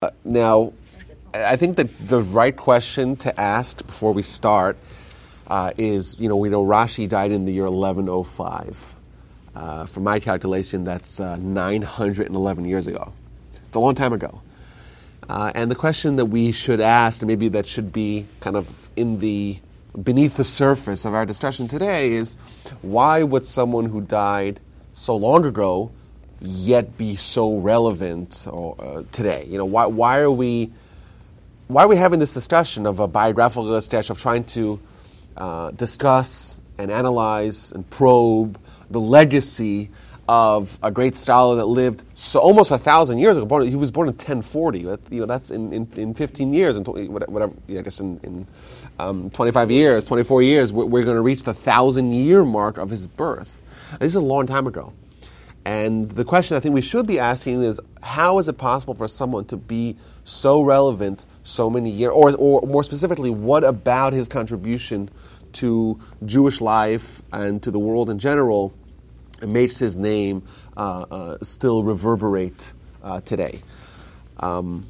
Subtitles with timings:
[0.00, 0.72] Uh, now,
[1.34, 4.78] I think that the right question to ask before we start
[5.48, 8.94] uh, is, you know, we know Rashi died in the year 1105.
[9.56, 13.12] Uh, from my calculation, that's uh, 911 years ago.
[13.66, 14.40] It's a long time ago.
[15.28, 18.90] Uh, and the question that we should ask, and maybe that should be kind of
[18.94, 19.58] in the
[20.04, 22.36] beneath the surface of our discussion today, is
[22.82, 24.60] why would someone who died
[24.92, 25.90] so long ago
[26.40, 29.46] yet be so relevant or, uh, today?
[29.48, 30.70] You know, why, why are we
[31.68, 34.80] why are we having this discussion of a biographical discussion of trying to
[35.36, 38.58] uh, discuss and analyze and probe
[38.90, 39.90] the legacy
[40.28, 43.60] of a great scholar that lived so almost a thousand years ago.
[43.60, 44.78] He was born in 1040.
[44.78, 48.46] you know, that's in, in, in 15 years, and whatever, I guess in, in
[48.98, 52.90] um, 25 years, 24 years, we're, we're going to reach the thousand year mark of
[52.90, 53.62] his birth.
[54.00, 54.92] This is a long time ago.
[55.64, 59.08] And the question I think we should be asking is how is it possible for
[59.08, 62.12] someone to be so relevant so many years?
[62.12, 65.10] Or, or more specifically, what about his contribution
[65.54, 68.72] to Jewish life and to the world in general
[69.46, 70.42] makes his name
[70.76, 73.60] uh, uh, still reverberate uh, today?
[74.40, 74.86] Um,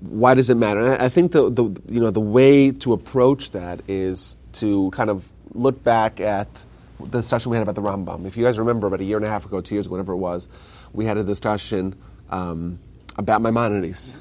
[0.00, 0.80] why does it matter?
[0.80, 5.10] And I think the, the, you know, the way to approach that is to kind
[5.10, 6.64] of look back at
[7.04, 8.26] the discussion we had about the Rambam.
[8.26, 10.16] If you guys remember, about a year and a half ago, two years, whatever it
[10.16, 10.48] was,
[10.92, 11.94] we had a discussion
[12.30, 12.78] um,
[13.16, 14.18] about Maimonides.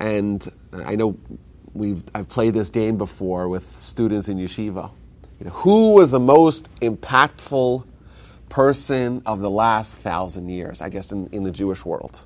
[0.00, 1.16] And I know
[1.72, 4.90] we've, I've played this game before with students in yeshiva.
[5.38, 7.84] You know, who was the most impactful
[8.48, 12.24] person of the last thousand years, I guess, in, in the Jewish world?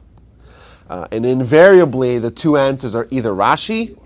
[0.88, 3.98] Uh, and invariably, the two answers are either Rashi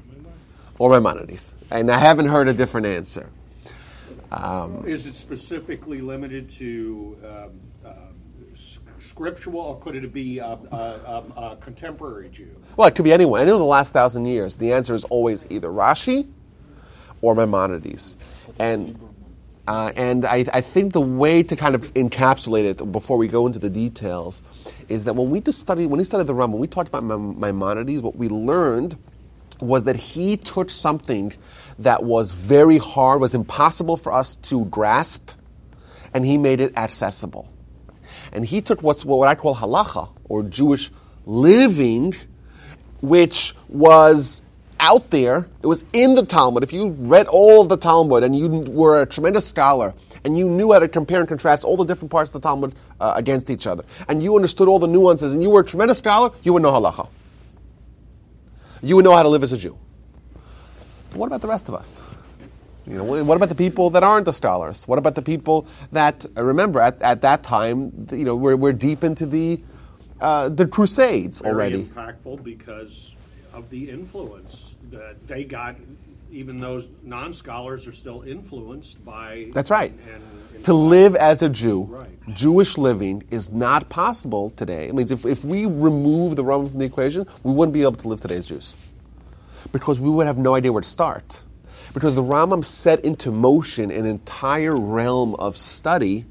[0.78, 1.55] or Maimonides.
[1.70, 3.28] And I haven't heard a different answer.
[4.33, 7.51] Um, Is it specifically limited to um,
[7.85, 7.93] uh,
[8.99, 12.49] scriptural, or could it be a, a, a, contemporary Jew?
[12.77, 13.41] Well, it could be anyone.
[13.41, 14.57] Anyone in the last thousand years.
[14.57, 16.29] The answer is always either Rashi
[17.21, 18.17] or Maimonides.
[18.59, 18.99] And
[19.69, 23.47] uh, and I, I, think the way to kind of encapsulate it before we go
[23.47, 24.42] into the details
[24.89, 27.05] is that when we just studied, when we studied the Rambam, when we talked about
[27.05, 28.98] Maimonides, what we learned
[29.61, 31.33] was that he took something
[31.79, 35.31] that was very hard, was impossible for us to grasp,
[36.15, 37.53] and he made it accessible.
[38.33, 40.91] And he took what's what I call halacha, or Jewish
[41.27, 42.15] living,
[43.01, 44.43] which was
[44.81, 45.49] out there.
[45.63, 46.63] It was in the Talmud.
[46.63, 49.95] If you read all of the Talmud and you were a tremendous scholar
[50.25, 52.75] and you knew how to compare and contrast all the different parts of the Talmud
[53.01, 55.99] uh, against each other, and you understood all the nuances, and you were a tremendous
[55.99, 57.09] scholar, you would know halacha.
[58.83, 59.79] You would know how to live as a Jew.
[61.12, 62.02] But what about the rest of us?
[62.86, 64.89] You know, what about the people that aren't the scholars?
[64.89, 68.08] What about the people that remember at, at that time?
[68.11, 69.61] You know, we're, we're deep into the
[70.20, 71.84] uh, the Crusades Very already.
[71.84, 73.14] Impactful because
[73.52, 75.77] of the influence that they got.
[76.30, 79.50] Even those non-scholars are still influenced by.
[79.52, 79.92] That's right.
[79.92, 80.23] And,
[80.55, 82.34] and to live as a Jew, right.
[82.34, 84.89] Jewish living is not possible today.
[84.89, 87.96] It means if, if we remove the Rambam from the equation, we wouldn't be able
[87.96, 88.74] to live today as Jews
[89.73, 91.43] because we would have no idea where to start.
[91.95, 96.27] Because the Rambam set into motion an entire realm of study,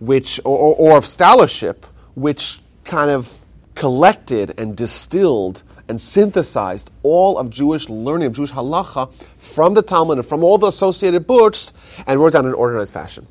[0.00, 3.36] which or, or, of scholarship, which kind of
[3.74, 10.18] collected and distilled and synthesized all of Jewish learning, of Jewish halacha, from the Talmud
[10.18, 11.72] and from all the associated books,
[12.06, 13.26] and wrote down in an organized fashion.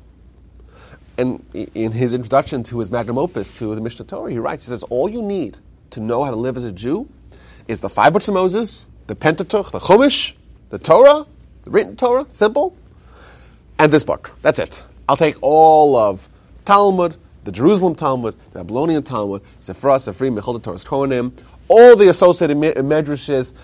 [1.16, 1.44] And
[1.74, 4.82] in his introduction to his magnum opus, to the Mishnah Torah, he writes, he says,
[4.84, 5.56] all you need
[5.90, 7.08] to know how to live as a Jew
[7.66, 10.34] is the five books of Moses, the Pentateuch, the Chumash,
[10.68, 11.26] the Torah,
[11.64, 12.76] the written Torah, simple,
[13.78, 14.32] and this book.
[14.42, 14.82] That's it.
[15.08, 16.28] I'll take all of
[16.66, 21.32] Talmud, the Jerusalem Talmud, the Babylonian Talmud, Sifra, Sifri, Mechilta, Torah, Kohanim,
[21.68, 23.54] all the associated medrashes,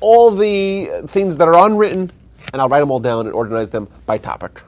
[0.00, 2.12] all the things that are unwritten,
[2.52, 4.62] and I'll write them all down and organize them by topic.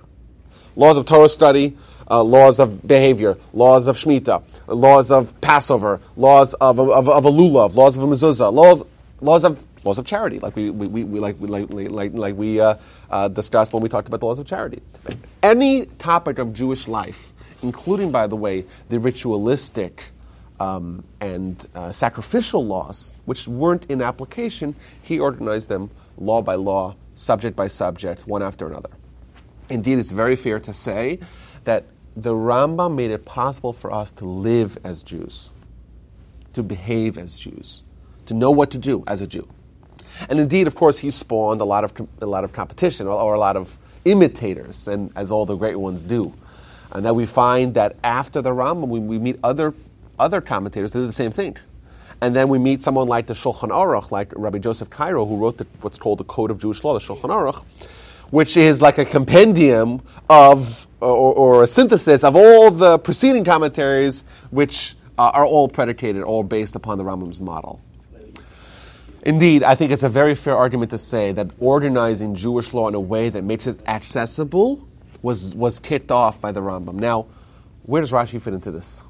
[0.74, 1.76] Laws of Torah study,
[2.10, 7.30] uh, laws of behavior, laws of Shemitah, laws of Passover, laws of, of, of a
[7.30, 8.82] lulav, laws of a mezuzah, laws,
[9.24, 12.60] laws of laws of charity, like we, we, we, we like, like, like, like we
[12.60, 12.76] uh,
[13.10, 14.80] uh, discussed when we talked about the laws of charity.
[15.42, 17.32] Any topic of Jewish life,
[17.62, 20.04] including, by the way, the ritualistic
[20.60, 26.94] um, and uh, sacrificial laws, which weren't in application, he organized them law by law,
[27.14, 28.90] subject by subject, one after another.
[29.70, 31.18] Indeed, it's very fair to say
[31.64, 35.50] that the Rambam made it possible for us to live as Jews,
[36.52, 37.82] to behave as Jews,
[38.26, 39.48] to know what to do as a Jew.
[40.28, 43.38] And indeed, of course, he spawned a lot of, a lot of competition or, a
[43.38, 46.32] lot of imitators, and as all the great ones do.
[46.92, 49.74] And that we find that after the Rambam, we, we meet other,
[50.18, 51.56] other commentators that do the same thing.
[52.20, 55.58] And then we meet someone like the Shulchan Aruch, like Rabbi Joseph Karo, who wrote
[55.58, 57.64] the, what's called the Code of Jewish Law, the Shulchan Aruch,
[58.30, 60.00] which is like a compendium
[60.30, 66.22] of, or, or a synthesis of all the preceding commentaries, which uh, are all predicated,
[66.22, 67.80] all based upon the Rambam's model.
[69.24, 72.94] Indeed, I think it's a very fair argument to say that organizing Jewish law in
[72.94, 74.86] a way that makes it accessible
[75.22, 76.94] was, was kicked off by the Rambam.
[76.94, 77.26] Now,
[77.84, 79.02] where does Rashi fit into this?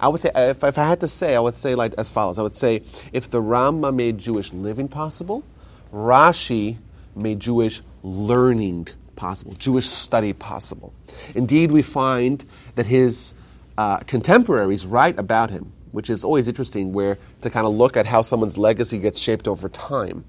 [0.00, 2.38] I would say, if, if I had to say, I would say like as follows.
[2.38, 2.82] I would say,
[3.12, 5.44] if the Rambam made Jewish living possible,
[5.92, 6.78] Rashi
[7.14, 10.94] made Jewish learning possible, Jewish study possible.
[11.34, 12.44] Indeed, we find
[12.76, 13.34] that his
[13.76, 18.06] uh, contemporaries write about him, which is always interesting, where to kind of look at
[18.06, 20.24] how someone's legacy gets shaped over time.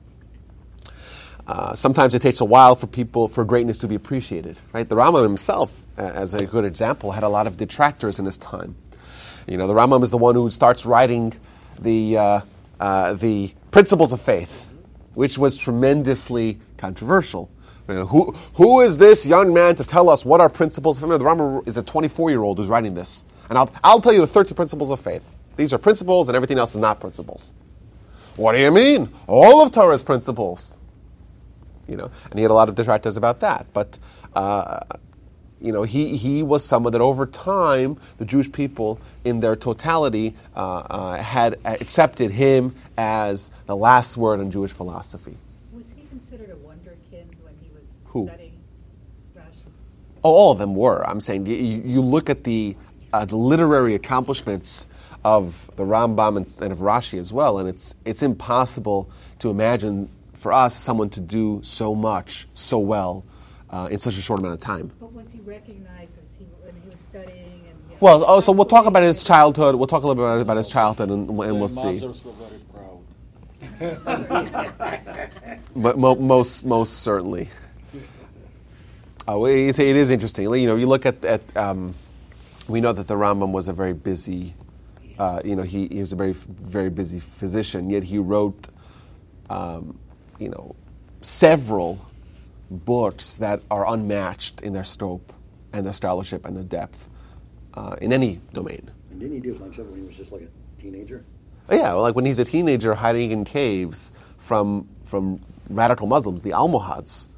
[1.46, 4.58] Uh, sometimes it takes a while for people for greatness to be appreciated.
[4.74, 8.40] Right, the Rambam himself, as a good example, had a lot of detractors in his
[8.40, 8.76] time.
[9.48, 11.34] You know, the Rambam is the one who starts writing
[11.78, 12.42] the uh,
[12.80, 14.72] uh the principles of faith,
[15.14, 17.48] which was tremendously controversial.
[17.88, 21.10] You know, who who is this young man to tell us what our principles faith?
[21.10, 24.22] The Rambam is a 24 year old who's writing this, and I'll I'll tell you
[24.22, 25.39] the 30 principles of faith.
[25.60, 27.52] These are principles, and everything else is not principles.
[28.36, 29.10] What do you mean?
[29.28, 30.80] All of Torah's principles
[31.90, 33.66] you know, and he had a lot of detractors about that.
[33.74, 33.98] But
[34.36, 34.80] uh,
[35.60, 40.36] you know, he, he was someone that over time, the Jewish people in their totality
[40.56, 45.36] uh, uh, had accepted him as the last word in Jewish philosophy.
[45.74, 48.28] Was he considered a wonderkind when he was Who?
[48.28, 48.62] studying
[49.36, 49.66] Rashi?
[50.24, 51.06] Oh, all of them were.
[51.06, 52.78] I'm saying you, you look at the,
[53.14, 54.88] uh, the literary accomplishments
[55.26, 59.10] of the Rambam and, and of Rashi as well, and it's, it's impossible
[59.40, 60.10] to imagine
[60.40, 63.26] for us, someone to do so much, so well,
[63.70, 64.90] uh, in such a short amount of time.
[65.00, 67.62] But was he recognized as he, when he was studying?
[67.70, 69.76] And, you Well, oh, so we'll talk about his childhood.
[69.76, 72.00] We'll talk a little bit about his childhood, and, and we'll see.
[72.00, 73.00] Mothers were very proud.
[75.76, 77.48] But mo- most, most certainly.
[79.28, 80.46] Oh, it, it is interesting.
[80.46, 81.94] You know, you look at, at um,
[82.70, 84.56] we know that the Rambam was a very busy,
[85.18, 87.90] uh, you know, he, he was a very, very busy physician.
[87.90, 88.70] Yet he wrote
[89.50, 89.98] um,
[90.38, 90.76] you know,
[91.22, 92.00] several
[92.70, 95.34] books that are unmatched in their scope
[95.74, 97.10] and their scholarship and their depth
[97.74, 98.90] uh, in any domain.
[99.12, 101.26] And didn't he do a bunch of it when he was just like a teenager?
[101.70, 106.42] Oh, yeah, well, like when he's a teenager hiding in caves from, from radical Muslims,
[106.42, 107.30] the Almohads.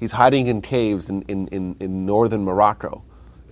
[0.00, 3.02] He's hiding in caves in, in, in, in northern Morocco,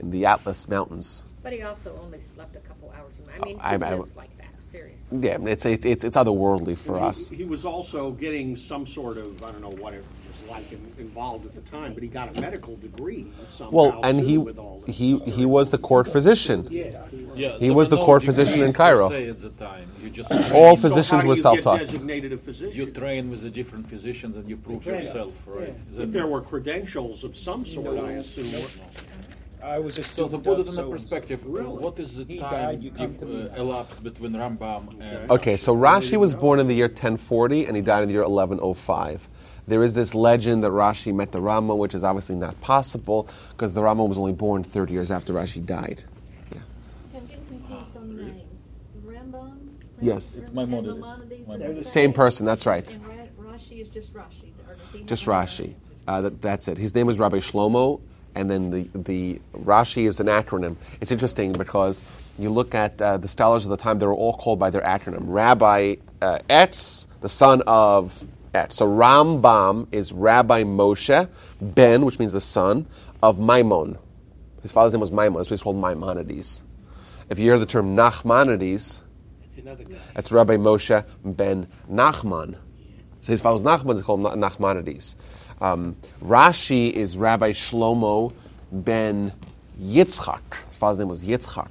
[0.01, 1.27] in the Atlas Mountains.
[1.43, 3.13] But he also only slept a couple hours.
[3.25, 3.57] a night.
[3.61, 4.47] I mean, I- who I- lives like that?
[4.65, 5.19] Seriously.
[5.21, 7.29] Yeah, it's, it's, it's, it's otherworldly for he, us.
[7.29, 10.93] He was also getting some sort of I don't know what it was like in,
[10.99, 14.39] involved at the time, but he got a medical degree somehow Well, and too, he,
[14.39, 14.97] with all this.
[14.97, 16.67] he, he was the court physician.
[16.69, 17.05] yeah.
[17.37, 19.11] Yeah, He there was the court physician in Cairo.
[19.13, 21.79] At the time, you just All So physicians how were self-taught.
[21.79, 22.75] Designated a physician.
[22.75, 25.75] you train with the different physicians and you prove train yourself, right?
[25.97, 28.47] But there were credentials of some sort, I assume.
[29.67, 30.91] I was a so to put it in a so-and-so.
[30.93, 35.01] perspective, what is the He time died, you come dif- to uh, elapsed between Rambam
[35.01, 38.13] and Okay, so Rashi was born in the year 1040 and he died in the
[38.15, 39.29] year 1105.
[39.67, 43.75] There is this legend that Rashi met the Rambam, which is obviously not possible because
[43.75, 46.05] the Rambam was only born 30 years after Rashi died.
[47.13, 48.63] I'm getting confused on the names.
[49.05, 49.59] Rambam?
[50.01, 50.37] Yes.
[50.37, 50.89] Ram- Maimonides.
[51.23, 52.87] and Maimonides the Same person, that's right.
[52.93, 53.03] And
[53.37, 54.53] Rashi is just Rashi.
[54.69, 55.75] or does he Just Rashi.
[56.07, 56.79] Uh, that, that's it.
[56.79, 58.01] His name is Rabbi Shlomo,
[58.37, 60.77] and then the, the Rashi is an acronym.
[61.01, 62.05] It's interesting because
[62.39, 64.83] you look at uh, the scholars of the time, they were all called by their
[64.83, 65.23] acronym.
[65.23, 68.73] Rabbi uh, Etz, the son of Etz.
[68.73, 71.29] So Rambam is Rabbi Moshe
[71.61, 72.87] Ben, which means the son
[73.23, 73.99] of Maimon.
[74.63, 76.63] His father's name was Maimon, so he's called Maimonides.
[77.31, 79.01] If you hear the term Nachmanides,
[80.15, 82.57] that's Rabbi Moshe ben Nachman.
[83.21, 85.17] So his father was Nachman, it's called Nachmanides.
[85.61, 88.33] Um, Rashi is Rabbi Shlomo
[88.71, 89.33] ben
[89.81, 90.41] Yitzchak.
[90.69, 91.71] His father's name was Yitzchak.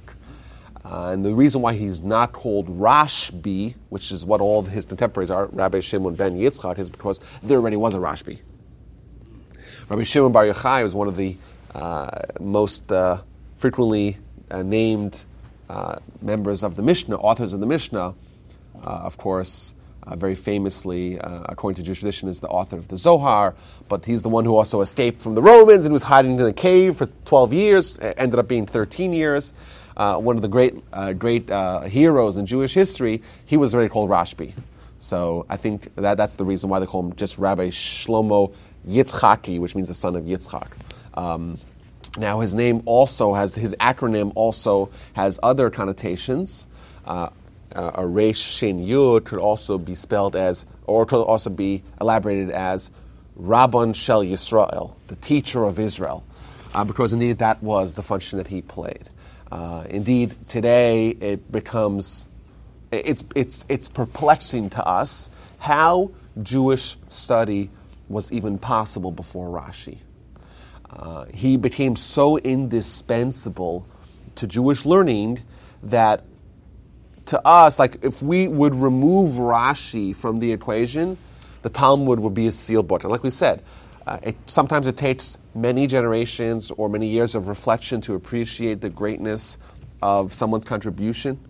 [0.84, 5.30] Uh, and the reason why he's not called Rashbi, which is what all his contemporaries
[5.30, 8.38] are, Rabbi Shimon ben Yitzchak, is because there already was a Rashbi.
[9.88, 11.36] Rabbi Shimon Bar Yochai was one of the
[11.74, 13.20] uh, most uh,
[13.56, 14.18] frequently
[14.50, 15.24] uh, named
[15.68, 18.14] uh, members of the Mishnah, authors of the Mishnah.
[18.76, 19.74] Uh, of course,
[20.06, 23.54] uh, very famously, uh, according to Jewish tradition, is the author of the Zohar,
[23.88, 26.52] but he's the one who also escaped from the Romans and was hiding in a
[26.52, 29.52] cave for 12 years, uh, ended up being 13 years.
[29.96, 33.88] Uh, one of the great, uh, great uh, heroes in Jewish history, he was already
[33.88, 34.52] called Rashbi.
[35.00, 38.54] So I think that, that's the reason why they call him just Rabbi Shlomo
[38.88, 40.72] Yitzchaki, which means the son of Yitzchak.
[41.14, 41.56] Um,
[42.18, 46.66] now his name also has his acronym also has other connotations.
[47.74, 52.50] Uh, a resh shin yud could also be spelled as, or could also be elaborated
[52.50, 52.90] as
[53.38, 56.24] Rabban Shel Yisrael, the teacher of Israel,
[56.74, 59.08] uh, because indeed that was the function that he played.
[59.50, 62.28] Uh, indeed, today it becomes
[62.92, 67.70] it's, it's, it's perplexing to us how Jewish study
[68.08, 69.98] was even possible before Rashi.
[70.88, 73.86] Uh, he became so indispensable
[74.36, 75.42] to Jewish learning
[75.82, 76.22] that
[77.26, 81.18] to us, like if we would remove Rashi from the equation,
[81.62, 83.02] the Talmud would be a sealed book.
[83.02, 83.62] And like we said,
[84.06, 88.90] uh, it, sometimes it takes many generations or many years of reflection to appreciate the
[88.90, 89.58] greatness
[90.00, 91.40] of someone's contribution.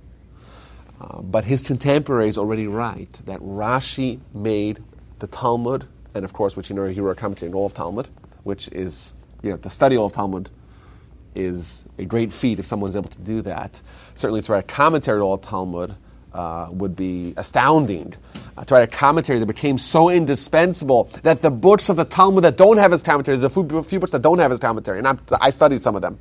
[0.99, 4.83] Uh, but his contemporaries already write that Rashi made
[5.19, 7.75] the Talmud, and of course, which you know he wrote a commentary on all of
[7.75, 8.09] Talmud,
[8.45, 10.49] which is you know to study of Talmud
[11.37, 13.81] is a great feat if someone's able to do that.
[14.15, 15.95] Certainly, to write a commentary on all Talmud
[16.33, 18.15] uh, would be astounding.
[18.57, 22.45] Uh, to write a commentary that became so indispensable that the books of the Talmud
[22.45, 25.09] that don't have his commentary, the few, few books that don't have his commentary, and
[25.09, 26.19] I'm, i studied some of them.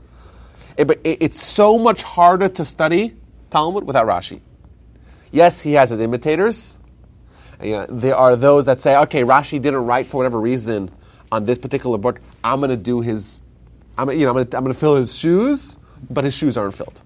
[0.78, 3.16] It, it, it's so much harder to study
[3.50, 4.42] Talmud without Rashi.
[5.32, 6.78] Yes, he has his imitators.
[7.60, 10.92] There are those that say, okay, Rashi didn't write for whatever reason
[11.32, 12.22] on this particular book.
[12.44, 13.42] I'm going to do his,
[13.98, 15.78] I'm, you know, I'm going to fill his shoes,
[16.10, 17.02] but his shoes aren't filled.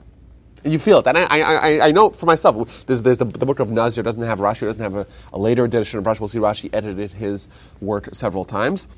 [0.63, 1.07] You feel it.
[1.07, 4.21] And I, I, I know for myself, there's, there's the, the, book of Nazir doesn't
[4.21, 6.19] have Rashi, doesn't have a, a, later edition of Rashi.
[6.19, 7.47] We'll see Rashi edited his
[7.79, 8.89] work several times.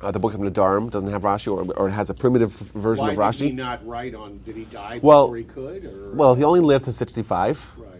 [0.00, 3.06] Uh, the book of Nedarim doesn't have Rashi, or, or it has a primitive version
[3.06, 3.38] Why of Rashi.
[3.38, 4.38] did he not write on?
[4.44, 5.84] Did he die well, before he could?
[5.84, 6.12] Or?
[6.12, 7.72] Well, he only lived to 65.
[7.76, 7.90] Right.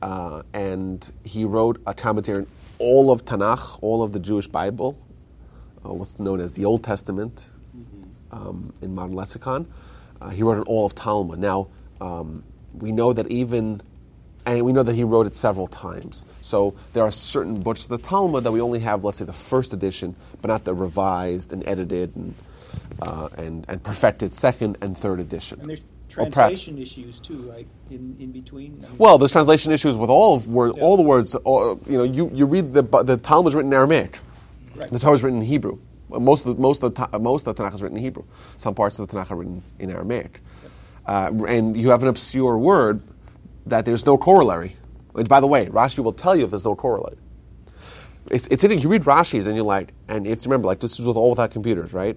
[0.00, 2.46] Uh, and he wrote a commentary on
[2.78, 4.98] all of Tanakh, all of the Jewish Bible,
[5.84, 7.51] uh, what's known as the Old Testament
[8.32, 9.66] um, in modern lexicon.
[10.20, 11.38] Uh, he wrote on all of Talmud.
[11.38, 11.68] Now,
[12.00, 12.42] um,
[12.74, 13.82] we know that even,
[14.46, 16.24] and we know that he wrote it several times.
[16.40, 19.32] So there are certain books of the Talmud that we only have, let's say, the
[19.32, 22.34] first edition, but not the revised and edited and,
[23.00, 25.60] uh, and, and perfected second and third edition.
[25.60, 27.66] And there's translation issues too, right?
[27.90, 28.82] In, in between.
[28.84, 30.82] I mean, Well, there's translation issues with all of word, Yeah.
[30.82, 31.34] all the words.
[31.36, 34.18] All, you know, you, you read the the Talmud is written in Aramaic.
[34.74, 34.90] Right.
[34.90, 35.78] The Torah is written in Hebrew.
[36.20, 38.24] Most of the, most of the, most of the Tanakh is written in Hebrew.
[38.58, 40.40] Some parts of the Tanakh are written in Aramaic,
[41.06, 43.02] uh, and you have an obscure word
[43.66, 44.76] that there's no corollary.
[45.14, 47.16] And by the way, Rashi will tell you if there's no corollary.
[48.30, 48.80] It's, it's interesting.
[48.80, 51.30] You read Rashi's and you're like, and if you remember, like this is with all
[51.30, 52.16] without computers, right?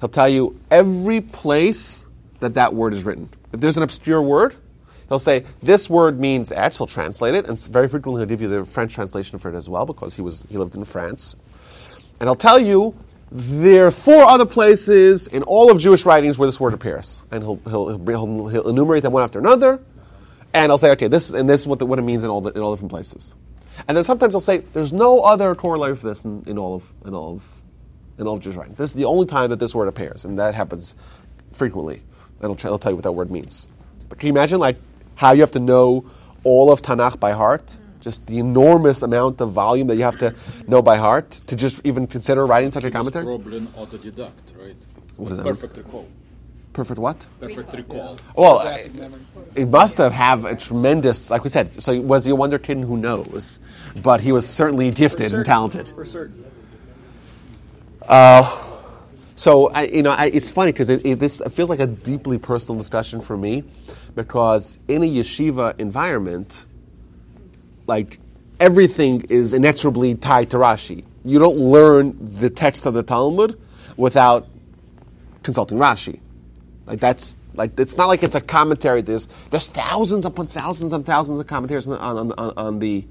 [0.00, 2.06] He'll tell you every place
[2.40, 3.28] that that word is written.
[3.52, 4.56] If there's an obscure word,
[5.08, 6.78] he'll say this word means X.
[6.78, 9.68] He'll translate it, and very frequently he'll give you the French translation for it as
[9.68, 11.36] well because he was he lived in France.
[12.20, 12.94] And he'll tell you
[13.32, 17.44] there are four other places in all of Jewish writings where this word appears, and
[17.44, 19.80] he'll he'll, he'll, he'll, enumerate them one after another,
[20.52, 22.40] and he'll say, okay, this and this is what, the, what it means in all
[22.40, 23.34] the, in all different places.
[23.86, 26.92] And then sometimes he'll say, there's no other corollary for this in, in all of
[27.06, 27.62] in all of
[28.18, 28.74] in all of Jewish writing.
[28.74, 30.94] This is the only time that this word appears, and that happens
[31.52, 32.02] frequently.
[32.42, 33.68] And it'll, it'll tell you what that word means.
[34.08, 34.76] But can you imagine, like,
[35.14, 36.04] how you have to know
[36.42, 37.76] all of Tanakh by heart?
[38.00, 40.34] Just the enormous amount of volume that you have to
[40.66, 43.24] know by heart to just even consider writing such a commentary?
[43.24, 44.76] probably an autodidact, right?
[45.16, 45.54] What does that mean?
[45.54, 46.08] Perfect recall.
[46.72, 47.26] Perfect what?
[47.40, 48.18] Perfect recall.
[48.36, 48.88] Well, I-
[49.54, 51.82] it must have have a tremendous, like we said.
[51.82, 52.78] So was he a wonder kid?
[52.84, 53.58] Who knows?
[54.02, 55.88] But he was certainly for gifted and talented.
[55.88, 56.44] For certain.
[58.08, 58.62] Uh,
[59.36, 62.38] so I, you know, I, it's funny because it, it, this feels like a deeply
[62.38, 63.64] personal discussion for me,
[64.14, 66.66] because in a yeshiva environment,
[67.90, 68.20] like
[68.60, 71.04] everything is inexorably tied to Rashi.
[71.24, 73.60] You don't learn the text of the Talmud
[73.96, 74.46] without
[75.42, 76.20] consulting Rashi.
[76.86, 79.02] Like that's like it's not like it's a commentary.
[79.02, 83.04] There's there's thousands upon thousands and thousands of commentaries on on, on, on the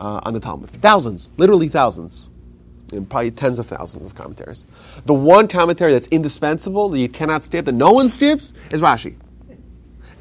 [0.00, 0.70] uh, on the Talmud.
[0.70, 2.28] Thousands, literally thousands,
[2.92, 4.66] and probably tens of thousands of commentaries.
[5.06, 9.14] The one commentary that's indispensable that you cannot skip, that no one skips, is Rashi.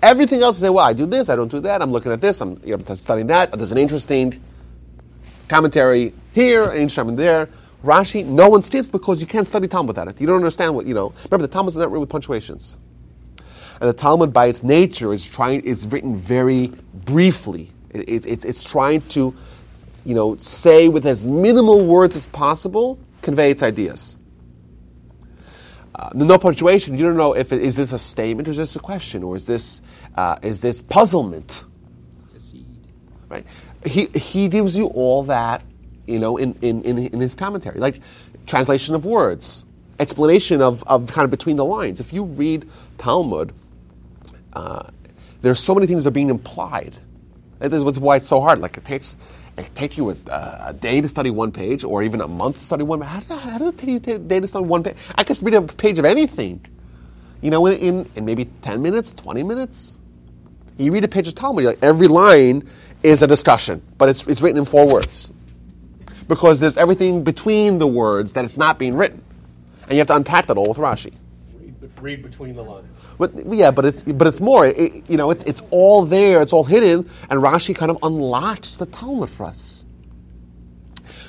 [0.01, 1.81] Everything else, you say, well, I do this, I don't do that.
[1.81, 3.51] I'm looking at this, I'm you know, studying that.
[3.51, 4.41] There's an interesting
[5.48, 7.50] commentary here, an interesting there.
[7.84, 10.22] Rashi, no one skips because you can't study Talmud without it.
[10.22, 11.13] You don't understand what you know.
[11.25, 12.77] Remember, the Talmud is not written with punctuations.
[13.79, 15.63] And the Talmud, by its nature, is trying.
[15.65, 17.72] It's written very briefly.
[17.89, 19.36] It, it, it's it's trying to,
[20.05, 24.17] you know, say with as minimal words as possible, convey its ideas.
[26.01, 26.98] Uh, no punctuation.
[26.98, 29.36] You don't know if it, is this a statement or is this a question or
[29.38, 29.81] is this
[30.15, 31.65] uh, is this puzzlement,
[32.24, 32.88] It's a seed.
[33.29, 33.46] right?
[33.86, 35.63] He he gives you all that,
[36.08, 38.01] you know, in in, in, in his commentary, like
[38.48, 39.65] translation of words,
[40.00, 42.00] explanation of, of kind of between the lines.
[42.01, 43.53] If you read Talmud,
[44.53, 44.89] uh,
[45.41, 46.98] there's so many things that are being implied
[47.60, 48.60] That is why it's so hard.
[48.60, 49.17] Like it takes
[49.58, 50.15] it take you a,
[50.67, 53.01] a day to study one page, or even a month to study one.
[53.01, 54.96] How, how does it take you a day to study one page?
[55.15, 56.65] I could read a page of anything,
[57.41, 59.98] you know, in, in, in maybe ten minutes, twenty minutes.
[60.77, 62.67] You read a page of Talmud, like every line
[63.03, 65.31] is a discussion, but it's it's written in four words
[66.27, 69.22] because there's everything between the words that it's not being written,
[69.84, 71.13] and you have to unpack that all with Rashi.
[71.82, 72.88] Read, read between the lines.
[73.18, 74.68] But yeah, but it's but it's more.
[74.68, 76.42] It, you know, it's it's all there.
[76.42, 79.86] It's all hidden, and Rashi kind of unlocks the Talmud for us.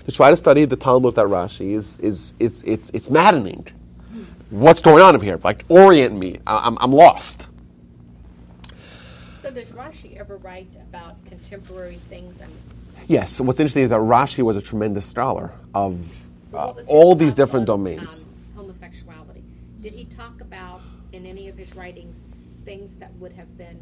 [0.07, 3.67] To try to study the Talmud without Rashi is is it's it's it's maddening.
[4.51, 5.39] What's going on over here?
[5.43, 6.39] Like orient me.
[6.47, 7.49] I- I'm I'm lost.
[9.41, 12.53] So does Rashi ever write about contemporary things and?
[13.09, 13.41] Yes.
[13.41, 17.67] What's interesting is that Rashi was a tremendous scholar of uh, what all these different
[17.67, 18.23] domains.
[18.23, 19.43] um, homosexuality.
[19.81, 20.32] Did he talk
[21.83, 22.23] writings
[22.65, 23.79] things that would have been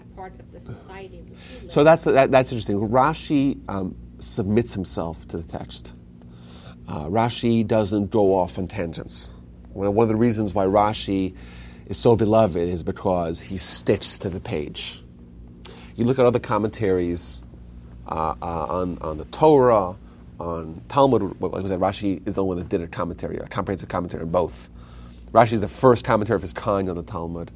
[0.00, 1.70] a part of the society in which he lived?
[1.70, 2.78] So that's that, that's interesting.
[2.88, 5.94] Rashi um, submits himself to the text.
[6.88, 9.34] Uh, Rashi doesn't go off on tangents.
[9.74, 11.36] One one of the reasons why Rashi
[11.86, 15.04] is so beloved is because he sticks to the page.
[15.94, 17.44] You look at other commentaries
[18.08, 19.96] uh, uh, on on the Torah,
[20.40, 21.40] on Talmud.
[21.40, 24.22] Like I said, Rashi is the only one that did a commentary, a comprehensive commentary
[24.22, 24.70] on both.
[25.32, 27.50] Rashi is the first commentary of his kind on the Talmud,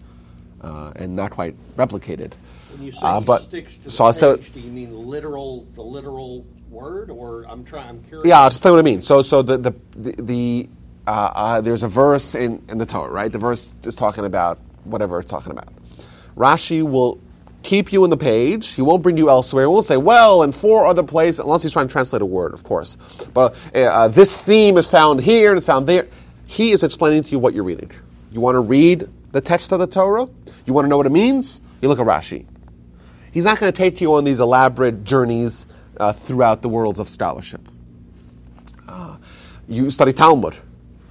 [0.63, 2.33] uh, and not quite replicated.
[2.73, 5.07] When you say Uh, but- sticks to the so I said- page, do you mean
[5.07, 7.89] literal, the literal word, or I'm trying?
[7.89, 8.27] I'm curious.
[8.27, 9.01] Yeah, I'll explain what I mean.
[9.03, 10.69] So, so the the the, the
[11.07, 13.31] uh, uh, there's a verse in, in the Torah, right?
[13.31, 15.69] The verse is talking about whatever it's talking about.
[16.37, 17.21] Rashi will
[17.63, 18.69] keep you in the page.
[18.75, 19.65] He won't bring you elsewhere.
[19.65, 22.55] He won't say, well, in four other places, unless he's trying to translate a word,
[22.55, 22.97] of course.
[23.33, 26.07] But uh, uh, this theme is found here and it's found there.
[26.47, 27.91] He is explaining to you what you're reading.
[28.33, 30.29] You want to read the text of the Torah?
[30.65, 31.61] You want to know what it means?
[31.83, 32.47] You look at Rashi.
[33.33, 35.67] He's not going to take you on these elaborate journeys
[35.99, 37.61] uh, throughout the worlds of scholarship.
[38.89, 39.19] Uh,
[39.69, 40.55] you study Talmud.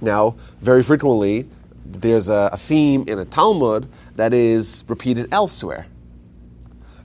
[0.00, 1.48] Now, very frequently,
[1.84, 5.86] there's a, a theme in a Talmud that is repeated elsewhere.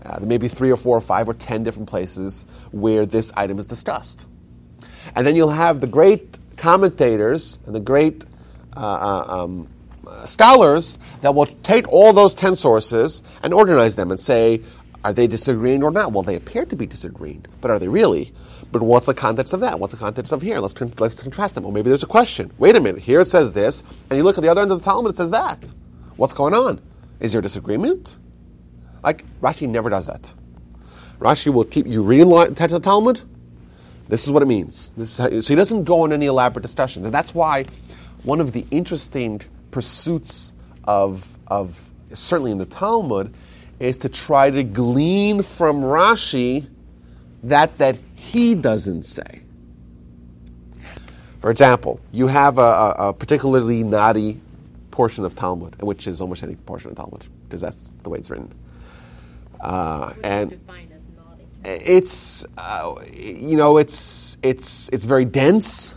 [0.04, 3.32] Uh, there may be three or four or five or ten different places where this
[3.36, 4.26] item is discussed.
[5.16, 6.31] And then you'll have the great
[6.62, 8.24] commentators and the great
[8.78, 9.68] uh, uh, um,
[10.26, 14.62] scholars that will take all those 10 sources and organize them and say,
[15.04, 16.12] are they disagreeing or not?
[16.12, 18.32] Well, they appear to be disagreeing, but are they really?
[18.72, 19.80] But what's the context of that?
[19.80, 20.60] What's the context of here?
[20.60, 21.64] Let's, con- let's contrast them.
[21.64, 22.52] Well, maybe there's a question.
[22.60, 24.80] Wait a minute, here it says this, and you look at the other end of
[24.80, 25.72] the Talmud, it says that.
[26.16, 26.80] What's going on?
[27.20, 28.18] Is there a disagreement?
[29.04, 30.32] Like, Rashi never does that.
[31.18, 33.22] Rashi will keep you reading the text of the Talmud,
[34.12, 34.92] this is what it means.
[34.98, 37.64] This is how, so he doesn't go on any elaborate discussions, and that's why
[38.24, 39.40] one of the interesting
[39.72, 43.34] pursuits of, of certainly in the Talmud
[43.80, 46.70] is to try to glean from Rashi
[47.44, 49.44] that that he doesn't say.
[51.40, 54.42] For example, you have a, a, a particularly naughty
[54.92, 58.30] portion of Talmud, which is almost any portion of Talmud, because that's the way it's
[58.30, 58.54] written.
[59.62, 60.91] Uh, What do you and define as naughty?
[61.64, 65.96] It's uh, you know it's it's it's very dense.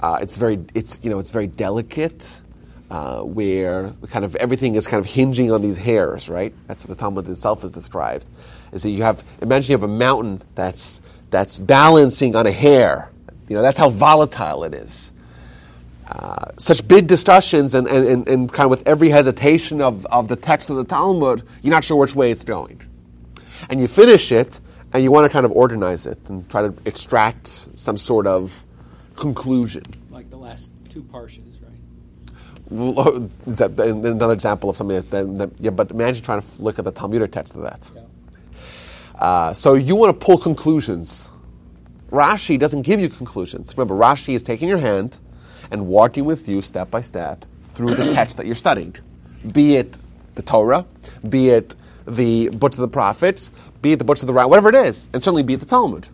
[0.00, 2.42] Uh, it's very it's you know it's very delicate,
[2.90, 6.54] uh, where kind of everything is kind of hinging on these hairs, right?
[6.66, 8.26] That's what the Talmud itself is described.
[8.72, 13.10] Is that you have imagine you have a mountain that's that's balancing on a hair.
[13.48, 15.12] You know that's how volatile it is.
[16.10, 20.26] Uh, such big discussions and, and, and, and kind of with every hesitation of, of
[20.26, 22.80] the text of the Talmud, you're not sure which way it's going
[23.68, 24.60] and you finish it
[24.92, 28.64] and you want to kind of organize it and try to extract some sort of
[29.16, 29.84] conclusion.
[30.10, 31.72] Like the last two parshas, right?
[32.70, 36.62] Well, is that another example of something that, that, that- yeah, but imagine trying to
[36.62, 37.90] look at the Talmudic text of that.
[37.94, 38.02] Yeah.
[39.18, 41.32] Uh, so you want to pull conclusions.
[42.10, 43.74] Rashi doesn't give you conclusions.
[43.76, 45.18] Remember, Rashi is taking your hand
[45.70, 48.94] and walking with you step by step through the text that you're studying,
[49.52, 49.98] be it
[50.34, 50.86] the Torah,
[51.28, 51.74] be it
[52.08, 55.08] the books of the prophets, be it the books of the right, whatever it is,
[55.12, 56.08] and certainly be it the Talmud.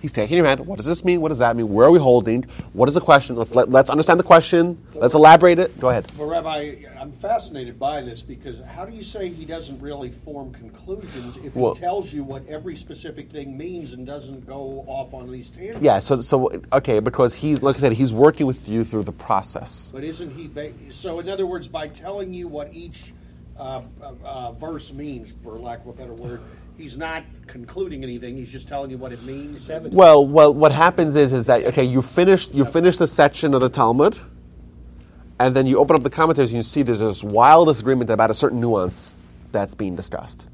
[0.00, 0.60] He's taking your hand.
[0.60, 1.20] What does this mean?
[1.20, 1.68] What does that mean?
[1.68, 2.44] Where are we holding?
[2.72, 3.36] What is the question?
[3.36, 4.82] Let's let, let's understand the question.
[4.94, 5.78] Let's elaborate it.
[5.78, 6.10] Go ahead.
[6.16, 10.54] Well, Rabbi, I'm fascinated by this because how do you say he doesn't really form
[10.54, 15.12] conclusions if Well- he tells you what every specific thing means and doesn't go off
[15.12, 15.82] on these tangents?
[15.82, 15.98] Yeah.
[15.98, 19.90] So so okay, because he's like I said, he's working with you through the process.
[19.92, 20.48] But isn't he?
[20.48, 23.12] Ba- so, in other words, by telling you what each
[23.60, 26.40] uh, uh, uh, verse means, for lack of a better word,
[26.78, 28.36] he's not concluding anything.
[28.36, 29.60] He's just telling you what it means.
[29.60, 29.92] Seven.
[29.92, 33.60] Well, well, what happens is is that okay, you finish you finish the section of
[33.60, 34.18] the Talmud,
[35.38, 38.30] and then you open up the commentaries and you see there's this wild disagreement about
[38.30, 39.16] a certain nuance
[39.52, 40.46] that's being discussed.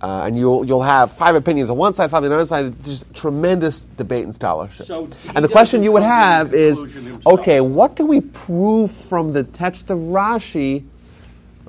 [0.00, 2.82] Uh, and you'll you'll have five opinions on one side, five on the other side.
[2.82, 4.86] Just tremendous debate and scholarship.
[4.86, 7.38] So and the question you would come to the have is, himself.
[7.38, 10.84] okay, what can we prove from the text of Rashi?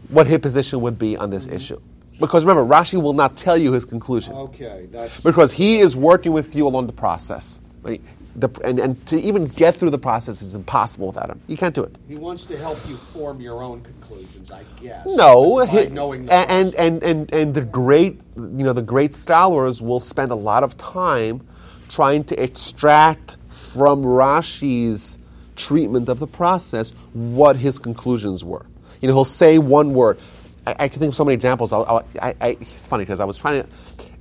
[0.10, 1.56] What his position would be on this mm-hmm.
[1.56, 1.82] issue?
[2.20, 5.20] Because remember, Rashi will not tell you his conclusion Okay, that's.
[5.20, 7.60] because he is working with you along the process.
[7.82, 8.02] Right?
[8.38, 11.40] The, and, and to even get through the process is impossible without him.
[11.48, 11.98] You can't do it.
[12.08, 15.06] He wants to help you form your own conclusions, I guess.
[15.06, 19.82] No, by he- knowing and, and, and, and the great, you know, the great scholars
[19.82, 21.46] will spend a lot of time
[21.90, 25.18] trying to extract from Rashi's
[25.56, 28.66] treatment of the process what his conclusions were.
[29.06, 30.18] You know, he'll say one word.
[30.66, 31.72] I, I can think of so many examples.
[31.72, 33.70] I'll, I'll, I, I, it's funny because I was trying to.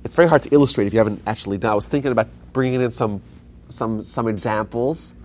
[0.03, 1.71] It's very hard to illustrate if you haven't actually done.
[1.71, 3.19] I was thinking about bringing in some,
[3.67, 5.15] some, some examples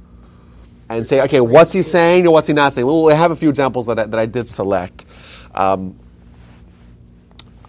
[0.88, 2.86] and say, okay, what's he saying or what's he not saying?
[2.86, 5.04] Well, we have a few examples that I, that I did select.
[5.54, 5.98] Um,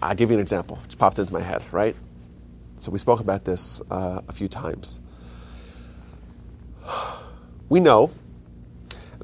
[0.02, 0.80] I'll give you an example.
[0.90, 1.98] It popped into my head, right?
[2.78, 5.02] So we spoke about this uh, a few times.
[7.68, 8.12] We know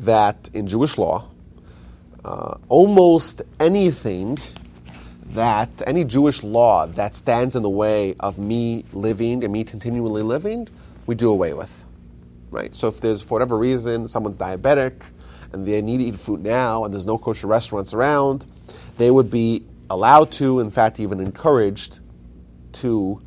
[0.01, 1.29] that in Jewish law,
[2.27, 4.37] uh, almost anything
[5.29, 10.23] that any Jewish law that stands in the way of me living and me continually
[10.23, 10.67] living,
[11.05, 11.85] we do away with.
[12.51, 12.75] Right?
[12.75, 15.03] So if there's, for whatever reason, someone's diabetic
[15.53, 18.45] and they need to eat food now and there's no kosher restaurants around,
[18.97, 21.99] they would be allowed to, in fact, even encouraged
[22.73, 23.21] to,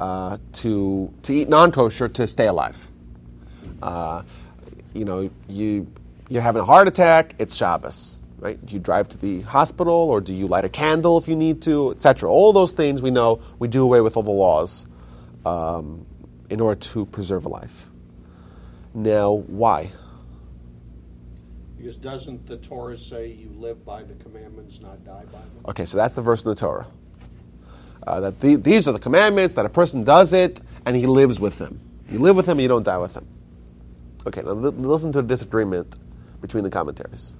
[0.00, 2.88] uh, to, to eat non kosher to stay alive.
[3.80, 4.22] Uh,
[4.92, 5.86] you know, you,
[6.28, 8.64] you're having a heart attack, it's Shabbos, right?
[8.64, 11.62] Do you drive to the hospital or do you light a candle if you need
[11.62, 12.30] to, etc.?
[12.30, 14.86] All those things we know, we do away with all the laws
[15.46, 16.06] um,
[16.50, 17.88] in order to preserve a life.
[18.92, 19.90] Now, why?
[21.78, 25.64] Because doesn't the Torah say you live by the commandments, not die by them?
[25.68, 26.86] Okay, so that's the verse in the Torah.
[28.06, 31.40] Uh, that the, these are the commandments, that a person does it and he lives
[31.40, 31.80] with them.
[32.10, 33.26] You live with them and you don't die with them.
[34.26, 35.96] Okay, now li- listen to the disagreement
[36.42, 37.36] between the commentaries.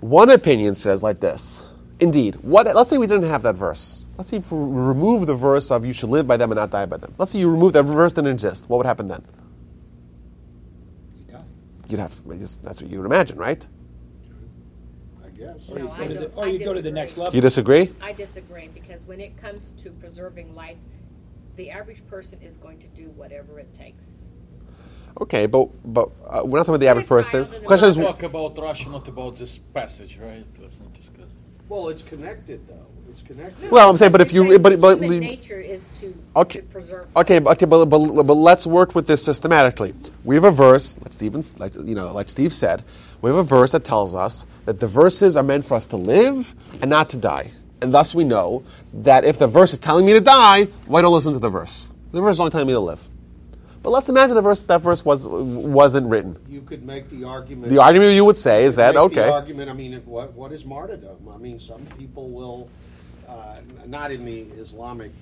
[0.00, 1.62] One opinion says like this.
[2.00, 4.06] Indeed, what, let's say we didn't have that verse.
[4.16, 6.70] Let's say if we remove the verse of you should live by them and not
[6.70, 7.14] die by them.
[7.18, 8.68] Let's say you remove that verse didn't exist.
[8.68, 9.22] What would happen then?
[11.18, 11.42] You die.
[11.88, 12.18] You'd have,
[12.62, 13.66] that's what you would imagine, right?
[15.22, 15.68] I guess.
[15.68, 17.34] Or you go to the, or you go to the next level.
[17.34, 17.90] You disagree?
[18.00, 20.78] I disagree, because when it comes to preserving life,
[21.56, 24.19] the average person is going to do whatever it takes.
[25.20, 27.44] Okay, but, but uh, we're not talking about the average person.
[27.44, 30.44] child The question is, Talk about Rashi, not about this passage, right?
[30.60, 31.26] Let's not discuss.
[31.68, 32.86] Well, it's connected, though.
[33.10, 33.70] It's connected.
[33.70, 36.60] Well, I'm saying, but if you, but, but Human nature is to, Okay.
[36.60, 37.08] to preserve.
[37.16, 39.94] Okay, but- okay, but, but, but let's work with this systematically.
[40.24, 42.84] We have a verse, like Stevens, like you know, like Steve said,
[43.20, 45.96] we have a verse that tells us that the verses are meant for us to
[45.96, 47.50] live and not to die.
[47.82, 51.12] And thus we know that if the verse is telling me to die, why don't
[51.12, 51.90] listen to the verse?
[52.12, 53.08] The verse is only telling me to live.
[53.82, 56.36] But let's imagine the verse that verse was wasn't written.
[56.48, 57.70] You could make the argument.
[57.70, 59.70] The argument you would say is that make The okay, argument.
[59.70, 61.28] I mean, what what is martyrdom?
[61.32, 62.68] I mean, some people will,
[63.26, 65.12] uh, not in the Islamic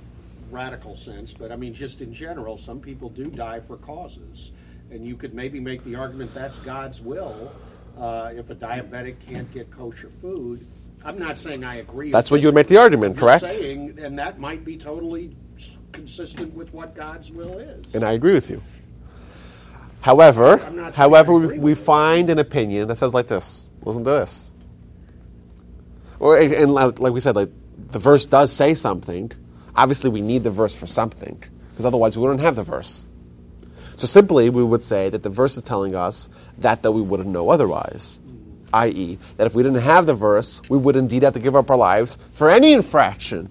[0.51, 4.51] radical sense, but I mean, just in general, some people do die for causes,
[4.91, 7.53] and you could maybe make the argument that's God's will.
[7.97, 10.65] Uh, if a diabetic can't get kosher food,
[11.05, 12.11] I'm not saying I agree.
[12.11, 13.51] That's what you would make the argument, correct?
[13.51, 15.37] Saying, and that might be totally
[15.99, 17.95] consistent with what God's will is.
[17.95, 18.63] and I agree with you.
[20.01, 23.69] However, I'm not saying however, we, we find an opinion that says like this.
[23.83, 24.53] Listen to this.
[26.21, 27.51] Or, and- like like we said, like
[27.89, 29.33] the verse does say something.
[29.75, 31.37] Obviously, we need the verse for something
[31.71, 33.07] because otherwise we wouldn't have the verse.
[33.97, 37.29] So simply, we would say that the verse is telling us that that we wouldn't
[37.29, 38.21] know otherwise,
[38.73, 41.69] i.e., that if we didn't have the verse, we would indeed have to give up
[41.71, 43.51] our lives for any infraction.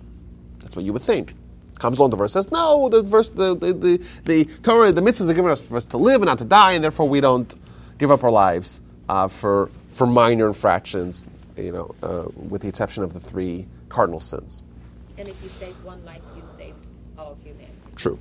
[0.60, 1.34] That's what you would think.
[1.80, 5.30] Comes along the verse says, no, the verse, the, the, the, the Torah, the mitzvahs
[5.30, 7.54] are given us for us to live and not to die, and therefore we don't
[7.98, 13.04] give up our lives uh, for for minor infractions, you know, uh, with the exception
[13.04, 14.64] of the three cardinal sins.
[15.18, 16.78] And if you save one life, you've saved
[17.18, 17.72] all of humanity.
[17.96, 18.20] True.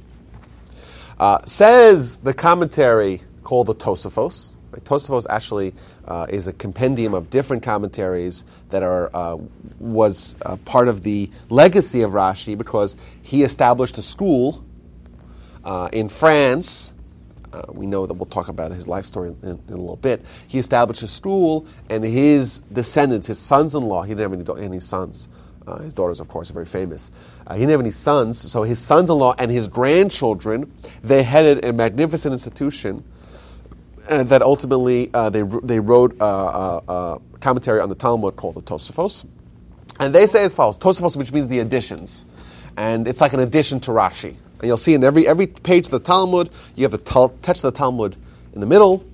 [1.18, 4.54] Uh, says the commentary called the Tosafos.
[4.76, 5.26] Right?
[5.30, 5.74] Actually
[6.06, 9.36] uh, is a compendium of different commentaries that are uh,
[9.78, 14.64] was uh, part of the legacy of Rashi because he established a school
[15.64, 16.92] uh, in France.
[17.52, 20.24] Uh, we know that we'll talk about his life story in, in a little bit.
[20.46, 25.28] He established a school, and his descendants, his sons-in-law, he didn't have any, any sons.
[25.66, 27.10] Uh, his daughters, of course, are very famous.
[27.46, 30.70] Uh, he didn't have any sons, so his sons-in-law and his grandchildren,
[31.02, 33.02] they headed a magnificent institution
[34.08, 38.54] uh, that ultimately uh, they, they wrote a, uh, uh, commentary on the Talmud called
[38.54, 39.26] the Tosafos.
[39.98, 42.26] And they say as follows Tosafos, which means the additions.
[42.76, 44.30] And it's like an addition to Rashi.
[44.30, 47.64] And you'll see in every, every page of the Talmud, you have the tal- text
[47.64, 48.16] of the Talmud
[48.54, 49.04] in the middle,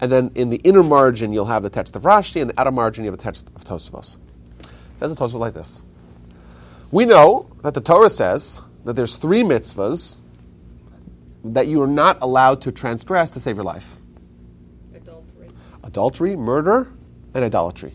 [0.00, 2.70] and then in the inner margin, you'll have the text of Rashi, and the outer
[2.70, 4.16] margin, you have the text of Tosafos.
[4.98, 5.82] There's a Tosafos like this.
[6.90, 10.20] We know that the Torah says that there's three mitzvahs
[11.44, 13.99] that you are not allowed to transgress to save your life
[15.90, 16.36] Adultery.
[16.36, 16.86] murder,
[17.34, 17.92] and idolatry.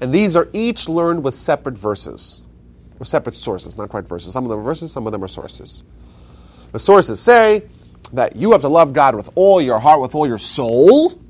[0.00, 2.42] And these are each learned with separate verses,
[3.00, 4.32] or separate sources, not quite verses.
[4.32, 5.82] Some of them are verses, some of them are sources.
[6.70, 7.64] The sources say
[8.12, 11.20] that you have to love God with all your heart, with all your soul,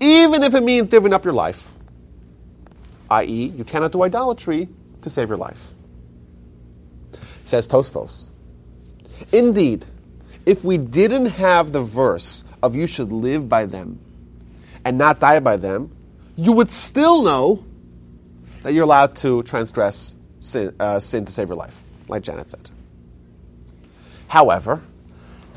[0.00, 1.70] even if it means giving up your life.
[3.10, 4.70] I.e., you cannot do idolatry
[5.02, 5.74] to save your life.
[7.44, 8.30] Says Tosfos.
[9.30, 9.84] Indeed,
[10.46, 14.00] if we didn't have the verse of you should live by them
[14.88, 15.94] and not die by them,
[16.34, 17.62] you would still know
[18.62, 22.70] that you're allowed to transgress sin, uh, sin to save your life, like Janet said.
[24.28, 24.80] However,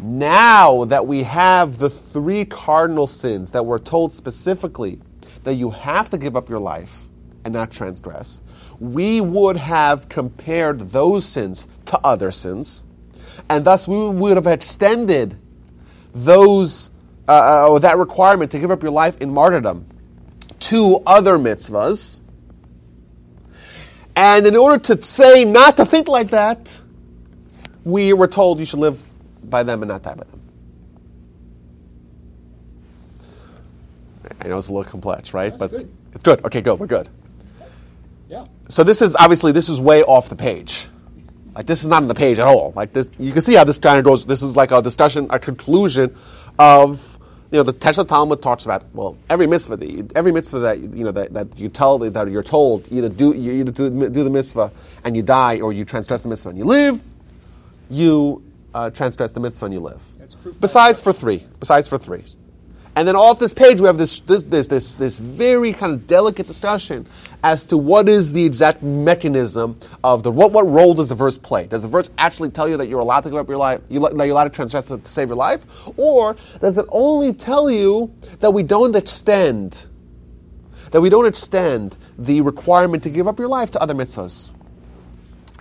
[0.01, 4.99] now that we have the three cardinal sins that we're told specifically
[5.45, 7.05] that you have to give up your life
[7.45, 8.41] and not transgress,
[8.81, 12.83] we would have compared those sins to other sins,
[13.49, 15.39] and thus we would have extended
[16.13, 16.90] those
[17.31, 19.85] uh, or that requirement to give up your life in martyrdom
[20.59, 22.21] to other mitzvahs.
[24.15, 26.79] And in order to say not to think like that,
[27.83, 29.03] we were told you should live
[29.43, 30.41] by them and not die by them.
[34.41, 35.57] I know it's a little complex, right?
[35.57, 35.91] That's but good.
[36.13, 36.45] it's good.
[36.45, 36.79] Okay, good.
[36.79, 37.09] We're good.
[38.29, 38.47] Yeah.
[38.69, 40.87] So this is obviously this is way off the page.
[41.55, 42.73] Like this is not on the page at all.
[42.75, 44.25] Like this, you can see how this kind of goes.
[44.25, 46.15] This is like a discussion, a conclusion
[46.57, 47.19] of
[47.51, 51.03] you know the text Talmud talks about well every mitzvah, that every mitzvah that you
[51.03, 54.29] know that, that you tell that you're told either do you either do, do the
[54.29, 54.71] mitzvah
[55.03, 57.01] and you die or you transgress the mitzvah and you live,
[57.89, 58.41] you
[58.73, 60.01] uh, transgress the mitzvah and you live.
[60.17, 61.43] That's proof by Besides for three.
[61.59, 62.23] Besides for three.
[62.95, 66.07] And then off this page, we have this, this, this, this, this very kind of
[66.07, 67.07] delicate discussion
[67.41, 71.37] as to what is the exact mechanism of the what, what role does the verse
[71.37, 71.67] play?
[71.67, 74.01] Does the verse actually tell you that you're allowed to give up your life, you,
[74.01, 75.65] that you're allowed to transgress to, to save your life,
[75.97, 79.87] or does it only tell you that we don't extend,
[80.91, 84.51] that we don't extend the requirement to give up your life to other mitzvahs?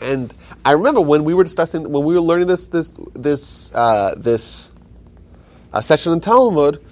[0.03, 4.15] And I remember when we were discussing, when we were learning this, this, this, uh,
[4.17, 4.73] this
[5.73, 6.85] uh, section in Talmud,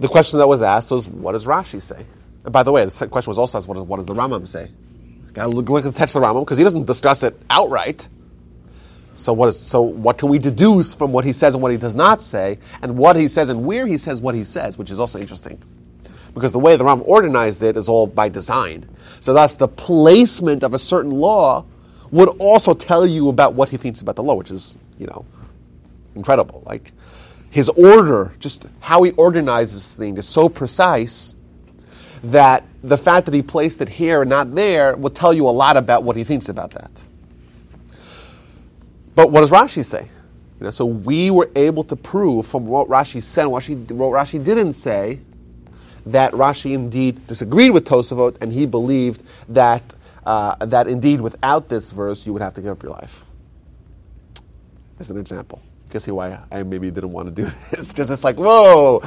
[0.00, 2.06] the question that was asked was, what does Rashi say?
[2.44, 4.46] And by the way, the question was also asked, what does, what does the Rambam
[4.46, 4.70] say?
[5.32, 7.40] Got to look, look at the text of the Rambam because he doesn't discuss it
[7.50, 8.08] outright.
[9.14, 11.78] So what is so what can we deduce from what he says and what he
[11.78, 14.92] does not say, and what he says and where he says what he says, which
[14.92, 15.60] is also interesting,
[16.34, 18.88] because the way the Rambam organized it is all by design.
[19.20, 21.66] So thus the placement of a certain law
[22.12, 25.24] would also tell you about what he thinks about the law, which is you know
[26.14, 26.62] incredible.
[26.64, 26.92] Like
[27.50, 31.34] his order, just how he organizes things, is so precise
[32.22, 35.50] that the fact that he placed it here and not there will tell you a
[35.50, 36.90] lot about what he thinks about that.
[39.14, 40.08] But what does Rashi say?
[40.60, 44.10] You know, so we were able to prove from what Rashi said and what, what
[44.10, 45.20] Rashi didn't say
[46.06, 49.94] that Rashi indeed disagreed with Tosafot and he believed that,
[50.26, 53.24] uh, that indeed without this verse you would have to give up your life.
[54.98, 55.62] As an example.
[55.90, 57.92] Can see why I maybe didn't want to do this.
[57.92, 59.02] Because it's like, whoa,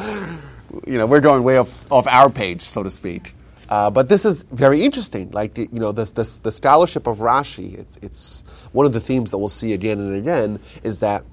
[0.87, 3.35] you know, we're going way off, off our page, so to speak.
[3.69, 5.31] Uh, but this is very interesting.
[5.31, 8.41] Like, you know, this, this, the scholarship of Rashi, it's, it's
[8.73, 11.23] one of the themes that we'll see again and again is that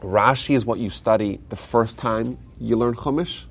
[0.00, 3.46] Rashi is what you study the first time you learn Chumash,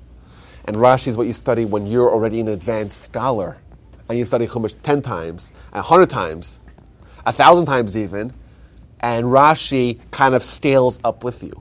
[0.66, 3.56] and Rashi is what you study when you're already an advanced scholar,
[4.08, 6.60] and you've studied Chumash 10 times, a 100 times,
[7.26, 8.32] a thousand times even,
[9.02, 11.60] and Rashi kind of scales up with you.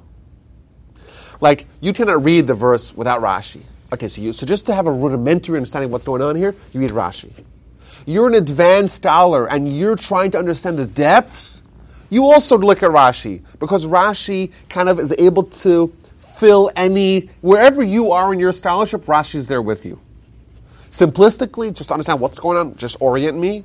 [1.39, 3.63] Like, you cannot read the verse without Rashi.
[3.91, 6.56] Okay, so, you, so just to have a rudimentary understanding of what's going on here,
[6.71, 7.32] you read Rashi.
[8.06, 11.63] You're an advanced scholar and you're trying to understand the depths,
[12.10, 17.84] you also look at Rashi, because Rashi kind of is able to fill any, wherever
[17.84, 19.99] you are in your scholarship, Rashi's there with you.
[20.89, 23.63] Simplistically, just understand what's going on, just orient me.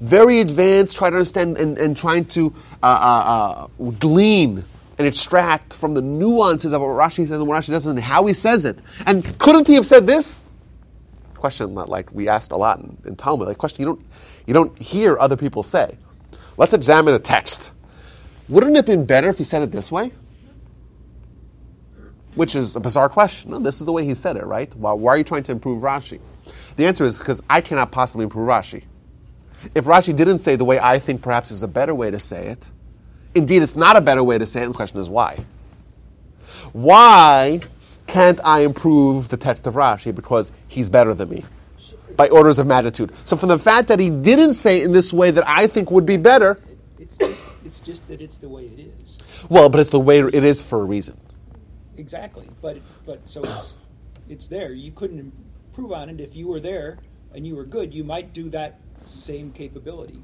[0.00, 4.64] Very advanced, trying to understand and, and trying to uh, uh, uh, glean
[4.98, 8.26] and extract from the nuances of what Rashi says and what Rashi doesn't and how
[8.26, 8.78] he says it.
[9.06, 10.44] And couldn't he have said this?
[11.34, 13.48] Question that like we asked a lot in, in Talmud.
[13.48, 14.06] Like question you don't
[14.46, 15.96] you don't hear other people say.
[16.56, 17.72] Let's examine a text.
[18.50, 20.12] Wouldn't it have been better if he said it this way?
[22.34, 23.52] Which is a bizarre question.
[23.52, 24.74] No, this is the way he said it, right?
[24.74, 26.20] Why, why are you trying to improve Rashi?
[26.76, 28.84] The answer is because I cannot possibly improve Rashi.
[29.74, 32.48] If Rashi didn't say the way I think perhaps is a better way to say
[32.48, 32.70] it,
[33.34, 35.38] indeed it's not a better way to say it, and the question is why?
[36.72, 37.60] Why
[38.06, 41.44] can't I improve the text of Rashi because he's better than me?
[42.16, 43.12] By orders of magnitude.
[43.24, 45.90] So from the fact that he didn't say it in this way that I think
[45.90, 46.60] would be better,
[46.98, 49.20] It's just, it's just that it's the way it is.
[49.48, 51.18] well, but it's the way it is for a reason.
[51.96, 52.48] Exactly.
[52.62, 53.78] But but so it's
[54.28, 54.72] it's there.
[54.72, 55.32] You couldn't
[55.72, 56.98] improve on it if you were there
[57.34, 57.94] and you were good.
[57.94, 60.20] You might do that same capability.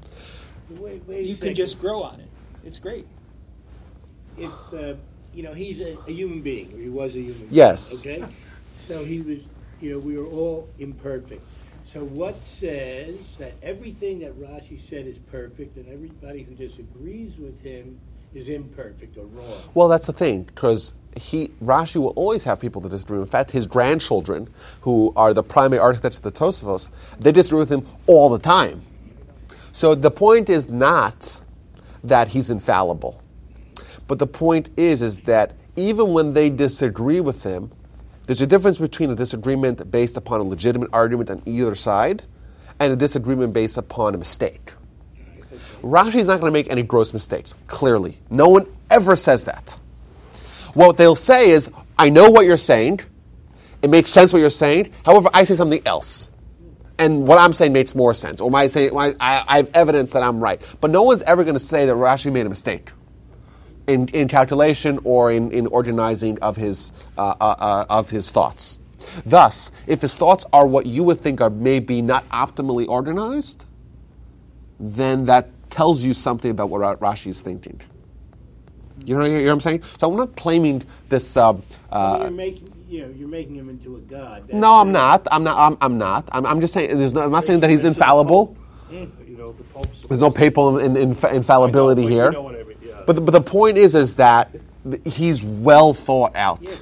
[0.69, 2.29] Wait, wait a You can just grow on it.
[2.65, 3.07] It's great.
[4.37, 4.93] if uh,
[5.33, 7.49] you know he's a, a human being, or he was a human being.
[7.51, 8.05] Yes.
[8.05, 8.23] Okay.
[8.79, 9.39] So he was.
[9.79, 11.43] You know, we were all imperfect.
[11.83, 17.61] So what says that everything that Rashi said is perfect, and everybody who disagrees with
[17.61, 17.99] him
[18.33, 19.61] is imperfect or wrong?
[19.75, 23.19] Well, that's the thing, because he Rashi will always have people that disagree.
[23.19, 24.49] In fact, his grandchildren,
[24.81, 26.87] who are the primary architects of the Tosafos,
[27.19, 28.81] they disagree with him all the time.
[29.71, 31.41] So the point is not
[32.03, 33.21] that he's infallible,
[34.07, 37.71] but the point is is that even when they disagree with him,
[38.25, 42.23] there's a difference between a disagreement based upon a legitimate argument on either side,
[42.79, 44.73] and a disagreement based upon a mistake.
[45.81, 48.17] Rashi is not going to make any gross mistakes, clearly.
[48.29, 49.79] No one ever says that.
[50.77, 52.99] What they'll say is, I know what you're saying,
[53.81, 56.29] it makes sense what you're saying, however, I say something else.
[56.99, 60.21] And what I'm saying makes more sense, or my saying, I, I have evidence that
[60.21, 60.61] I'm right.
[60.79, 62.91] But no one's ever going to say that Rashi made a mistake
[63.87, 68.77] in, in calculation or in, in organizing of his, uh, uh, uh, of his thoughts.
[69.25, 73.65] Thus, if his thoughts are what you would think are maybe not optimally organized,
[74.79, 77.81] then that tells you something about what Rashi is thinking.
[79.05, 79.83] You know, you know what I'm saying?
[79.99, 81.37] So I'm not claiming this.
[81.37, 81.53] Uh,
[81.91, 84.43] Well, you're uh, making, you know, you're making him into a god.
[84.47, 85.27] That's no, I'm not.
[85.31, 85.57] I'm not.
[85.57, 86.29] I'm, I'm not.
[86.31, 86.97] I'm, I'm just saying.
[86.97, 88.55] There's no, I'm not saying that he's infallible.
[88.91, 92.27] You know, the There's no papal in, in, infallibility I know, here.
[92.29, 93.03] we know what I mean, yeah.
[93.05, 94.55] But the, but the point is, is that
[95.05, 96.81] he's well thought out.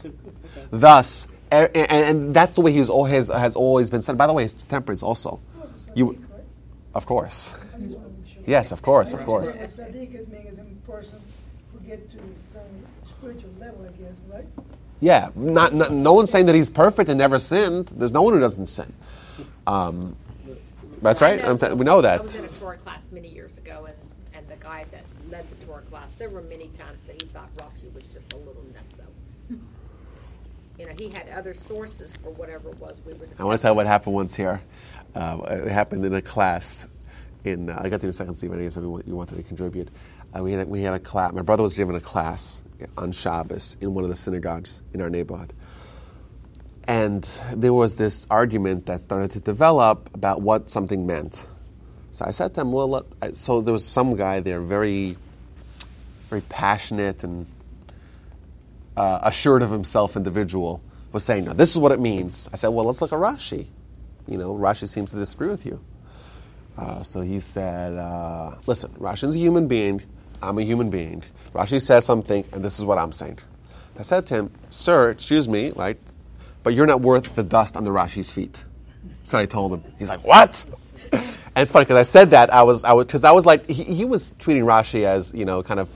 [0.71, 4.17] Thus, and, and that's the way he's always has always been said.
[4.17, 5.39] By the way, his temperance also.
[5.95, 6.23] You,
[6.93, 7.55] of course.
[8.45, 9.55] Yes, of course, of course.
[11.85, 12.17] Get to
[12.53, 14.45] some spiritual level, I guess, right?
[15.01, 17.87] Yeah, not, not, no one's saying that he's perfect and never sinned.
[17.89, 18.91] There's no one who doesn't sin.
[19.67, 20.15] Um,
[21.01, 21.43] that's right.
[21.43, 22.19] I I'm saying- we know that.
[22.19, 22.39] I was that.
[22.39, 23.95] in a Torah class many years ago, and,
[24.33, 27.55] and the guy that led the Torah class, there were many times that he thought
[27.57, 29.59] Rashi was just a little nutso.
[30.77, 33.41] You know, he had other sources for whatever it was we were discussing.
[33.41, 34.61] I want to tell you what happened once here.
[35.13, 36.87] Uh, it happened in a class.
[37.45, 38.51] In uh, I got to in a second, Steve.
[38.53, 39.87] I guess you wanted to contribute.
[40.35, 41.33] Uh, we had a, we had a class.
[41.33, 42.61] My brother was given a class
[42.97, 45.53] on Shabbos in one of the synagogues in our neighborhood,
[46.87, 51.47] and there was this argument that started to develop about what something meant.
[52.11, 52.89] So I said to him, "Well,
[53.21, 55.17] let, so there was some guy there, very,
[56.29, 57.45] very passionate and
[58.97, 62.49] uh, assured of himself individual was saying, now this is what it means.
[62.51, 63.67] I said, well, let's look at Rashi.
[64.27, 65.79] You know, Rashi seems to disagree with you.
[66.77, 70.01] Uh, so he said, uh, listen, Rashi's a human being.
[70.41, 71.23] I'm a human being.
[71.53, 73.39] Rashi says something, and this is what I'm saying.
[73.97, 75.97] I said to him, sir, excuse me, right,
[76.63, 78.63] but you're not worth the dust under Rashi's feet.
[79.21, 79.83] That's what I told him.
[79.97, 80.65] He's like, what?
[81.57, 83.69] And it's funny because I said that I was I was because I was like
[83.69, 85.87] he, he was treating Rashi as you know kind of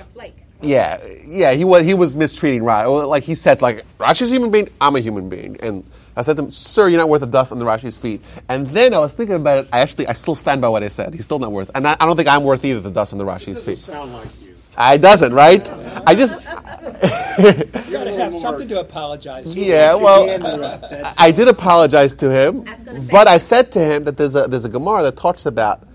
[0.00, 0.34] A flake.
[0.60, 3.06] yeah, yeah, he was he was mistreating Rashi.
[3.06, 5.84] Like he said, like Rashi's a human being, I'm a human being, and
[6.16, 8.92] I said to him, "Sir, you're not worth the dust under Rashi's feet." And then
[8.94, 9.68] I was thinking about it.
[9.72, 11.14] I actually, I still stand by what I said.
[11.14, 13.24] He's still not worth, and I, I don't think I'm worth either the dust under
[13.24, 13.78] Rashi's Doesn't feet.
[13.78, 14.54] sound like you.
[14.76, 15.70] I doesn't, right?
[16.06, 19.58] I just, You gotta have something to apologize for.
[19.58, 19.94] yeah.
[19.94, 23.80] Well, I, I did apologize to him, I was gonna say- but I said to
[23.80, 25.86] him that there's a there's a Gemara that talks about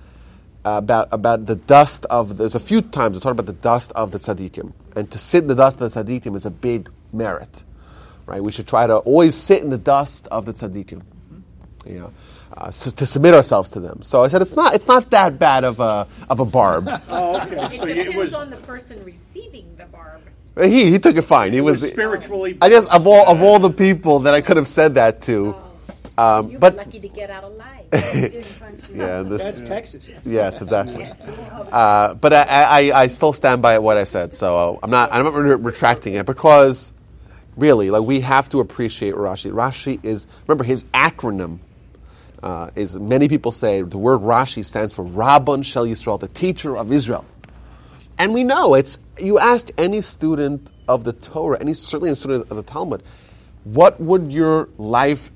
[0.66, 2.38] about about the dust of.
[2.38, 5.44] There's a few times it talks about the dust of the tzaddikim, and to sit
[5.44, 7.64] in the dust of the tzaddikim is a big merit,
[8.28, 8.44] right?
[8.44, 11.02] We should try to always sit in the dust of the tzaddikim,
[11.86, 12.12] you know,
[12.56, 14.02] uh, s- to submit ourselves to them.
[14.04, 16.88] So I said it's not it's not that bad of a of a barb.
[17.10, 17.64] Oh, okay.
[17.66, 20.22] It So depends it was, on the person receiving the barb.
[20.62, 21.52] he he took it fine.
[21.54, 21.92] He it was was.
[21.92, 22.58] spiritually.
[22.62, 25.56] I guess of all of all the people that I could have said that to,
[26.18, 27.86] um, You but lucky to get out alive.
[27.94, 30.10] yeah, this That's Texas.
[30.10, 30.20] Yeah.
[30.26, 31.08] Yes, exactly.
[31.72, 32.44] Uh, but I,
[32.92, 36.16] I, I still stand by what I said, so I'm not I'm not re- retracting
[36.16, 36.92] it because
[37.58, 39.52] really, like we have to appreciate Rashi.
[39.52, 41.60] Rashi is remember his acronym
[42.44, 46.78] uh, is many people say the word Rashi stands for Rabban Shel Yisrael, the teacher
[46.78, 47.26] of Israel.
[48.20, 52.50] And we know it's you asked any student of the Torah, any certainly a student
[52.50, 53.04] of the Talmud,
[53.64, 55.32] what would your life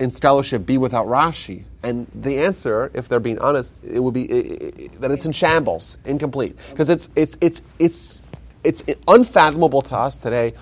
[0.00, 1.64] in scholarship be without Rashi?
[1.82, 5.32] And the answer, if they're being honest, it would be i i that it's in
[5.32, 8.22] shambles, incomplete, because it's it's it's it's
[8.64, 10.52] it's unfathomable to us today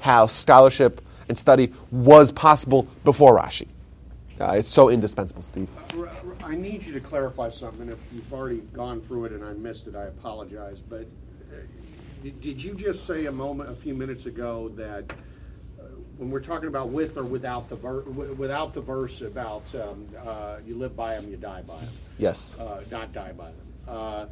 [0.00, 3.66] how scholarship and study was possible before Rashi.
[4.40, 5.68] Uh, it's so indispensable, Steve.
[6.44, 7.88] I need you to clarify something.
[7.88, 10.80] If you've already gone through it and I missed it, I apologize.
[10.80, 11.06] But
[11.52, 15.82] uh, did, you just say a moment, a few minutes ago, that uh,
[16.18, 20.58] when we're talking about with or without the ver- without the verse about um, uh,
[20.64, 21.88] you live by them, you die by them,
[22.18, 22.56] Yes.
[22.60, 24.28] uh, not die by them.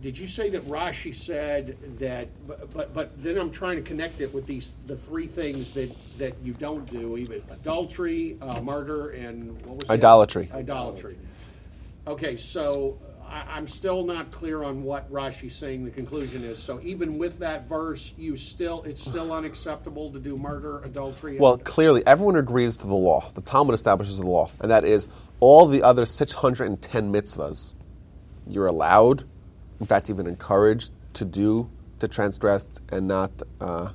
[0.00, 2.28] Did you say that Rashi said that?
[2.46, 5.90] But, but but then I'm trying to connect it with these the three things that
[6.18, 10.48] that you don't do: even adultery, uh, murder, and what was the other- Idolatry.
[10.54, 11.18] Idolatry.
[12.06, 12.96] Okay, so
[13.28, 15.84] I, I'm still not clear on what Rashi's saying.
[15.84, 16.80] The conclusion is so.
[16.82, 21.32] Even with that verse, you still it's still unacceptable to do murder, adultery.
[21.32, 23.28] and- Well, clearly, everyone agrees to the law.
[23.34, 25.08] The Talmud establishes the law, and that is
[25.40, 27.74] all the other 610 mitzvahs
[28.46, 29.24] you're allowed,
[29.80, 31.68] in fact, even encouraged to do,
[32.00, 33.90] to transgress and not uh,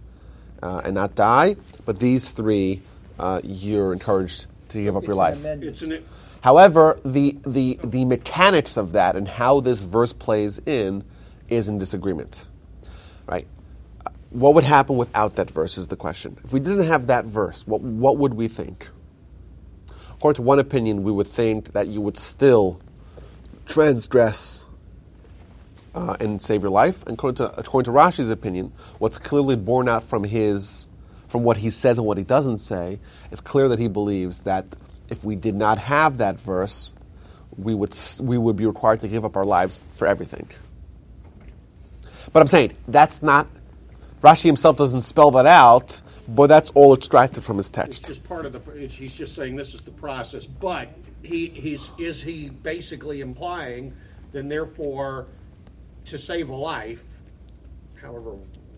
[0.61, 1.55] uh, and not die.
[1.86, 2.81] But these three,
[3.19, 5.43] uh, you're encouraged to give up It's your life.
[5.45, 6.03] an
[6.41, 11.03] However, the, the, the mechanics of that and how this verse plays in
[11.47, 12.45] is in disagreement.
[13.27, 13.47] Right?
[14.29, 16.38] What would happen without that verse is the question.
[16.43, 18.89] If we didn't have that verse, what, what would we think?
[20.09, 22.81] According to one opinion, we would think that you would still
[23.65, 24.65] transgress
[25.96, 27.04] uh, and save your life.
[27.08, 30.89] And according to, according to Rashi's opinion, what's clearly borne out from his,
[31.28, 33.00] from what he says and what he doesn't say,
[33.32, 34.66] it's clear that he believes that
[35.10, 36.94] if we did not have that verse,
[37.58, 40.50] we would we would be required to give up our lives for everything.
[42.32, 43.48] But I'm saying that's not.
[44.22, 48.08] Rashi himself doesn't spell that out, but that's all extracted from his It's text.
[48.08, 48.60] just part of the.
[48.72, 50.88] it's- He's just saying this is the process, but
[51.22, 53.94] he he's is he basically implying
[54.32, 55.28] then therefore
[56.06, 57.04] to save a life,
[58.01, 58.36] however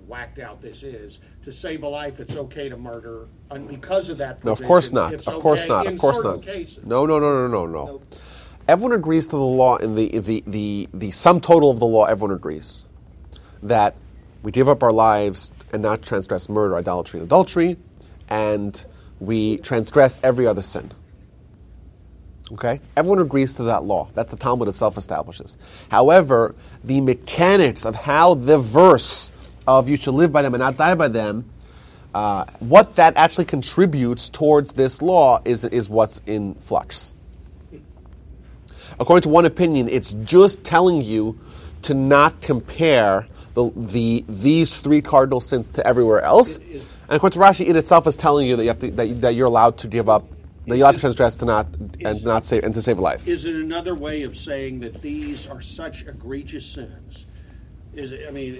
[0.07, 4.17] whacked out this is, to save a life, it's okay to murder, and because of
[4.19, 4.43] that.
[4.43, 5.13] No, of course not.
[5.27, 5.87] Of course okay not.
[5.87, 6.41] Of course not.
[6.41, 6.83] Cases.
[6.85, 8.01] No, no, no, no, no, no.
[8.67, 12.05] Everyone agrees to the law in the, the, the, the sum total of the law,
[12.05, 12.87] everyone agrees
[13.61, 13.95] that
[14.41, 17.77] we give up our lives and not transgress murder, idolatry, and adultery,
[18.29, 18.85] and
[19.19, 20.91] we transgress every other sin.
[22.51, 22.79] Okay?
[22.95, 25.57] Everyone agrees to that law that the Talmud itself establishes.
[25.89, 29.31] However, the mechanics of how the verse
[29.67, 31.49] of you shall live by them and not die by them,
[32.13, 37.13] uh, what that actually contributes towards this law is, is what's in flux.
[38.99, 41.37] According to one opinion, it's just telling you
[41.81, 46.57] to not compare the, the, these three cardinal sins to everywhere else.
[46.57, 49.35] And according to Rashi, it itself is telling you that, you have to, that, that
[49.35, 50.25] you're allowed to give up,
[50.67, 51.67] that you're allowed to transgress to not,
[52.03, 53.27] and, not save, and to save a life.
[53.27, 57.27] Is it another way of saying that these are such egregious sins?
[57.93, 58.55] Is it, I mean,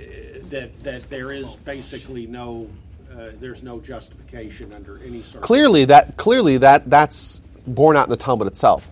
[0.50, 2.70] that, that there is basically no,
[3.12, 8.12] uh, there's no justification under any sort clearly that clearly that that's borne out in
[8.12, 8.90] the Talmud itself.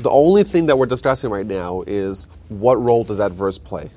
[0.00, 3.90] The only thing that we're discussing right now is what role does that verse play?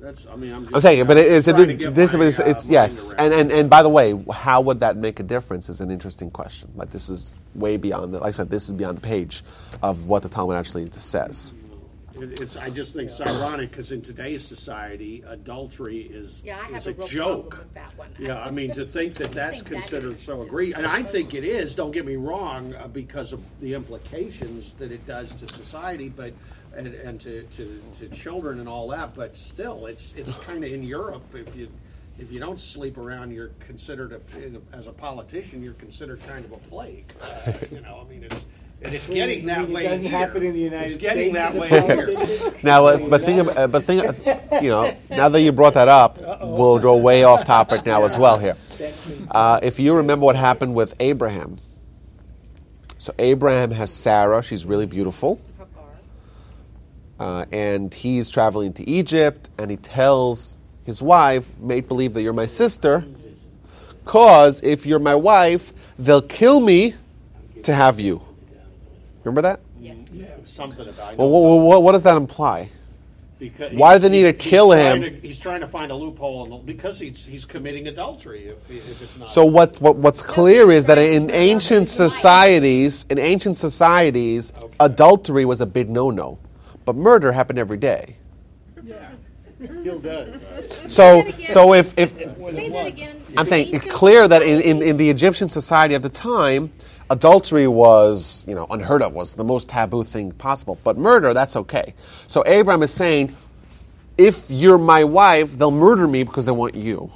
[0.00, 0.74] Okay, that's, I mean, I'm just.
[0.74, 3.12] I'm saying, but it is trying to get this my, is uh, it's mind yes,
[3.14, 6.30] and, and and by the way, how would that make a difference is an interesting
[6.30, 6.70] question.
[6.76, 9.42] Like this is way beyond the, like I said, this is beyond the page
[9.82, 11.52] of what the Talmud actually says.
[12.20, 16.88] It- It's, I just think it's ironic because in today's society, adultery is, Yeah, is
[16.88, 17.58] a a joke.
[17.58, 18.08] with that one.
[18.18, 21.04] Yeah, I mean, to think that that's think considered is so just- egregious, and I
[21.04, 25.32] think it is, don't get me wrong, uh, because of the implications that it does
[25.36, 26.32] to society, but,
[26.76, 30.72] and, and to, to, to children and all that, but still, it's, it's kind of
[30.72, 31.68] in Europe, if you,
[32.18, 36.52] if you don't sleep around, you're considered, a, as a politician, you're considered kind of
[36.52, 37.12] a flake.
[37.20, 38.44] Uh, You know, I mean, it's,
[38.82, 40.18] and it's getting I that mean, it way doesn't here.
[40.18, 41.68] happen in the United It's getting States that as a way
[42.48, 42.54] here.
[42.62, 45.88] Now, uh, but think, uh, but think, uh, you know, now that you brought that
[45.88, 48.56] up, we'll go way off topic now as well here.
[49.30, 51.56] Uh, if you remember what happened with Abraham,
[52.98, 55.40] so Abraham has Sarah; she's really beautiful,
[57.18, 62.32] uh, and he's traveling to Egypt, and he tells his wife, "Make believe that you're
[62.32, 63.04] my sister,
[64.04, 66.94] cause if you're my wife, they'll kill me
[67.62, 68.22] to have you."
[69.24, 69.60] Remember that?
[69.80, 69.94] Yeah,
[70.44, 71.16] Something about.
[71.16, 72.70] Well, what, what, what does that imply?
[73.38, 75.20] Because Why do they need to he's kill trying him?
[75.20, 78.46] to- he's trying to find a loophole, in the, because he's he's committing adultery.
[78.48, 83.18] If, if it's not So what, what what's clear is that in ancient societies, in
[83.20, 86.38] ancient societies, adultery was a big no-no,
[86.88, 88.16] but murder happened every day.
[89.58, 90.40] Still does.
[90.90, 93.22] So so if if Say that again.
[93.36, 96.70] I'm saying it's clear that in, in, in the Egyptian society of the time,
[97.10, 100.78] adultery was, you know, unheard of, was the most taboo thing possible.
[100.82, 101.92] But murder, that's okay.
[102.26, 103.36] So Abraham is saying,
[104.16, 107.12] if you're my wife, they'll murder me because they want you.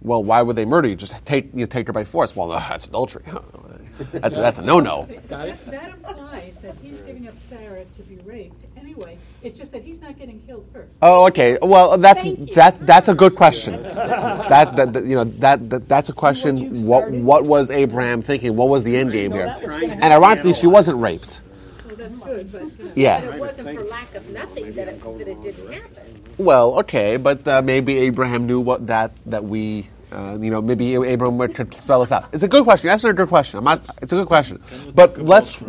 [0.00, 0.96] Well, why would they murder you?
[0.96, 2.34] Just take you take her by force.
[2.34, 3.24] Well, that's adultery.
[3.98, 5.08] that's that's a no no.
[5.28, 5.66] Got it?
[5.66, 9.18] That, that implies that he's giving up Sarah to be raped anyway.
[9.42, 10.96] It's just that he's not getting killed first.
[11.02, 11.58] Oh, okay.
[11.62, 12.22] Well, that's
[12.54, 13.82] that that's a good question.
[13.82, 16.84] that, that, that you know that, that that's a question.
[16.84, 18.56] What what was Abraham thinking?
[18.56, 19.46] What was the end game here?
[19.46, 21.40] that was Trying to And ironically, she wasn't raped.
[21.86, 22.92] Well, good, but, you know.
[22.96, 23.20] Yeah.
[23.20, 26.20] But it wasn't for lack of nothing that it, that it didn't happen.
[26.38, 30.94] Well, okay, but uh, maybe Abraham knew what that that we, uh, you know, maybe
[30.94, 32.28] Abraham would- could spell this out.
[32.32, 32.86] It's a good question.
[32.86, 33.58] You're asking a good question.
[33.58, 33.84] I'm not.
[34.02, 34.60] It's a good question.
[34.94, 35.62] But let's.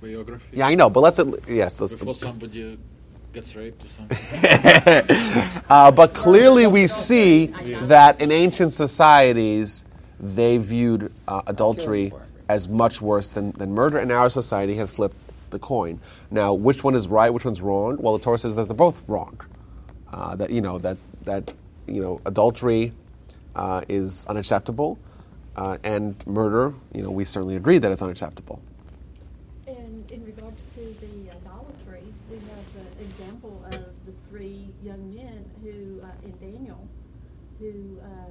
[0.00, 0.90] Biography Yeah, I know.
[0.90, 1.20] But let's.
[1.48, 1.80] Yes.
[1.80, 1.94] Let's.
[1.94, 2.78] before somebody
[3.32, 5.62] gets raped or something.
[5.68, 7.46] uh, but clearly, we see
[7.82, 9.84] that in ancient societies,
[10.20, 12.12] they viewed uh, adultery
[12.48, 15.16] as much worse than, than murder, and our society has flipped
[15.50, 16.00] the coin.
[16.30, 17.30] Now, which one is right?
[17.30, 17.96] Which one's wrong?
[17.98, 19.40] Well, the Torah says that they're both wrong.
[20.12, 21.52] Uh, that you know that that
[21.86, 22.92] you know adultery
[23.58, 24.98] uh, is unacceptable,
[25.56, 26.72] uh, and murder.
[26.94, 28.62] You know, we certainly agree that it's unacceptable.
[29.66, 35.44] And in regards to the idolatry, we have the example of the three young men
[35.62, 36.88] who, uh, in Daniel,
[37.58, 38.30] who, uh,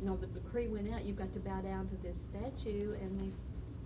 [0.00, 3.20] you know, the decree went out, you've got to bow down to this statue, and
[3.20, 3.30] they,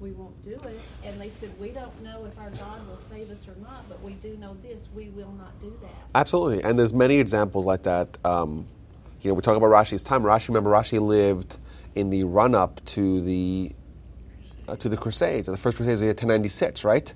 [0.01, 0.80] we won't do it.
[1.05, 4.01] And they said, we don't know if our God will save us or not, but
[4.03, 5.91] we do know this, we will not do that.
[6.14, 8.18] Absolutely, and there's many examples like that.
[8.24, 8.66] Um,
[9.25, 10.22] you know, we talk about Rashi's time.
[10.22, 11.57] Rashi, remember, Rashi lived
[11.95, 13.72] in the run-up to the
[14.68, 15.47] uh, to the Crusades.
[15.47, 17.12] The first Crusades, in 1096, right?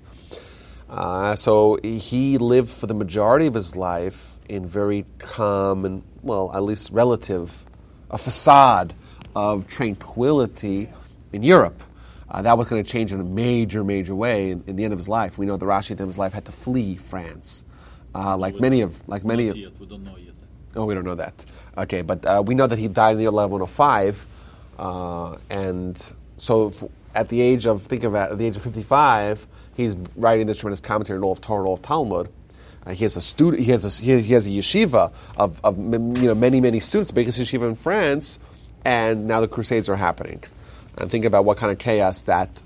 [0.89, 6.51] Uh, so he lived for the majority of his life in very calm and, well,
[6.55, 7.63] at least relative,
[8.09, 8.95] a facade
[9.35, 10.89] of tranquility
[11.31, 11.83] in Europe.
[12.27, 14.93] Uh, that was going to change in a major, major way in, in the end
[14.93, 15.37] of his life.
[15.37, 17.65] We know that Rashi at the end of his life had to flee France,
[18.15, 19.57] uh, like many of, like many of.
[19.57, 20.33] yet, we don't know yet.
[20.75, 21.45] Oh, we don't know that.
[21.77, 24.25] Okay, but uh, we know that he died in the year 1105,
[24.77, 26.71] uh, and so
[27.15, 30.81] at the age of think of at the age of 55, he's writing this tremendous
[30.81, 32.29] commentary on all of Torah, of Talmud.
[32.85, 33.63] Uh, he has a student.
[33.63, 37.39] He has a, he has a yeshiva of, of you know many many students, biggest
[37.39, 38.39] yeshiva in France,
[38.85, 40.43] and now the Crusades are happening.
[40.97, 42.61] And think about what kind of chaos that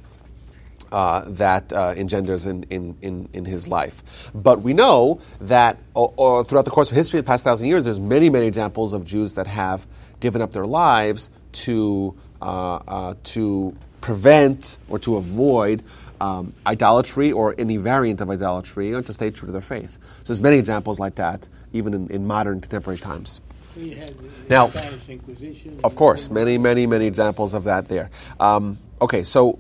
[0.93, 4.31] uh, that uh, engenders in, in, in, in his life.
[4.33, 7.83] But we know that o- o- throughout the course of history, the past thousand years,
[7.83, 9.85] there's many, many examples of Jews that have
[10.19, 15.81] given up their lives to, uh, uh, to prevent or to avoid
[16.21, 19.97] um, idolatry or any variant of idolatry and to stay true to their faith.
[20.19, 23.41] So there's many examples like that, even in, in modern contemporary times.
[23.75, 24.13] Had
[24.49, 25.79] Now- Spanish Inquisition.
[25.83, 28.11] Of course, many, many, many examples of that there.
[28.39, 29.57] Um, okay, so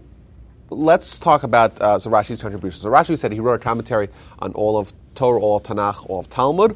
[0.73, 2.81] let's talk about uh, so Rashi's contributions.
[2.81, 4.09] So Rashi said he wrote a commentary
[4.39, 6.75] on all of Torah, all of Tanakh, all of Talmud.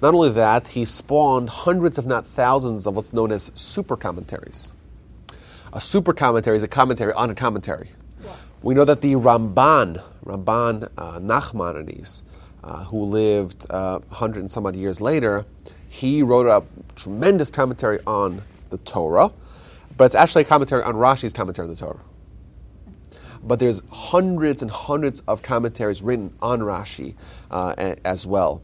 [0.00, 4.72] Not only that, he spawned hundreds, if not thousands, of what's known as super commentaries.
[5.72, 7.90] A super commentary is a commentary on a commentary.
[8.62, 12.22] We know that the Ramban, Ramban uh, Nachmanides,
[12.62, 15.44] uh, who lived uh, 100 and some odd years later,
[15.88, 16.64] he wrote a
[16.94, 19.30] tremendous commentary on the Torah,
[19.96, 22.00] but it's actually a commentary on Rashi's commentary on the Torah.
[23.42, 27.14] But there's hundreds and hundreds of commentaries written on Rashi
[27.50, 28.62] uh, as well.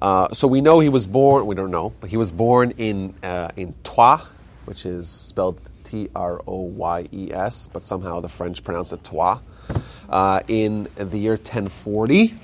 [0.00, 1.46] Uh, so we know he was born.
[1.46, 4.22] We don't know, but he was born in uh, in Troyes,
[4.64, 9.04] which is spelled T R O Y E S, but somehow the French pronounce it
[9.04, 9.40] Troyes.
[10.08, 12.34] Uh, in the year 1040,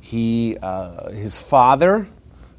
[0.00, 2.08] he uh, his father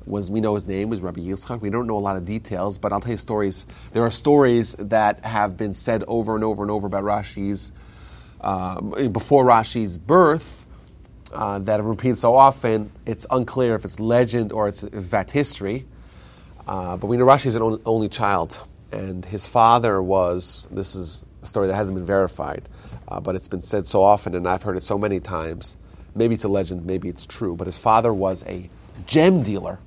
[0.05, 1.61] was we know his name was Rabbi Yitzchak.
[1.61, 3.65] We don't know a lot of details, but I'll tell you stories.
[3.93, 7.71] There are stories that have been said over and over and over about Rashi's
[8.41, 10.65] uh, before Rashi's birth
[11.31, 15.31] uh, that have repeated so often, it's unclear if it's legend or it's in fact
[15.31, 15.85] history.
[16.67, 18.59] Uh, but we know Rashi is an only, child,
[18.91, 20.67] and his father was.
[20.71, 22.69] This is a story that hasn't been verified,
[23.07, 25.75] uh, but it's been said so often, and I've heard it so many times.
[26.15, 27.55] Maybe it's a legend, maybe it's true.
[27.55, 28.69] But his father was a
[29.05, 29.79] gem dealer,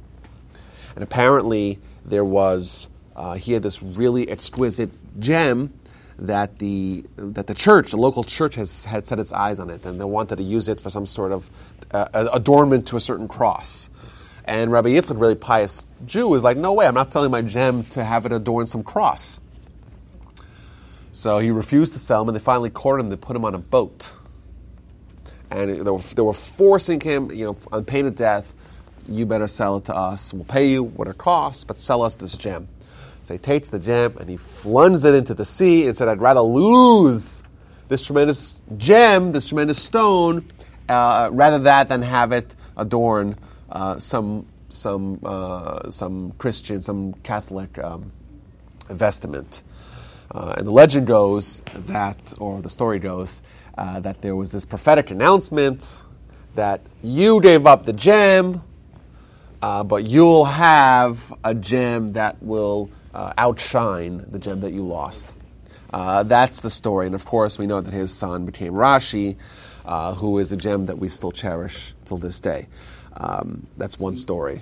[0.97, 2.88] and apparently there was.
[3.14, 5.72] Uh, he had this really exquisite gem
[6.18, 9.84] that the that the church, the local church, has had set its eyes on it,
[9.84, 11.51] and they wanted to use it for some sort of
[11.92, 13.88] uh, adornment to a certain cross.
[14.44, 17.84] And Rabbi Yitzchak, really pious Jew, is like, no way, I'm not selling my gem
[17.84, 19.40] to have it adorn some cross.
[21.11, 23.55] So he refused to sell him, and they finally courted him They put him on
[23.55, 24.12] a boat.
[25.51, 28.53] And they were, they were forcing him, you know, on pain of death,
[29.09, 30.32] you better sell it to us.
[30.32, 32.68] We'll pay you what it costs, but sell us this gem.
[33.22, 36.20] So he takes the gem and he flunges it into the sea and said, I'd
[36.20, 37.42] rather lose
[37.88, 40.46] this tremendous gem, this tremendous stone,
[40.88, 43.36] uh, rather that than have it adorn
[43.70, 48.12] uh, some some uh, some Christian, some Catholic um,
[48.88, 49.62] vestment.
[50.30, 53.40] Uh, and the legend goes that, or the story goes,
[53.78, 56.04] uh, that there was this prophetic announcement
[56.54, 58.62] that you gave up the gem,
[59.62, 65.32] uh, but you'll have a gem that will uh, outshine the gem that you lost.
[65.92, 67.07] Uh, that's the story.
[67.07, 69.36] And of course, we know that his son became Rashi,
[69.84, 72.66] uh, who is a gem that we still cherish till this day.
[73.16, 74.61] Um, that's one story.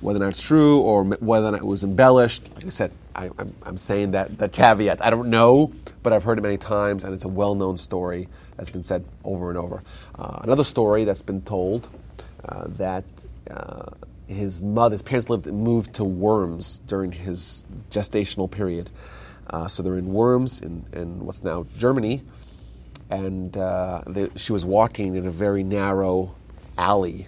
[0.00, 2.90] Whether or not it's true or whether or not it was embellished, like I said,
[3.14, 5.04] I, I'm, I'm saying that, that caveat.
[5.04, 8.26] I don't know, but I've heard it many times, and it's a well known story
[8.56, 9.82] that's been said over and over.
[10.18, 11.90] Uh, another story that's been told
[12.48, 13.04] uh, that
[13.50, 13.86] uh,
[14.26, 18.90] his mother, his parents lived, moved to Worms during his gestational period.
[19.48, 22.22] Uh, so they're in Worms, in, in what's now Germany,
[23.10, 26.34] and uh, they, she was walking in a very narrow
[26.78, 27.26] alley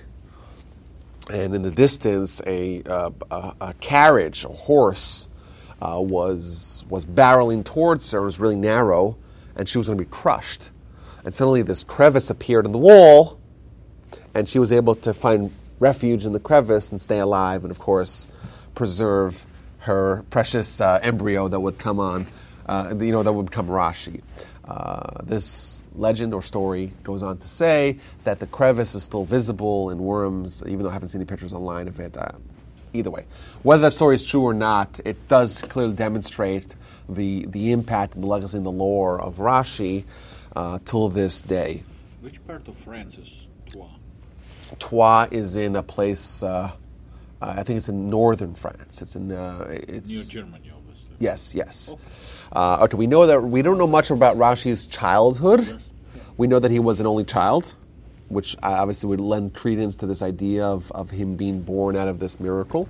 [1.31, 3.13] and in the distance, a, a,
[3.61, 5.29] a, carriage, a horse,
[5.81, 8.19] uh, was was barreling towards her.
[8.19, 9.17] It was really narrow,
[9.57, 10.71] and she was going to be crushed.
[11.25, 13.39] And suddenly, this crevice appeared in the wall,
[14.35, 15.53] and she was able to find
[15.83, 18.29] refuge in the crevice and stay alive, and of course,
[18.75, 19.45] preserve
[19.79, 22.27] her precious uh, embryo that would come on,
[22.67, 24.23] uh, you know, that would become Rashi.
[24.65, 29.91] Uh, this legend or story goes on to say that the crevice is still visible
[29.91, 32.17] in Worms, even though I haven't seen any pictures online of it.
[32.17, 32.31] Uh,
[32.93, 33.25] either way,
[33.65, 36.77] whether that story is true or not, it does clearly demonstrate
[37.09, 40.05] the the impact and the legacy and the lore of Rashi
[40.55, 41.83] uh, till this day.
[42.21, 43.42] Which part of France is
[44.79, 45.29] Troyes?
[45.33, 46.43] Is in a place.
[46.43, 46.71] Uh,
[47.41, 49.03] I think it's in northern France.
[49.03, 49.33] It's in.
[49.33, 51.17] Uh, it's Near Germany, obviously.
[51.19, 51.93] Yes, yes.
[51.93, 52.03] Okay.
[52.53, 55.81] Uh, okay, we know that we don't know much about Rashi's childhood.
[56.37, 57.75] We know that he was an only child,
[58.29, 62.19] which obviously would lend credence to this idea of, of him being born out of
[62.19, 62.89] this miracle.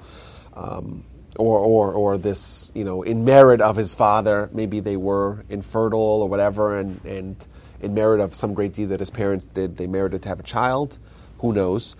[0.54, 1.04] Um,
[1.38, 6.22] or, or, or this, you know, in merit of his father, maybe they were infertile
[6.22, 7.46] or whatever, and, and
[7.80, 10.42] in merit of some great deed that his parents did, they merited to have a
[10.44, 10.98] child.
[11.42, 11.96] Who knows?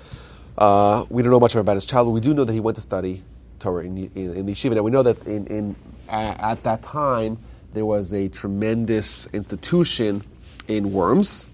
[0.56, 2.14] Uh, we don't know much about his childhood.
[2.14, 3.24] We do know that he went to study
[3.58, 4.76] Torah in, in, in the yeshiva.
[4.76, 5.76] Now we know that in, in
[6.08, 7.38] at that time
[7.72, 10.22] there was a tremendous institution
[10.68, 11.46] in Worms.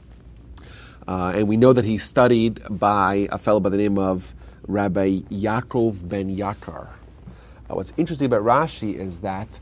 [1.07, 4.35] Uh, and we know that he studied by a fellow by the name of
[4.67, 6.91] Rabbi Yaakov ben Yakar.
[7.71, 9.59] Uh, what's interesting about Rashi is that,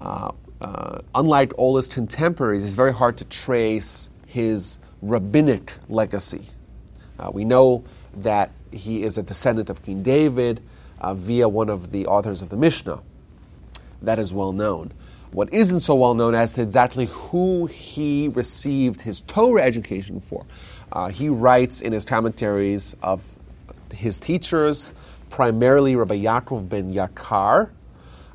[0.00, 0.30] uh,
[0.60, 6.42] uh unlike all his contemporaries, it's very hard to trace his rabbinic legacy.
[7.18, 10.62] Uh, we know that he is a descendant of King David
[11.00, 13.00] uh, via one of the authors of the Mishnah.
[14.02, 14.92] That is well known.
[15.32, 20.46] What isn't so well known as to exactly who he received his Torah education for.
[20.90, 23.36] Uh, he writes in his commentaries of
[23.92, 24.92] his teachers,
[25.28, 27.70] primarily Rabbi Yaakov ben Yakar,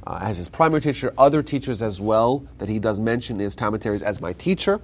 [0.05, 3.55] uh, as his primary teacher, other teachers as well that he does mention in his
[3.55, 4.79] commentaries as my teacher.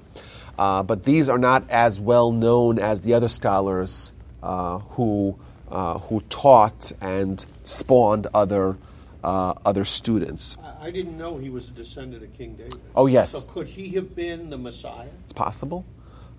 [0.60, 4.12] Uh, but these are not as well known as the other scholars
[4.44, 5.40] uh, who,
[5.70, 8.78] uh, who taught and spawned other
[9.24, 10.58] uh, other students.
[10.82, 12.80] I didn't know he was a descendant of King David.
[12.94, 13.32] Oh yes.
[13.32, 15.08] So could he have been the Messiah?
[15.24, 15.86] It's possible.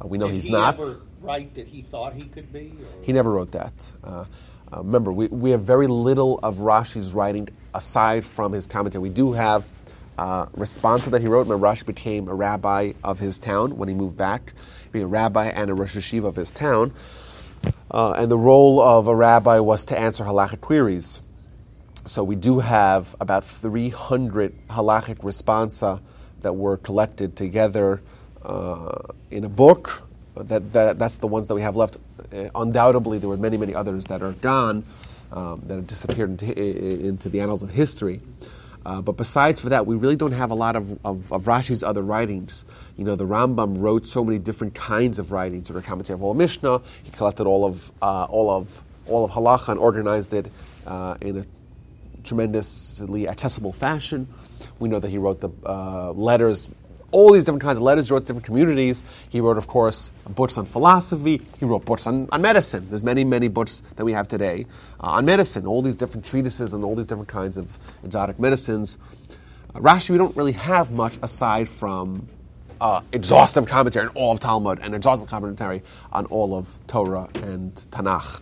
[0.03, 0.79] Uh, we know Did he's he not.
[0.79, 2.73] Ever write that he thought he could be?
[2.79, 3.05] Or?
[3.05, 3.73] He never wrote that.
[4.05, 4.25] Uh,
[4.73, 9.03] uh, remember, we, we have very little of Rashi's writing aside from his commentary.
[9.03, 9.65] We do have
[10.21, 11.47] uh, responsa that he wrote.
[11.47, 14.53] Rashi became a rabbi of his town when he moved back,
[14.93, 16.93] being a rabbi and a Rosh Yeshiva of his town.
[17.91, 21.23] Uh, and the role of a rabbi was to answer halachic queries.
[22.05, 26.03] So we do have about 300 halachic responsa
[26.41, 28.03] that were collected together
[28.43, 28.99] uh,
[29.31, 30.03] in a book.
[30.35, 31.97] That, that, that's the ones that we have left.
[32.33, 34.85] Uh, undoubtedly, there were many, many others that are gone,
[35.33, 38.21] um, that have disappeared into, into the annals of history.
[38.87, 41.83] Uh, but besides for that, we really don't have a lot of, of, of, Rashi's
[41.83, 42.65] other writings.
[42.97, 45.71] You know, the Rambam wrote so many different kinds of writings.
[45.71, 46.81] Or a commentary of all Mishnah.
[47.03, 50.51] He collected all of uh, all of all of halacha and organized it
[50.87, 51.47] uh, in a
[52.25, 54.27] tremendously accessible fashion.
[54.79, 56.67] We know that he wrote the uh, letters,
[57.13, 59.05] all these different kinds of letters, he wrote to different communities.
[59.29, 61.41] He wrote, of course, books on philosophy.
[61.59, 62.87] He wrote books on, on medicine.
[62.89, 64.67] There's many, many books that we have today
[65.01, 68.99] uh, on medicine, all these different treatises and all these different kinds of exotic medicines.
[69.75, 72.29] Uh, Rashi, we don't really have much aside from
[72.81, 75.83] uh, exhaustive commentary on all of Talmud and exhaustive commentary
[76.13, 78.41] on all of Torah and Tanakh.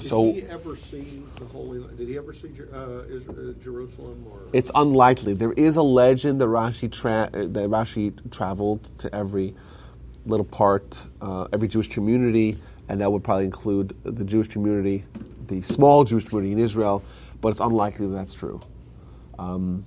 [0.00, 1.78] So did So- he ever see the Holy?
[1.78, 1.96] Land?
[1.96, 4.24] Did he ever see uh, Is- uh, Jerusalem?
[4.30, 5.34] Or It's unlikely.
[5.34, 9.54] There is a legend that Rashi tra- uh, that Rashi traveled to every
[10.26, 15.04] little part, uh, every Jewish community, and that would probably include the Jewish community,
[15.46, 17.02] the small Jewish community in Israel.
[17.40, 18.60] But it's unlikely that that's true.
[19.38, 19.84] Um,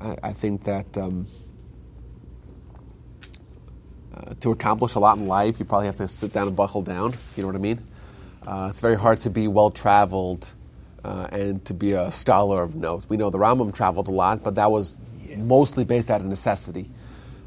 [0.00, 1.26] I, I think that um,
[4.14, 6.82] uh, to accomplish a lot in life, you probably have to sit down and buckle
[6.82, 7.14] down.
[7.36, 7.80] You know what I mean?
[8.46, 10.52] Uh, it's very hard to be well traveled
[11.04, 13.04] uh, and to be a scholar of note.
[13.08, 14.96] We know the Rambam traveled a lot, but that was
[15.36, 16.90] mostly based out of necessity.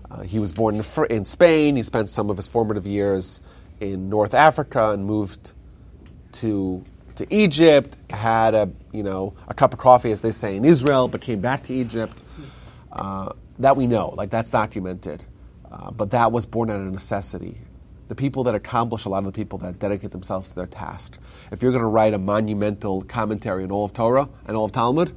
[0.09, 1.75] Uh, he was born in, Fr- in Spain.
[1.75, 3.41] He spent some of his formative years
[3.79, 5.53] in North Africa and moved
[6.33, 6.83] to
[7.15, 7.95] to Egypt.
[8.11, 11.41] Had a you know a cup of coffee, as they say in Israel, but came
[11.41, 12.17] back to Egypt.
[12.91, 15.23] Uh, that we know, like that's documented.
[15.71, 17.57] Uh, but that was born out of necessity.
[18.07, 21.17] The people that accomplish a lot of the people that dedicate themselves to their task.
[21.51, 24.71] If you're going to write a monumental commentary on all of Torah and all of
[24.71, 25.15] Talmud,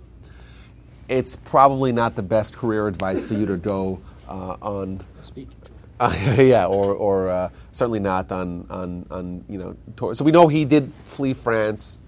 [1.09, 5.05] it's probably not the best career advice for you to go uh, on.
[5.23, 5.57] Speaking.
[6.01, 9.77] Uh, yeah, or, or uh, certainly not on, on, on you know.
[9.97, 10.15] Torah.
[10.15, 11.99] So we know he did flee France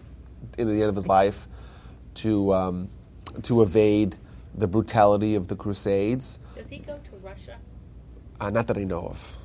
[0.56, 1.46] in the end of his life
[2.14, 2.88] to um,
[3.42, 4.16] to evade
[4.54, 6.38] the brutality of the Crusades.
[6.54, 7.58] Does he go to Russia?
[8.40, 9.38] Uh, not that I know of.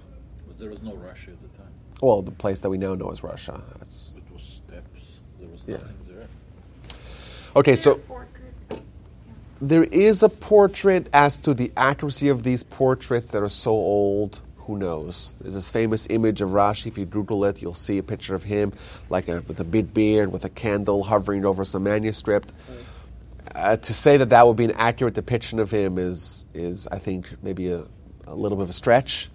[0.57, 1.67] But there was no Russia at the time.
[2.01, 3.61] Well, the place that we now know is Russia.
[3.77, 5.01] That's It was steppes.
[5.39, 5.77] There was Yeah.
[5.77, 6.27] nothing there.
[7.55, 7.75] okay.
[7.75, 7.99] So
[9.61, 11.09] there is a portrait.
[11.13, 15.35] As to the accuracy of these portraits that are so old, who knows?
[15.41, 16.87] There's this famous image of Rashi.
[16.87, 18.73] If you Google it, you'll see a picture of him,
[19.09, 22.51] like a, with a big beard, with a candle hovering over some manuscript.
[23.55, 26.99] Uh, to say that that would be an accurate depiction of him is, is I
[26.99, 27.83] think, maybe a,
[28.27, 29.29] a little bit of a stretch,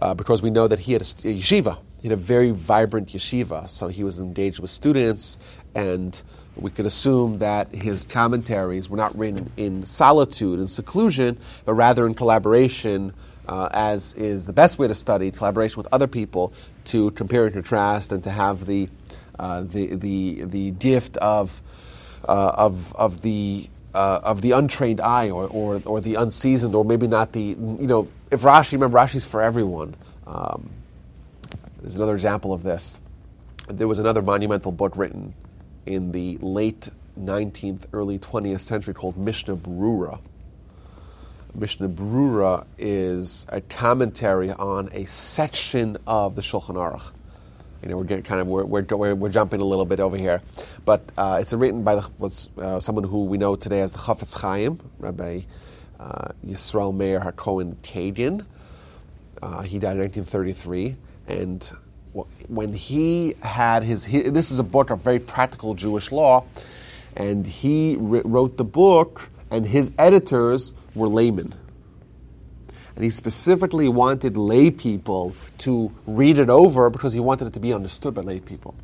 [0.00, 1.78] uh, because we know that he had a, a yeshiva.
[2.00, 5.38] He had a very vibrant yeshiva, so he was engaged with students,
[5.74, 6.20] and
[6.56, 12.06] we could assume that his commentaries were not written in solitude and seclusion, but rather
[12.06, 13.12] in collaboration,
[13.48, 16.52] uh, as is the best way to study, collaboration with other people
[16.84, 18.88] to compare and contrast and to have the,
[19.38, 21.60] uh, the, the, the gift of
[22.28, 26.84] uh, of of the uh, of the untrained eye or, or or the unseasoned or
[26.84, 29.94] maybe not the you know if Rashi remember Rashi's for everyone.
[30.26, 30.70] Um,
[31.80, 33.00] there's another example of this.
[33.68, 35.34] There was another monumental book written
[35.86, 40.20] in the late 19th, early 20th century called Mishnah Berurah.
[41.54, 47.12] Mishnah Berurah is a commentary on a section of the Shulchan Aruch.
[47.82, 50.42] You know, we're getting kind of we're, we're, we're, jumping a little bit over here,
[50.84, 53.98] but uh, it's written by the, was, uh, someone who we know today as the
[53.98, 55.42] Chafetz Chaim, Rabbi
[55.98, 58.44] uh, Yisrael Meir HaKohen Kagan.
[59.42, 60.96] Uh, he died in 1933,
[61.28, 61.70] and
[62.48, 66.44] when he had his, this is a book of very practical Jewish law,
[67.16, 71.54] and he wrote the book, and his editors were laymen
[72.96, 77.60] and he specifically wanted lay people to read it over because he wanted it to
[77.60, 78.74] be understood by lay people.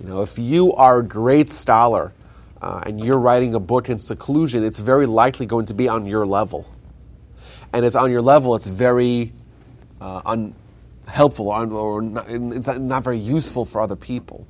[0.00, 2.14] You know, if you are a great scholar
[2.62, 6.06] uh, and you're writing a book in seclusion, it's very likely going to be on
[6.06, 6.66] your level,
[7.72, 8.54] and it's on your level.
[8.54, 9.32] It's very
[10.00, 14.46] uh, unhelpful or, or not, it's not, very useful for other people.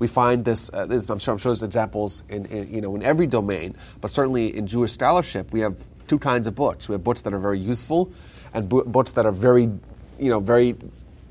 [0.00, 2.96] We find this, uh, this I'm sure I'm sure there's examples in, in you know
[2.96, 6.88] in every domain, but certainly in Jewish scholarship we have two kinds of books.
[6.88, 8.10] We have books that are very useful,
[8.52, 9.70] and bu- books that are very,
[10.18, 10.76] you know, very.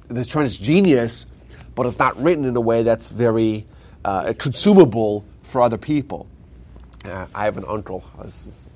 [0.08, 1.28] This tremendous genius,
[1.76, 3.66] but it's not written in a way that's very
[4.06, 6.28] uh, consumable for other people.
[7.06, 8.04] Uh, I have an uncle.
[8.24, 8.70] This is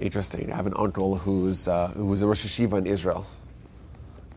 [0.00, 0.52] interesting.
[0.52, 3.26] I have an uncle who's uh, who's a Rosh Yeshiva in Israel,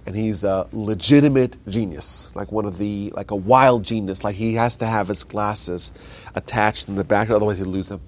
[0.08, 4.24] and he's a legitimate genius, like one of the like a wild genius.
[4.24, 5.92] Like he has to have his glasses
[6.34, 8.02] attached in the back, otherwise he'd lose them.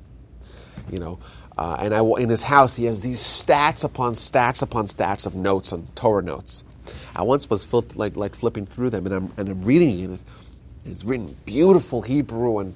[0.89, 1.19] You know,
[1.59, 5.35] uh, and I, in his house he has these stacks upon stacks upon stacks of
[5.35, 6.63] notes on Torah notes.
[7.15, 10.19] I once was fil- like like flipping through them, and I'm and I'm reading it.
[10.85, 12.73] It's written beautiful Hebrew and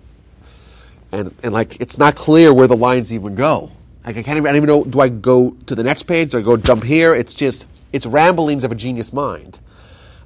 [1.11, 3.71] and and like it's not clear where the lines even go.
[4.05, 4.83] Like I can't even I don't even know.
[4.83, 6.31] Do I go to the next page?
[6.31, 7.13] Do I go jump here?
[7.13, 9.59] It's just it's ramblings of a genius mind.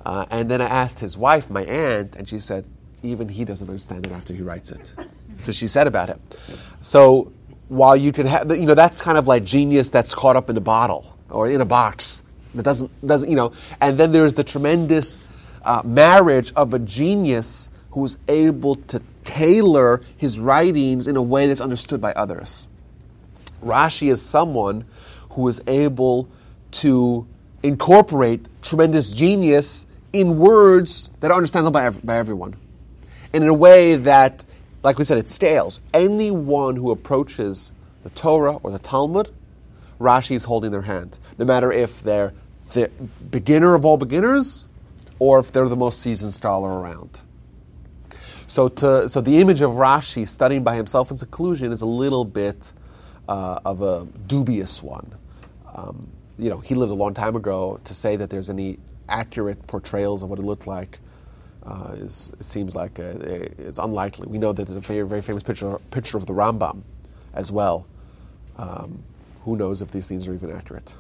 [0.06, 2.66] Uh, and then I asked his wife, my aunt, and she said
[3.02, 4.94] even he doesn't understand it after he writes it.
[5.40, 6.20] so she said about it.
[6.82, 7.32] So
[7.68, 10.58] while you can have you know that's kind of like genius that's caught up in
[10.58, 12.22] a bottle or in a box
[12.54, 13.54] that doesn't doesn't you know.
[13.82, 15.20] And then there's the tremendous
[15.64, 21.60] uh, marriage of a genius who's able to tailor his writings in a way that's
[21.60, 22.70] understood by others.
[23.62, 24.86] Rashi is someone
[25.32, 26.30] who is able
[26.72, 27.28] to
[27.64, 32.56] incorporate tremendous genius in words that are understandable by, ev- by everyone.
[33.34, 34.46] and in a way that,
[34.84, 35.82] like we said, it stales.
[35.94, 37.74] Anyone who approaches
[38.04, 39.34] the Torah or the Talmud,
[40.00, 42.34] Rashi is holding their hand, no matter if they're
[42.74, 42.90] the
[43.30, 44.68] beginner of all beginners
[45.20, 47.22] or if they're the most seasoned scholar around.
[48.48, 52.26] So, to, so the image of Rashi studying by himself in seclusion is a little
[52.26, 52.72] bit
[53.28, 55.12] uh, of a dubious one.
[55.74, 57.80] Um, you know, he lived a long time ago.
[57.84, 58.78] To say that there's any
[59.10, 61.00] accurate portrayals of what it looked like
[61.64, 64.28] uh, is, it seems like a, a, it's unlikely.
[64.28, 66.84] We know that there's a very, very famous picture, picture of the Rambam
[67.34, 67.88] as well.
[68.58, 69.04] Um,
[69.44, 70.96] who knows if these things are even accurate?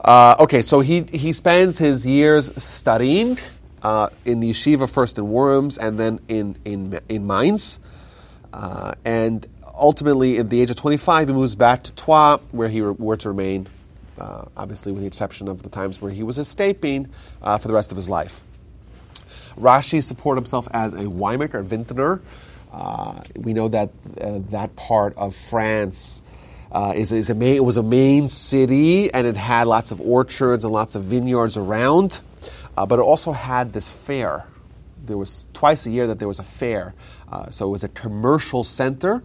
[0.00, 3.38] Uh, okay, so he, he spends his years studying
[3.82, 7.80] uh, in the yeshiva, first in Worms and then in, in, in Mainz.
[8.52, 12.80] Uh, and ultimately, at the age of 25, he moves back to Troyes, where he
[12.80, 13.66] re- were to remain,
[14.18, 17.08] uh, obviously, with the exception of the times where he was escaping
[17.40, 18.40] uh, for the rest of his life.
[19.58, 22.22] Rashi supported himself as a winemaker, a vintner.
[22.72, 26.22] Uh, we know that uh, that part of France
[26.70, 30.64] uh, is, is main, it was a main city and it had lots of orchards
[30.64, 32.20] and lots of vineyards around,
[32.76, 34.46] uh, but it also had this fair.
[35.04, 36.94] There was twice a year that there was a fair,
[37.30, 39.22] uh, so it was a commercial center.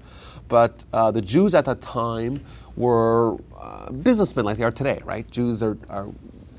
[0.48, 2.42] But uh, the Jews at that time
[2.76, 5.30] were uh, businessmen like they are today, right?
[5.30, 6.08] Jews are, are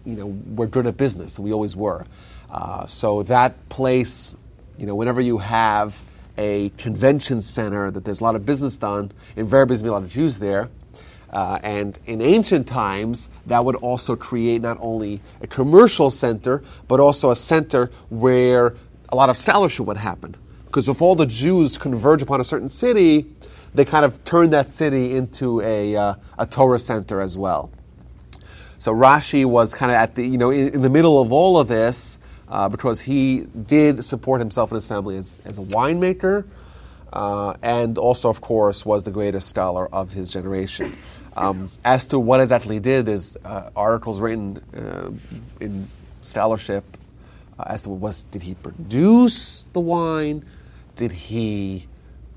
[0.05, 2.05] you know, we're good at business, we always were.
[2.51, 4.35] Uh, so that place,
[4.79, 6.01] you know, whenever you have
[6.39, 9.91] a convention center that there's a lot of business done, invariably there's going to be
[9.91, 10.69] a lot of Jews there.
[11.31, 17.01] Uh, and in ancient times, that would also create not only a commercial center, but
[17.01, 18.75] also a center where
[19.11, 20.35] a lot of scholarship would happen.
[20.67, 23.27] Because if all the Jews converge upon a certain city,
[23.75, 27.71] they kind of turn that city into a, uh, a Torah center as well.
[28.79, 31.59] So Rashi was kind of at the, you know, in, in the middle of all
[31.59, 32.19] of this,
[32.49, 36.47] uh, because he did support himself and his family as, as a winemaker,
[37.13, 40.97] uh, and also, of course, was the greatest scholar of his generation.
[41.39, 45.11] Um, as to what exactly did, there's uh, articles written uh,
[45.61, 45.89] in
[46.23, 46.85] scholarship
[47.59, 50.45] uh, as to was did he produce the wine?
[50.97, 51.87] Did he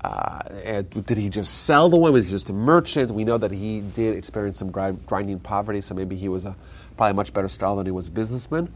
[0.04, 2.12] uh, did he just sell the wine?
[2.12, 3.10] Was he just a merchant?
[3.10, 6.56] We know that he did experience some grind, grinding poverty, so maybe he was a
[6.96, 8.72] probably a much better scholar than he was a businessman,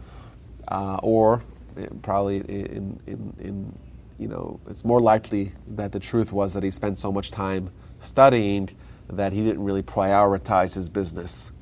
[0.69, 1.45] uh, or
[1.79, 3.79] uh, probably in, in, in
[4.19, 7.71] you know it's more likely that the truth was that he spent so much time
[8.01, 8.69] studying
[9.09, 11.53] that he didn't really prioritize his business.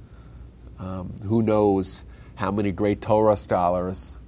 [0.79, 4.19] Um, who knows how many great Torah scholars,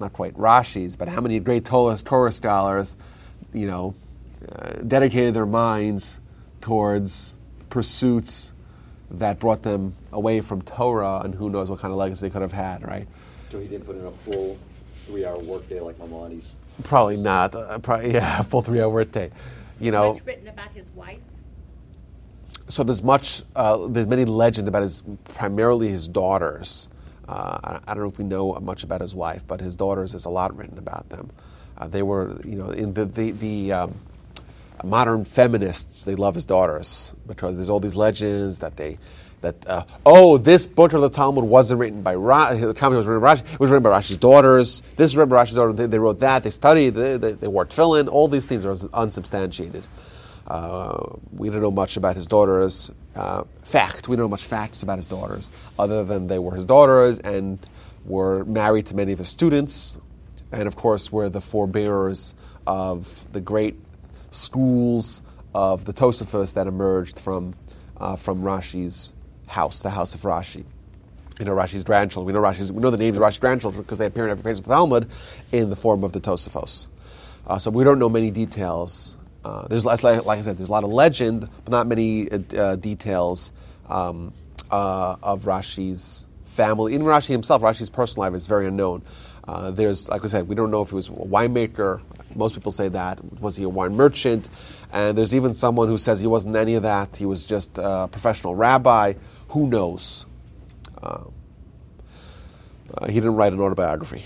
[0.00, 2.96] not quite Rashi's, but how many great Torah, Torah scholars,
[3.52, 3.94] you know,
[4.50, 6.20] uh, dedicated their minds
[6.60, 7.36] towards
[7.70, 8.54] pursuits
[9.12, 12.42] that brought them away from Torah, and who knows what kind of legacy they could
[12.42, 13.06] have had, right?
[13.50, 14.58] So he didn't put in a full
[15.06, 16.56] three-hour workday like Maimonides.
[16.84, 17.54] Probably not.
[17.54, 19.30] Uh, probably, yeah, a full three-hour workday.
[19.80, 21.18] You know, Much written about his wife.
[22.68, 26.88] So there's much, uh, there's many legends about his, primarily his daughters.
[27.28, 30.24] Uh, I don't know if we know much about his wife, but his daughters, there's
[30.24, 31.30] a lot written about them.
[31.78, 33.94] Uh, they were, you know, in the, the, the um,
[34.84, 38.98] modern feminists, they love his daughters because there's all these legends that they,
[39.40, 43.20] that, uh, oh, this book of the Talmud wasn't written by Rashi, the was written
[43.20, 45.86] by Rashi, it was written by Rashi's daughters, this is written by Rashi's daughter, they,
[45.86, 49.84] they wrote that, they studied, they, they, they wore tefillin, all these things are unsubstantiated.
[50.52, 52.90] Uh, we don't know much about his daughters.
[53.16, 56.66] Uh, fact, we don't know much facts about his daughters, other than they were his
[56.66, 57.58] daughters and
[58.04, 59.96] were married to many of his students,
[60.52, 62.34] and of course were the forebearers
[62.66, 63.76] of the great
[64.30, 65.22] schools
[65.54, 67.54] of the Tosafos that emerged from,
[67.96, 69.14] uh, from Rashi's
[69.46, 70.66] house, the house of Rashi.
[71.38, 72.26] You know Rashi's grandchildren.
[72.26, 74.44] We know Rashi's, we know the names of Rashi's grandchildren because they appear in every
[74.44, 75.08] page of the Talmud
[75.50, 76.88] in the form of the Tosafos.
[77.46, 79.16] Uh, so we don't know many details.
[79.44, 82.76] Uh, there's like, like I said, there's a lot of legend, but not many uh,
[82.76, 83.52] details
[83.88, 84.32] um,
[84.70, 86.94] uh, of Rashi's family.
[86.94, 89.02] Even Rashi himself, Rashi's personal life is very unknown.
[89.46, 92.00] Uh, there's, like I said, we don't know if he was a winemaker.
[92.36, 93.22] Most people say that.
[93.40, 94.48] Was he a wine merchant?
[94.92, 97.16] And there's even someone who says he wasn't any of that.
[97.16, 99.14] He was just a professional rabbi.
[99.48, 100.26] Who knows?
[101.02, 101.24] Uh,
[102.94, 104.22] uh, he didn't write an autobiography.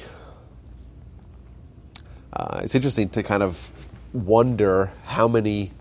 [2.33, 3.73] Uh, it's interesting to kind of
[4.13, 5.73] wonder how many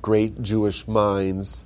[0.00, 1.64] great Jewish minds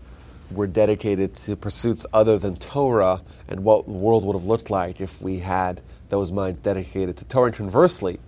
[0.51, 5.01] were dedicated to pursuits other than Torah and what the world would have looked like
[5.01, 7.47] if we had those minds dedicated to Torah.
[7.47, 8.21] And conversely,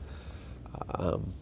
[0.94, 1.32] um,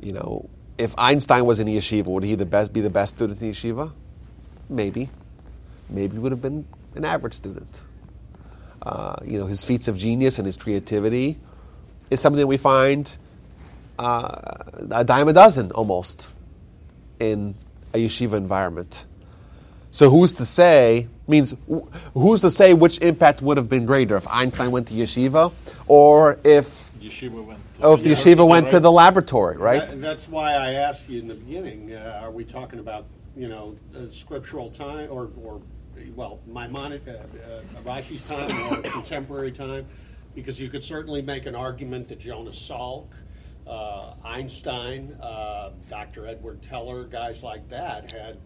[0.00, 3.42] you know, if Einstein was in yeshiva, would he the best, be the best student
[3.42, 3.92] in yeshiva?
[4.68, 5.10] Maybe.
[5.90, 7.82] Maybe he would have been an average student.
[8.80, 11.38] Uh, you know, his feats of genius and his creativity
[12.10, 13.18] is something that we find
[13.98, 16.28] uh, a dime a dozen almost
[17.20, 17.54] in
[17.94, 19.06] a yeshiva environment.
[19.90, 21.08] So who's to say?
[21.26, 21.54] Means
[22.14, 25.52] who's to say which impact would have been greater if Einstein went to yeshiva
[25.86, 27.60] or if Yeshiva went.
[27.82, 29.88] oh, if the yeshiva went to the laboratory, right?
[29.88, 33.04] That- That's why I asked you in the beginning, uh, are we talking about,
[33.36, 35.60] you know, uh, scriptural time or, or,
[36.14, 39.86] well, Maimonides, uh, uh, Rashi's time or contemporary time?
[40.34, 43.06] Because you could certainly make an argument that Jonas Salk,
[43.68, 46.26] uh, Einstein, uh, Dr.
[46.26, 48.38] Edward Teller, guys like that had,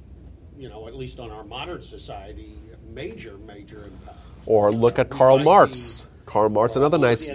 [0.59, 2.55] you know, at least on our modern society,
[2.93, 4.19] major, major impact.
[4.47, 6.09] Or look at Karl Marx.
[6.27, 7.29] Karl Marx, another nice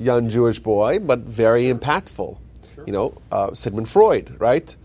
[0.00, 2.38] young Jewish boy, but very impactful.
[2.86, 4.76] You know, uh, Sigmund Freud, right?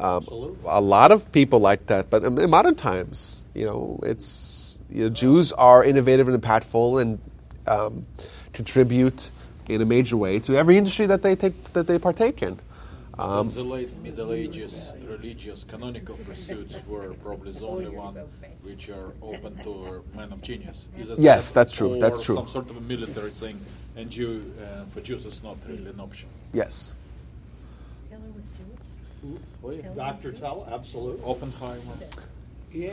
[0.00, 0.58] Um, Absolutely.
[0.68, 5.04] a lot of people like that, but in, in modern times, you know, it's you
[5.04, 7.20] know, Jews are innovative and impactful and
[7.68, 8.04] um,
[8.52, 9.30] contribute
[9.68, 12.58] in a major way to every industry that they take that they partake in.
[13.16, 18.16] Um, the late Middle Ages, religious canonical pursuits were probably the only one
[18.62, 20.88] which are open to a man of genius.
[20.98, 22.34] Either Yes, that's true, Or that's true.
[22.34, 23.60] Some sort of a military thing,
[23.96, 26.28] and Jew uh, for Jews it's not really an option.
[26.52, 26.94] yes.
[28.10, 29.94] Teller was Jewish.
[29.96, 30.32] Dr.
[30.32, 31.24] Teller, absolutely.
[31.24, 31.96] Oppenheimer.
[32.72, 32.92] Yeah.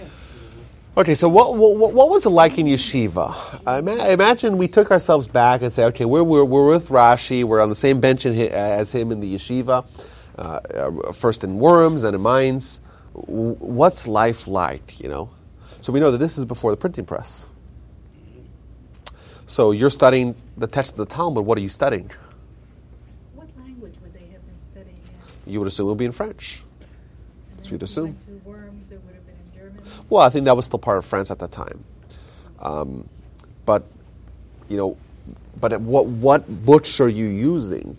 [0.98, 3.62] Okay, so what, what, what was it like in yeshiva?
[3.66, 7.46] I ima- imagine we took ourselves back and say, okay, we're, we're, we're with Rashi,
[7.46, 9.86] we're on the same bench in, as him in the yeshiva,
[10.38, 12.82] uh, uh, first in Worms, then in Mainz.
[13.14, 15.30] What's life like, you know?
[15.80, 17.48] So we know that this is before the printing press.
[19.48, 22.12] So you're studying the text of the Talmud, what are you studying?
[23.34, 25.00] What language would they have been studying
[25.46, 25.54] in?
[25.54, 26.64] You would assume it would be in French.
[27.60, 28.04] So then you'd assume.
[28.04, 29.84] went to Worms, it would have been in German.
[30.12, 31.86] Well, I think that was still part of France at that time.
[32.60, 33.08] Um,
[33.66, 33.84] but,
[34.68, 34.98] you know,
[35.58, 37.98] but what, what books are you using?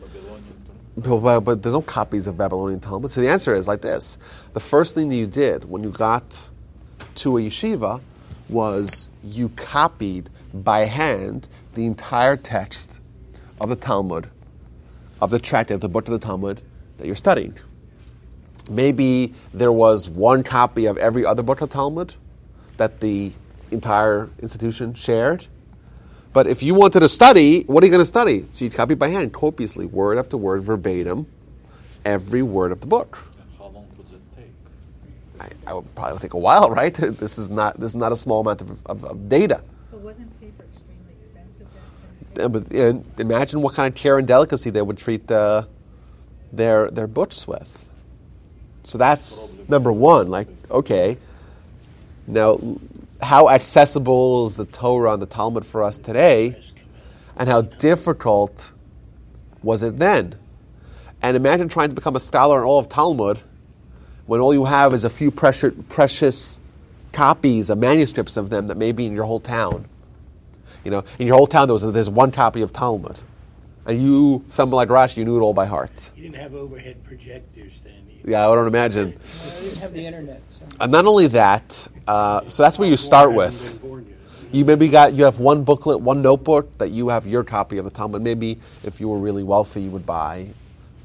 [0.00, 0.64] Babylonian.
[0.96, 3.12] But, but- but there's no copies of Babylonian Talmud.
[3.12, 4.16] So the answer is like this.
[4.54, 6.50] The first thing that you did when you got
[7.16, 8.00] to a yeshiva
[8.48, 13.00] was you copied by hand the entire text
[13.60, 14.30] of the Talmud,
[15.20, 16.62] of the tractate, of the book of the Talmud
[16.96, 17.54] that you're studying.
[18.68, 22.14] Maybe there was one copy of every other book of Talmud
[22.76, 23.32] that the
[23.70, 25.46] entire institution shared.
[26.32, 28.46] But if you wanted to study, what are you going to study?
[28.52, 31.26] So you'd copy by hand, copiously, word after word, verbatim,
[32.04, 33.24] every word of the book.
[33.38, 34.52] And how long would it take?
[35.66, 36.92] I, I would probably take a while, right?
[36.94, 39.62] This is not this is not a small amount of, of, of data.
[39.92, 41.68] But wasn't paper extremely expensive
[42.34, 42.44] then?
[42.44, 45.62] And with- and imagine what kind of care and delicacy they would treat uh,
[46.52, 47.83] their their books with.
[48.84, 50.28] So that's number one.
[50.28, 51.18] Like, okay,
[52.26, 52.58] now
[53.20, 56.60] how accessible is the Torah and the Talmud for us today,
[57.36, 58.72] and how difficult
[59.62, 60.36] was it then?
[61.22, 63.40] And imagine trying to become a scholar in all of Talmud
[64.26, 66.60] when all you have is a few precious,
[67.12, 69.86] copies of manuscripts of them that may be in your whole town.
[70.84, 73.18] You know, in your whole town there was there's one copy of Talmud,
[73.86, 76.12] and you, someone like Rashi, you knew it all by heart.
[76.16, 77.94] You didn't have overhead projectors then.
[78.10, 78.30] either.
[78.30, 79.08] Yeah, I don't imagine.
[79.08, 80.42] I didn't have the internet.
[80.48, 80.64] So.
[80.80, 83.80] And not only that, uh, so that's where you start with.
[83.80, 84.14] been.
[84.52, 87.84] You maybe got you have one booklet, one notebook that you have your copy of
[87.84, 88.22] the Talmud.
[88.22, 90.46] Maybe if you were really wealthy, you would buy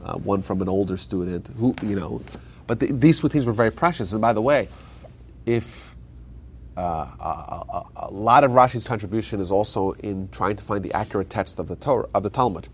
[0.06, 2.22] uh, one from an older student who you know.
[2.68, 4.14] But th these things were very precious.
[4.14, 4.68] And by the way,
[5.48, 5.89] if
[6.80, 10.94] uh, a, a, a lot of Rashi's contribution is also in trying to find the
[10.94, 12.68] accurate text of the Torah of the Talmud,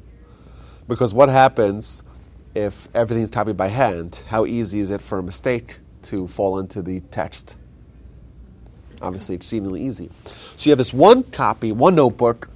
[0.87, 2.03] because what happens
[2.53, 4.23] if everything's copied by hand?
[4.27, 7.55] How easy is it for a mistake to fall into the text?
[9.01, 10.09] Obviously, exceedingly easy.
[10.55, 12.49] So you have this one copy, one notebook,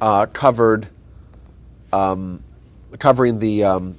[0.00, 0.88] uh, covered,
[1.92, 2.42] um,
[2.98, 3.98] covering the um,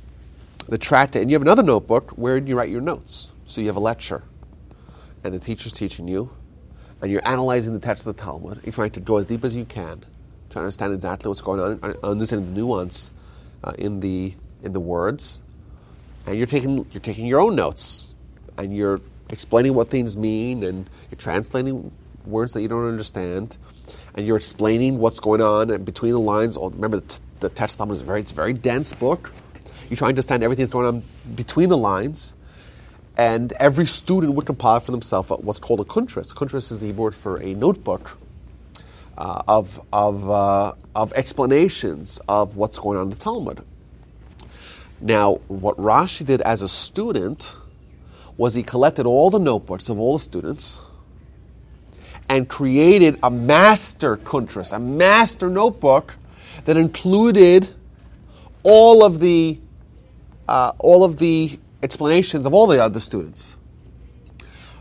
[0.68, 3.32] the tractate, and you have another notebook where you write your notes.
[3.46, 4.24] So you have a lecture,
[5.24, 6.32] and the teacher's teaching you,
[7.01, 8.61] and you're analyzing the text of the Talmud.
[8.63, 10.03] You're trying to go as deep as you can
[10.49, 13.11] to understand exactly what's going on, understanding the nuance
[13.63, 15.41] uh, in the in the words,
[16.28, 18.13] and you're taking you're taking your own notes,
[18.57, 18.99] and you're
[19.30, 21.91] explaining what things mean, and you're translating
[22.26, 23.57] words that you don't understand,
[24.15, 26.57] and you're explaining what's going on and between the lines.
[26.57, 28.93] All- Remember, the, t- the text of the Talmud is very it's a very dense
[28.93, 29.32] book.
[29.89, 31.03] You're trying to understand everything that's going on
[31.36, 32.36] between the lines.
[33.22, 36.34] And every student would compile for themselves what's called a kuntras.
[36.34, 38.17] Kuntras is the word for a notebook
[39.15, 43.63] uh, of, of, uh, of explanations of what's going on in the Talmud.
[45.01, 47.55] Now, what Rashi did as a student
[48.38, 50.82] was he collected all the notebooks of all the students
[52.28, 56.15] and created a master kuntras, a master notebook
[56.65, 57.69] that included
[58.63, 59.59] all of the
[60.47, 63.58] uh, all of the explanations of all the other students.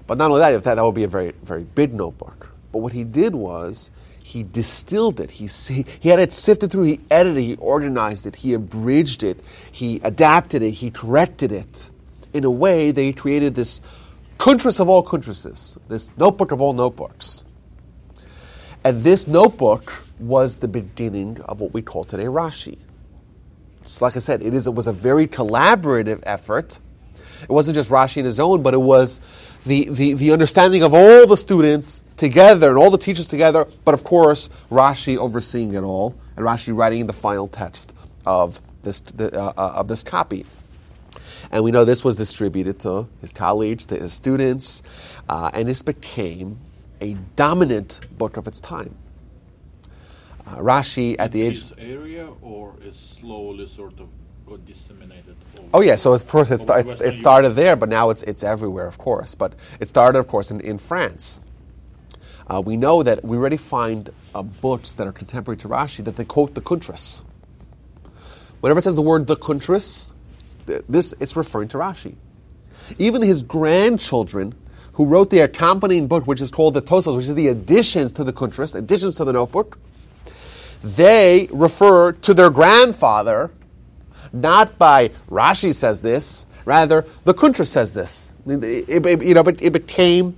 [0.07, 2.53] But not only that, if that, that would be a very, very big notebook.
[2.73, 3.91] But what he did was
[4.23, 5.31] he distilled it.
[5.31, 9.41] He, he had it sifted through, he edited it, he organized it, he abridged it,
[9.73, 11.91] he adapted it, he corrected it
[12.33, 13.81] in a way that he created this
[14.39, 17.45] kuntrus of all kuntruses, this notebook of all notebooks.
[18.85, 22.79] And this notebook was the beginning of what we call today Rashi.
[23.83, 26.79] So like I said, it, is, it was a very collaborative effort.
[27.43, 29.20] It wasn't just Rashi in his own, but it was
[29.64, 33.95] the, the, the understanding of all the students together and all the teachers together, but
[33.95, 37.93] of course, Rashi overseeing it all, and Rashi writing the final text
[38.26, 40.47] of this, the, uh, uh, of this copy.
[41.51, 44.82] And we know this was distributed to his colleagues, to his students,
[45.28, 46.59] uh, and this became
[47.01, 48.95] a dominant book of its time.
[50.47, 51.72] Uh, Rashi, at the age.
[51.78, 54.09] Area, or is slowly sort of
[54.51, 55.37] got disseminated?
[55.73, 58.87] Oh yeah, so of course it, it, it started there, but now it's it's everywhere,
[58.87, 59.37] of course.
[59.37, 61.41] But it started, of course, in, in France.
[62.49, 66.17] Uh, we know that we already find uh, books that are contemporary to Rashi that
[66.17, 67.23] they quote the Kuntras.
[68.61, 70.11] Whenever it says the word the Kuntras,
[70.67, 72.17] this it's referring to Rashi.
[72.99, 74.53] Even his grandchildren,
[74.95, 78.25] who wrote the accompanying book, which is called the Tosafot, which is the additions to
[78.25, 79.79] the Kuntras, additions to the notebook,
[80.83, 83.53] they refer to their grandfather,
[84.33, 88.33] not by Rashi says this, rather the Kuntra says this.
[88.47, 90.37] It, it, you know, but it became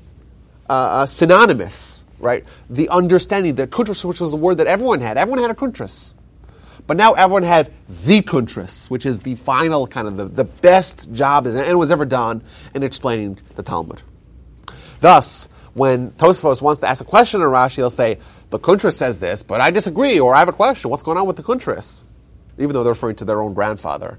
[0.68, 2.44] uh, uh, synonymous, right?
[2.70, 6.14] The understanding that kuntras, which was the word that everyone had, everyone had a kuntras.
[6.86, 11.12] But now everyone had the kuntras, which is the final kind of the, the best
[11.12, 12.42] job that anyone's ever done
[12.74, 14.02] in explaining the Talmud.
[15.00, 18.18] Thus, when Tosfos wants to ask a question in Rashi, he'll say,
[18.50, 20.90] the Kuntras says this, but I disagree, or I have a question.
[20.90, 22.04] What's going on with the Kuntras?
[22.58, 24.18] Even though they're referring to their own grandfather,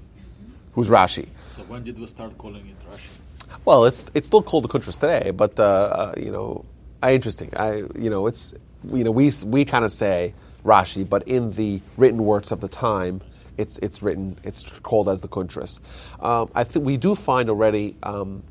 [0.72, 1.28] who's Rashi.
[1.56, 3.58] So when did we start calling it Rashi?
[3.64, 6.64] Well, it's it's still called the Kuntras today, but uh, uh, you know,
[7.02, 7.50] I, interesting.
[7.56, 8.54] I you know, it's
[8.92, 12.68] you know, we we kind of say Rashi, but in the written works of the
[12.68, 13.20] time,
[13.56, 15.80] it's it's written, it's called as the Kuntras.
[16.20, 17.96] Um, I think we do find already.
[18.02, 18.42] Um,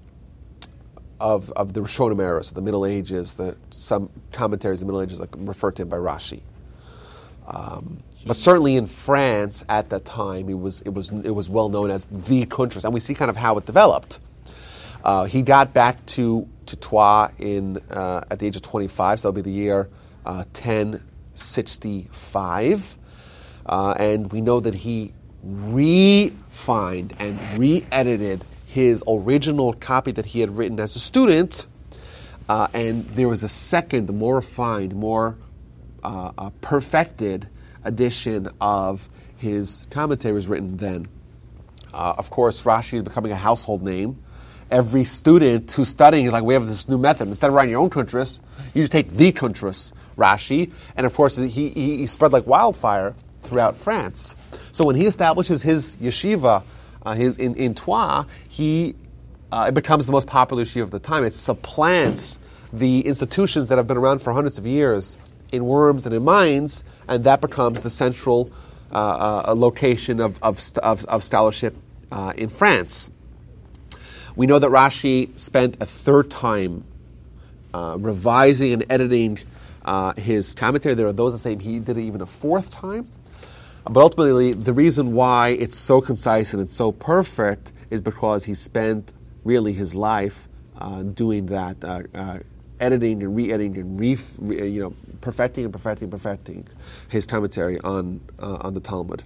[1.19, 5.03] of, of the Rishonim era, so the Middle Ages, the, some commentaries in the Middle
[5.03, 6.41] Ages like refer to him by Rashi.
[7.47, 11.69] Um, but certainly in France at that time, it was, it was, it was well
[11.69, 14.19] known as the Kuntras, and we see kind of how it developed.
[15.03, 19.27] Uh, he got back to, to Troyes in, uh, at the age of 25, so
[19.27, 19.89] that'll be the year
[20.25, 22.97] uh, 1065.
[23.65, 25.13] Uh, and we know that he
[25.43, 31.65] refined and re edited his original copy that he had written as a student,
[32.47, 35.37] uh, and there was a second, more refined, more
[36.03, 37.49] uh, perfected
[37.85, 41.07] edition of his commentary was written then.
[41.93, 44.23] Uh, of course, Rashi is becoming a household name.
[44.71, 47.27] Every student who's studying is like, we have this new method.
[47.27, 48.39] Instead of writing your own kuntras,
[48.73, 50.73] you just take the kuntras, Rashi.
[50.95, 53.13] And of course, he, he, he spread like wildfire
[53.43, 54.35] throughout France.
[54.71, 56.63] So when he establishes his yeshiva
[57.05, 58.95] uh, his in, in Troyes, he
[59.51, 61.23] uh, it becomes the most popular yeshiva of the time.
[61.23, 62.39] It supplants
[62.71, 65.17] the institutions that have been around for hundreds of years
[65.53, 68.51] in Worms and in Mainz, and that becomes the central
[68.91, 71.75] uh, uh location of, of, of, of scholarship
[72.11, 73.09] uh, in France.
[74.35, 76.83] We know that Rashi spent a third time
[77.73, 79.39] uh, revising and editing
[80.17, 80.95] his commentary.
[80.95, 83.07] There are those that say he did it even a fourth time.
[83.89, 88.53] But ultimately, the reason why it's so concise and it's so perfect is because he
[88.53, 89.13] spent
[89.43, 92.39] really his life uh, doing that, uh, uh,
[92.83, 94.17] editing and re-editing and re,
[94.67, 96.67] you know, perfecting and perfecting and perfecting
[97.09, 99.23] his commentary on uh, on the Talmud.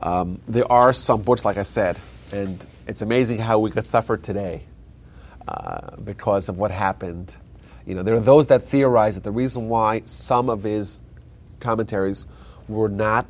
[0.00, 1.98] Um, there are some books, like I said,
[2.32, 4.62] and it's amazing how we could suffer today
[5.46, 7.34] uh, because of what happened.
[7.86, 11.00] You know, there are those that theorize that the reason why some of his
[11.60, 12.26] commentaries
[12.68, 13.26] were not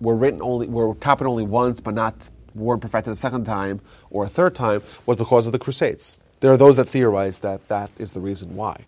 [0.00, 3.80] were written only were copied only once, but not weren't perfected a second time
[4.10, 6.16] or a third time, was because of the Crusades.
[6.40, 8.86] There are those that theorize that that is the reason why,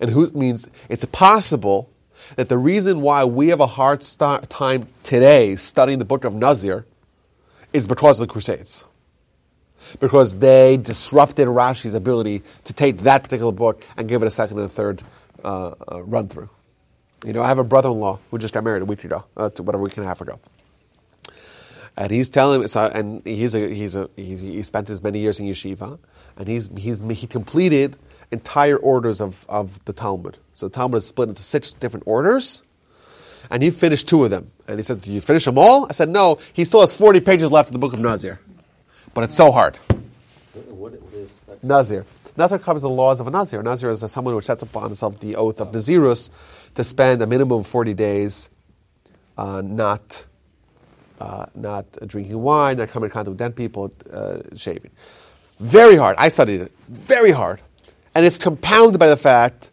[0.00, 1.90] and who means it's possible
[2.36, 6.34] that the reason why we have a hard start time today studying the book of
[6.34, 6.86] Nazir
[7.72, 8.84] is because of the Crusades.
[9.98, 14.58] Because they disrupted Rashi's ability to take that particular book and give it a second
[14.58, 15.02] and a third
[15.44, 16.48] uh, uh, run through.
[17.24, 19.82] You know, I have a brother-in-law who just got married a week ago, uh, whatever
[19.82, 20.38] week and a half ago,
[21.96, 22.68] and he's telling me.
[22.68, 25.98] So, and he's a he's a he's, he spent his many years in yeshiva,
[26.36, 27.96] and he's he's he completed
[28.32, 30.38] entire orders of of the Talmud.
[30.54, 32.62] So the Talmud is split into six different orders,
[33.50, 34.50] And he finished two of them.
[34.68, 37.20] And he said, "Do you finish them all?" I said, "No." He still has 40
[37.20, 38.40] pages left in the book of Nazir,
[39.14, 39.78] but it's so hard.
[41.62, 42.06] Nazir.
[42.36, 43.62] Nazir covers the laws of a Nazir.
[43.62, 46.30] Nazir is someone who sets upon himself the oath of Nazirus
[46.74, 48.48] to spend a minimum of 40 days
[49.38, 50.26] uh, not,
[51.22, 54.90] uh, not drinking wine, not coming in contact with dead people, uh, shaving.
[55.60, 56.16] Very hard.
[56.18, 56.72] I studied it.
[56.88, 57.60] Very hard.
[58.14, 59.70] And it's compounded by the fact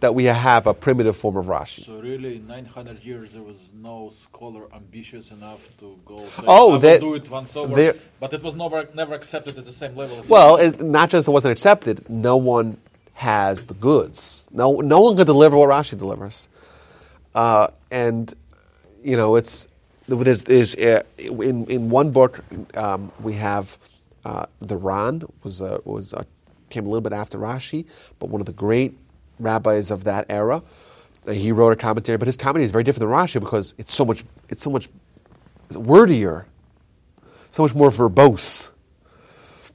[0.00, 1.84] that we have a primitive form of Rashi.
[1.84, 6.24] So really, in 900 years, there was no scholar ambitious enough to go.
[6.24, 7.94] Say, Oh, do it once over.
[8.20, 10.18] but it was never never accepted at the same level.
[10.20, 12.76] As Well, it, not just it wasn't accepted, no one
[13.14, 14.46] has the goods.
[14.50, 16.48] No, no one could deliver what Rashi delivers.
[17.34, 18.34] Uh, and,
[19.02, 19.68] you know, it's,
[20.08, 22.44] there's, there's, uh, in, in one book,
[22.76, 23.78] um, we have
[24.24, 26.24] uh, the Ran, was, uh, was uh,
[26.70, 27.86] came a little bit after Rashi,
[28.18, 28.96] but one of the great
[29.38, 30.62] rabbis of that era.
[31.26, 33.94] Uh, he wrote a commentary, but his commentary is very different than Rashi because it's
[33.94, 34.88] so much, it's so much
[35.70, 36.46] wordier,
[37.50, 38.68] so much more verbose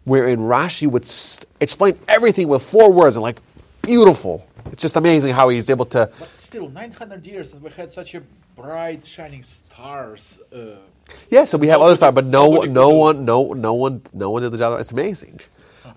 [0.03, 3.39] wherein Rashi would st- explain everything with four words and like
[3.81, 4.47] beautiful.
[4.71, 6.09] It's just amazing how he's able to.
[6.19, 8.21] But still, 900 years, and we had such a
[8.55, 10.39] bright, shining stars.
[10.53, 10.75] Uh,
[11.29, 14.41] Yeah, so we have other stuff, but no, no one, no, no one, no one
[14.43, 14.79] did the job.
[14.79, 15.39] It's amazing.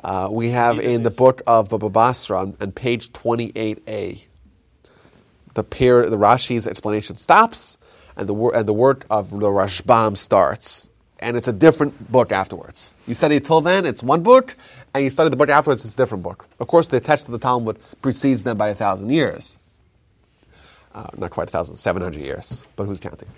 [0.02, 4.20] Uh, we have in the book of Baba Basra on, on page twenty-eight a.
[5.54, 7.76] The pair, the Rashi's explanation stops,
[8.16, 10.88] and the wor- and the work of the Rashbam starts,
[11.20, 12.94] and it's a different book afterwards.
[13.06, 14.56] You study it till then, it's one book,
[14.94, 16.46] and you study the book afterwards, it's a different book.
[16.60, 19.58] Of course, the text of the Talmud precedes them by a thousand years.
[20.94, 23.28] Uh, not quite a thousand, seven hundred years, but who's counting?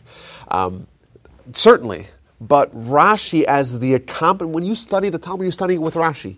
[0.48, 0.86] Um,
[1.54, 2.06] certainly,
[2.38, 6.36] but Rashi as the accompaniment, when you study the Talmud, you're studying it with Rashi.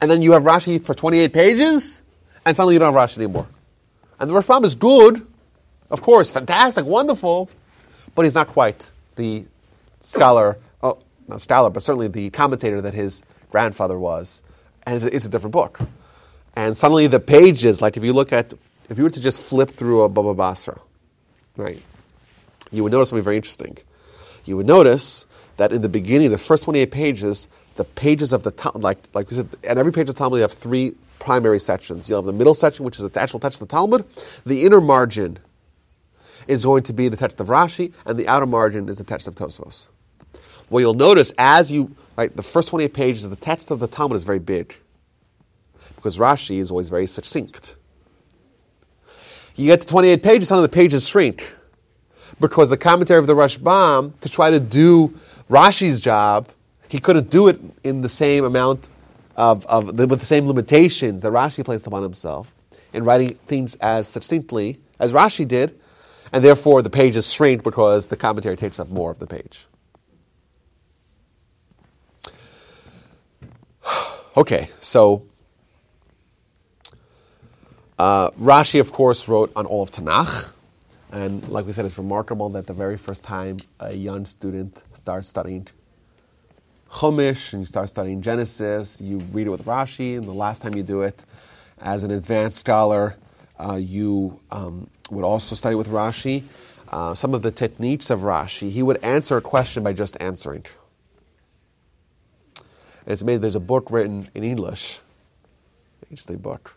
[0.00, 2.00] And then you have Rashi for 28 pages,
[2.46, 3.46] and suddenly you don't have Rashi anymore.
[4.18, 5.26] And the Rashbam is good,
[5.90, 7.50] of course, fantastic, wonderful,
[8.14, 9.44] but he's not quite the
[10.00, 10.98] scholar, oh,
[11.28, 14.42] not scholar, but certainly the commentator that his grandfather was.
[14.84, 15.80] And it's a, different book.
[16.56, 18.54] And suddenly the pages, like if you look at,
[18.88, 20.80] if you were to just flip through a Baba Basra,
[21.56, 21.80] right,
[22.72, 23.76] you would notice something very interesting.
[24.44, 25.26] You would notice
[25.58, 29.30] that in the beginning, the first 28 pages, the pages of the Talmud, like, like
[29.30, 32.08] we said, at every page of the Talmud, you have three primary sections.
[32.08, 34.04] You'll have the middle section, which is the actual text of the Talmud.
[34.44, 35.38] The inner margin
[36.48, 39.28] is going to be the text of Rashi, and the outer margin is the text
[39.28, 39.86] of Tosfos.
[40.68, 41.94] Well, you'll notice as you,
[42.28, 44.76] the first 28 pages, of the text of the Talmud is very big,
[45.96, 47.76] because Rashi is always very succinct.
[49.56, 51.54] You get to 28 pages, some of the pages shrink
[52.40, 55.14] because the commentary of the Rashbam, to try to do
[55.48, 56.48] Rashi's job,
[56.88, 58.88] he couldn't do it in the same amount
[59.36, 62.54] of, of the, with the same limitations that Rashi placed upon himself
[62.92, 65.78] in writing things as succinctly as Rashi did,
[66.32, 69.66] and therefore the pages shrink because the commentary takes up more of the page.
[74.36, 75.26] Okay, so
[77.98, 80.52] uh, Rashi, of course, wrote on all of Tanakh.
[81.10, 85.26] And like we said, it's remarkable that the very first time a young student starts
[85.26, 85.66] studying
[86.88, 90.76] Chumash and you start studying Genesis, you read it with Rashi, and the last time
[90.76, 91.24] you do it
[91.80, 93.16] as an advanced scholar,
[93.58, 96.44] uh, you um, would also study with Rashi.
[96.88, 100.64] Uh, some of the techniques of Rashi, he would answer a question by just answering.
[103.04, 105.00] And it's made, there's a book written in English,
[106.10, 106.74] interesting book.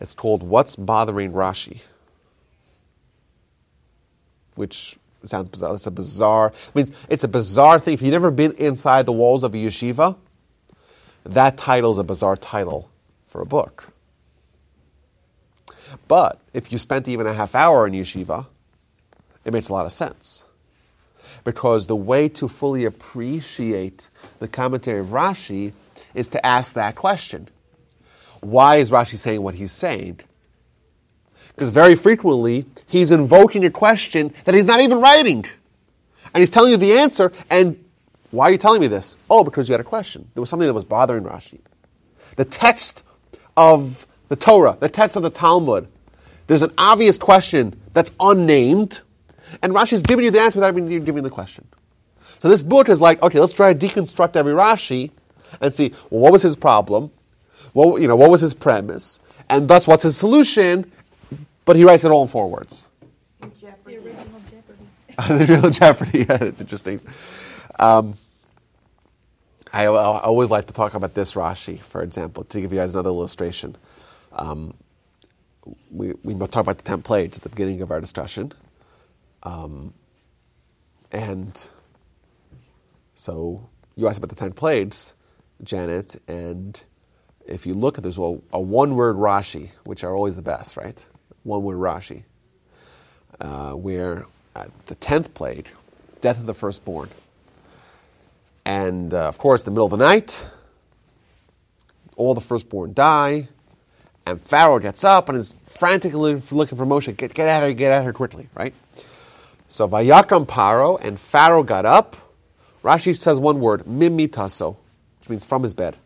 [0.00, 1.82] It's called What's Bothering Rashi?
[4.54, 5.74] which sounds bizarre.
[5.74, 6.52] It's a bizarre.
[6.52, 7.94] I mean, it's a bizarre thing.
[7.94, 10.16] If you've never been inside the walls of a yeshiva,
[11.24, 12.90] that title is a bizarre title
[13.26, 13.88] for a book.
[16.08, 18.46] But if you spent even a half hour in yeshiva,
[19.44, 20.46] it makes a lot of sense.
[21.44, 24.08] Because the way to fully appreciate
[24.38, 25.72] the commentary of Rashi
[26.14, 27.48] is to ask that question.
[28.40, 30.20] Why is Rashi saying what he's saying?
[31.48, 35.44] Because very frequently, he's invoking a question that he's not even writing.
[36.32, 37.82] And he's telling you the answer, and
[38.30, 39.16] why are you telling me this?
[39.30, 40.28] Oh, because you had a question.
[40.34, 41.60] There was something that was bothering Rashi.
[42.36, 43.04] The text
[43.56, 45.86] of the Torah, the text of the Talmud,
[46.48, 49.02] there's an obvious question that's unnamed,
[49.62, 51.66] and Rashi's giving you the answer without even giving the question.
[52.40, 55.10] So this book is like, okay, let's try to deconstruct every Rashi
[55.60, 57.10] and see, well, what was his problem?
[57.72, 59.20] What, you know, what was his premise?
[59.50, 60.90] And thus, what's his solution?
[61.64, 62.90] But he writes it all in four words.
[63.42, 64.86] It's the original Jeopardy.
[65.28, 66.18] the real Jeopardy.
[66.28, 67.00] Yeah, it's interesting.
[67.78, 68.14] Um,
[69.72, 72.92] I, I always like to talk about this Rashi, for example, to give you guys
[72.92, 73.76] another illustration.
[74.32, 74.74] Um,
[75.90, 78.52] we, we talked about the ten plagues at the beginning of our discussion.
[79.44, 79.92] Um,
[81.12, 81.60] and
[83.14, 85.14] so you asked about the ten plagues,
[85.62, 86.82] Janet, and
[87.46, 91.04] if you look at there's a, a one-word Rashi, which are always the best, right?
[91.42, 92.24] One-word Rashi,
[93.40, 94.26] uh, where
[94.86, 95.68] the tenth plague,
[96.20, 97.10] death of the firstborn,
[98.64, 100.46] and uh, of course, the middle of the night,
[102.16, 103.48] all the firstborn die,
[104.24, 107.14] and Pharaoh gets up and is frantically looking for Moshe.
[107.16, 108.72] Get, get at her, get at her quickly, right?
[109.68, 112.16] So Vayakam Paro, and Pharaoh got up.
[112.82, 114.76] Rashi says one word, mimitaso,
[115.18, 115.96] which means from his bed.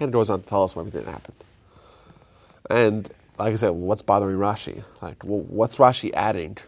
[0.00, 1.36] And it goes on to tell us what everything happened.
[2.68, 3.08] And
[3.38, 4.82] like I said, what's bothering Rashi?
[5.00, 6.58] Like, well, what's Rashi adding?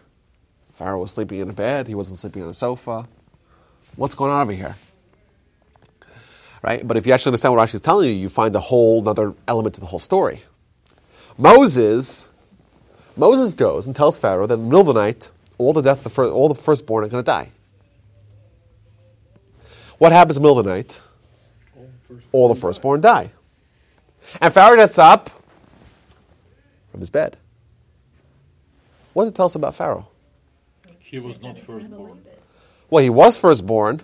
[0.73, 1.87] Pharaoh was sleeping in a bed.
[1.87, 3.07] He wasn't sleeping on a sofa.
[3.97, 4.75] What's going on over here?
[6.63, 6.87] Right?
[6.87, 9.33] But if you actually understand what Rashi is telling you, you find a whole other
[9.47, 10.43] element to the whole story.
[11.37, 12.29] Moses,
[13.15, 16.03] Moses goes and tells Pharaoh that in the middle of the night, all the death,
[16.03, 17.49] the first, all the firstborn are going to die.
[19.97, 21.01] What happens in the middle of the night?
[22.31, 23.31] All the firstborn die.
[24.41, 25.29] And Pharaoh gets up
[26.91, 27.37] from his bed.
[29.13, 30.07] What does it tell us about Pharaoh?
[31.01, 32.23] He was not firstborn.
[32.89, 34.01] Well, he was firstborn,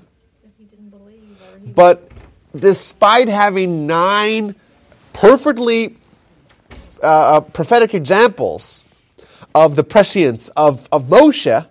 [1.65, 2.09] but
[2.55, 4.55] despite having nine
[5.13, 5.97] perfectly
[7.01, 8.85] uh, uh, prophetic examples
[9.53, 11.67] of the prescience of, of Moshe,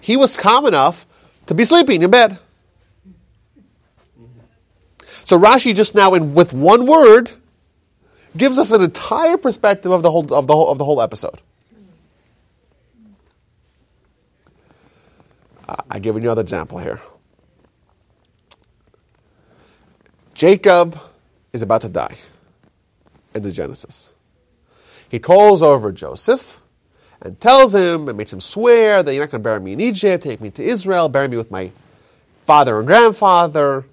[0.00, 1.06] he was calm enough
[1.46, 2.38] to be sleeping in bed.
[5.24, 7.32] So Rashi just now, in with one word,
[8.36, 11.40] gives us an entire perspective of the whole of the whole of the whole episode.
[15.90, 17.00] I give you another example here.
[20.32, 20.98] Jacob
[21.52, 22.16] is about to die
[23.34, 24.14] in the Genesis.
[25.08, 26.60] He calls over Joseph
[27.22, 29.80] and tells him and makes him swear that you're not going to bury me in
[29.80, 31.70] Egypt, take me to Israel, bury me with my
[32.44, 33.84] father and grandfather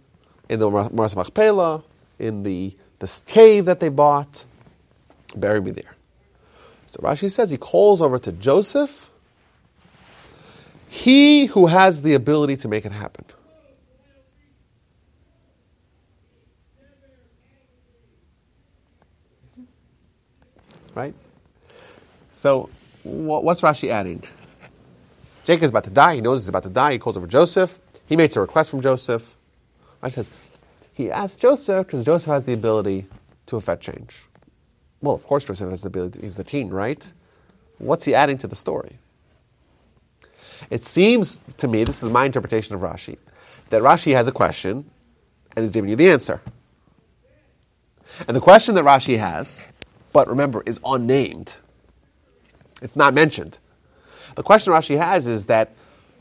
[0.49, 1.83] in the Maras Machpelah,
[2.19, 4.45] in the this cave that they bought,
[5.35, 5.95] bury me there.
[6.85, 9.09] So Rashi says he calls over to Joseph,
[10.87, 13.25] he who has the ability to make it happen.
[20.95, 21.15] Right?
[22.31, 22.69] So,
[23.03, 24.23] what's Rashi adding?
[25.45, 26.15] Jacob is about to die.
[26.15, 26.93] He knows he's about to die.
[26.93, 27.79] He calls over Joseph.
[28.05, 29.35] He makes a request from Joseph.
[30.01, 30.29] Rashi says,
[30.93, 33.07] he asks Joseph because Joseph has the ability
[33.47, 34.23] to affect change.
[35.01, 36.21] Well, of course, Joseph has the ability.
[36.21, 37.11] He's the king, right?
[37.77, 38.97] What's he adding to the story?
[40.69, 43.17] It seems to me, this is my interpretation of Rashi,
[43.69, 44.89] that Rashi has a question
[45.55, 46.41] and is giving you the answer.
[48.27, 49.63] And the question that Rashi has,
[50.13, 51.55] but remember, is unnamed.
[52.83, 53.57] It's not mentioned.
[54.35, 55.71] The question Rashi has is that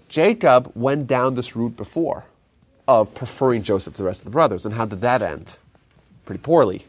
[0.08, 2.24] Jacob went down this route before
[2.86, 4.64] of preferring Joseph to the rest of the brothers.
[4.64, 5.58] And how did that end?
[6.24, 6.86] Pretty poorly.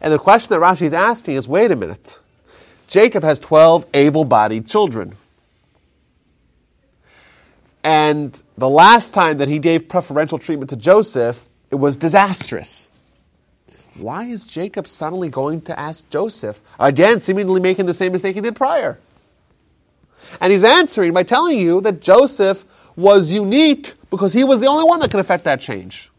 [0.00, 2.20] And the question that Rashi is asking is wait a minute.
[2.88, 5.16] Jacob has 12 able bodied children.
[7.82, 12.90] And the last time that he gave preferential treatment to Joseph, it was disastrous.
[13.96, 18.40] Why is Jacob suddenly going to ask Joseph, again, seemingly making the same mistake he
[18.40, 18.98] did prior?
[20.40, 22.64] And he's answering by telling you that Joseph
[22.96, 26.10] was unique because he was the only one that could affect that change.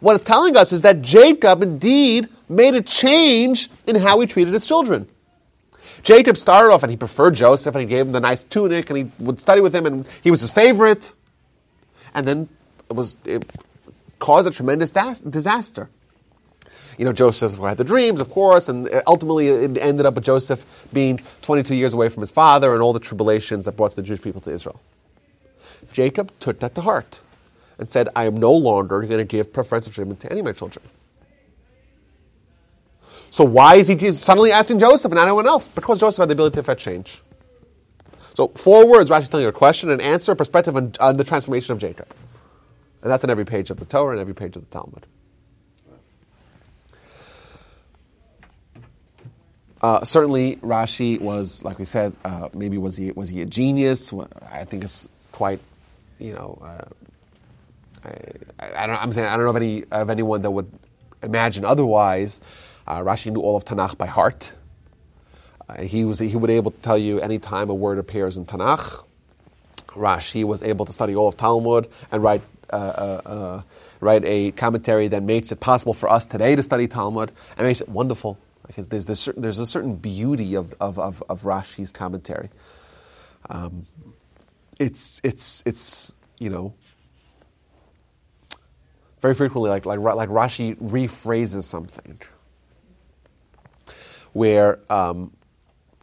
[0.00, 4.52] What it's telling us is that Jacob indeed made a change in how he treated
[4.52, 5.06] his children.
[6.02, 8.98] Jacob started off and he preferred Joseph and he gave him the nice tunic and
[8.98, 11.12] he would study with him and he was his favorite.
[12.14, 12.48] And then
[12.90, 13.44] it was it
[14.18, 15.88] caused a tremendous disaster.
[16.98, 20.24] You know, Joseph had the dreams, of course, and uh, ultimately it ended up with
[20.24, 24.02] Joseph being 22 years away from his father and all the tribulations that brought the
[24.02, 24.80] Jewish people to Israel.
[25.92, 27.20] Jacob took that to heart
[27.78, 30.52] and said, I am no longer going to give preferential treatment to any of my
[30.52, 30.84] children.
[33.30, 35.66] So why is he suddenly asking Joseph and not anyone else?
[35.66, 37.20] Because Joseph had the ability to affect change.
[38.34, 41.24] So four words, Rashi's telling you a question, an answer, a perspective on, on the
[41.24, 42.06] transformation of Jacob.
[43.02, 45.06] And that's on every page of the Torah and every page of the Talmud.
[49.82, 54.12] Uh, certainly, Rashi was, like we said, uh, maybe was he was he a genius?
[54.50, 55.60] I think it's quite,
[56.18, 58.08] you know, uh,
[58.58, 59.02] I, I, don't.
[59.02, 60.70] I'm saying I don't know of any of anyone that would
[61.22, 62.40] imagine otherwise.
[62.86, 64.52] Uh, Rashi knew all of Tanakh by heart.
[65.68, 68.46] Uh, he was he would able to tell you any time a word appears in
[68.46, 69.04] Tanakh.
[69.88, 72.42] Rashi was able to study all of Talmud and write
[74.00, 77.80] write a commentary that makes it possible for us today to study Talmud and makes
[77.80, 82.50] it wonderful Like there's, there's, there's a certain beauty of, of, of, of Rashi's commentary.
[83.50, 83.84] Um,
[84.80, 86.72] it's, it's, it's, you know,
[89.20, 92.20] very frequently, like, like, like Rashi rephrases something
[94.32, 95.32] where, um,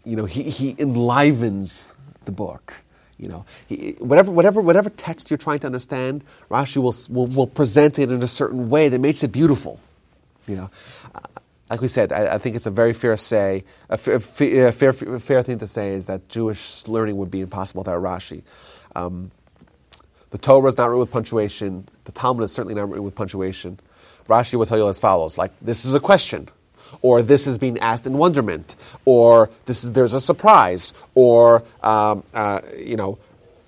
[0.04, 1.92] you know, he, he enlivens
[2.26, 2.74] the book.
[3.18, 7.48] You know, he, whatever, whatever, whatever text you're trying to understand, Rashi will, will, will
[7.48, 9.80] present it in a certain way that makes it beautiful.
[10.48, 10.70] You know,
[11.72, 14.92] like we said, I, I, think it's a very fair say, a fair, a fair,
[14.92, 18.44] fair, thing to say is that Jewish learning would be impossible without Rashi.
[18.94, 19.32] Um,
[20.32, 21.88] the Torah is not written with punctuation.
[22.04, 23.80] The Talmud is certainly not written with punctuation.
[24.28, 26.50] Rashi will tell you as follows: like this is a question,
[27.02, 28.76] or this is being asked in wonderment,
[29.06, 33.18] or this is there's a surprise, or um, uh, you know,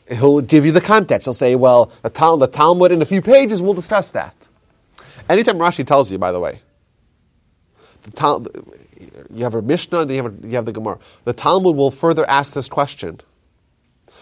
[0.09, 1.25] he'll give you the context.
[1.25, 4.35] He'll say, well, the, Tal- the Talmud in a few pages will discuss that.
[5.29, 6.59] Anytime Rashi tells you, by the way,
[8.03, 8.45] the Tal-
[9.33, 10.99] you have a Mishnah and you have, a, you have the Gemara.
[11.25, 13.19] The Talmud will further ask this question.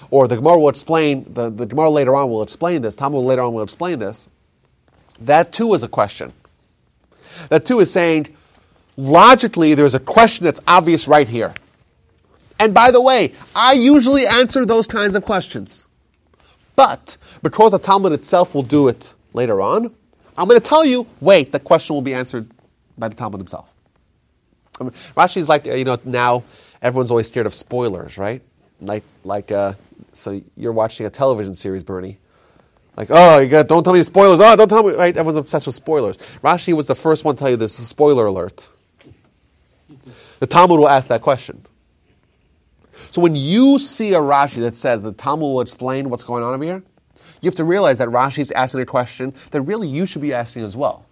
[0.10, 3.41] Or the Gemara will explain, the, the Gemara later on will explain this, Talmud later
[3.41, 4.30] on will explain this.
[5.20, 6.34] That too is a question.
[7.49, 8.36] That too is saying,
[8.98, 11.53] logically, there's a question that's obvious right here.
[12.60, 15.88] And by the way, I usually answer those kinds of questions.
[16.76, 19.94] But because the Talmud itself will do it later on,
[20.38, 22.49] I'm going to tell you, wait, the question will be answered
[22.97, 23.73] by the Talmud himself.
[24.80, 26.43] I mean, Rashi is like, you know, now
[26.81, 28.41] everyone's always scared of spoilers, right?
[28.80, 29.73] Like, like, uh,
[30.13, 32.18] so you're watching a television series, Bernie.
[32.97, 34.39] Like, oh, you got, don't tell me spoilers.
[34.41, 34.93] Oh, don't tell me.
[34.93, 35.15] Right?
[35.15, 36.18] Everyone's obsessed with spoilers.
[36.43, 38.68] Rashi was the first one to tell you this spoiler alert.
[40.39, 41.65] The Talmud will ask that question.
[43.11, 46.53] So when you see a Rashi that says the Talmud will explain what's going on
[46.53, 46.84] over here,
[47.41, 50.34] you have to realize that Rashi is asking a question that really you should be
[50.34, 51.05] asking as well.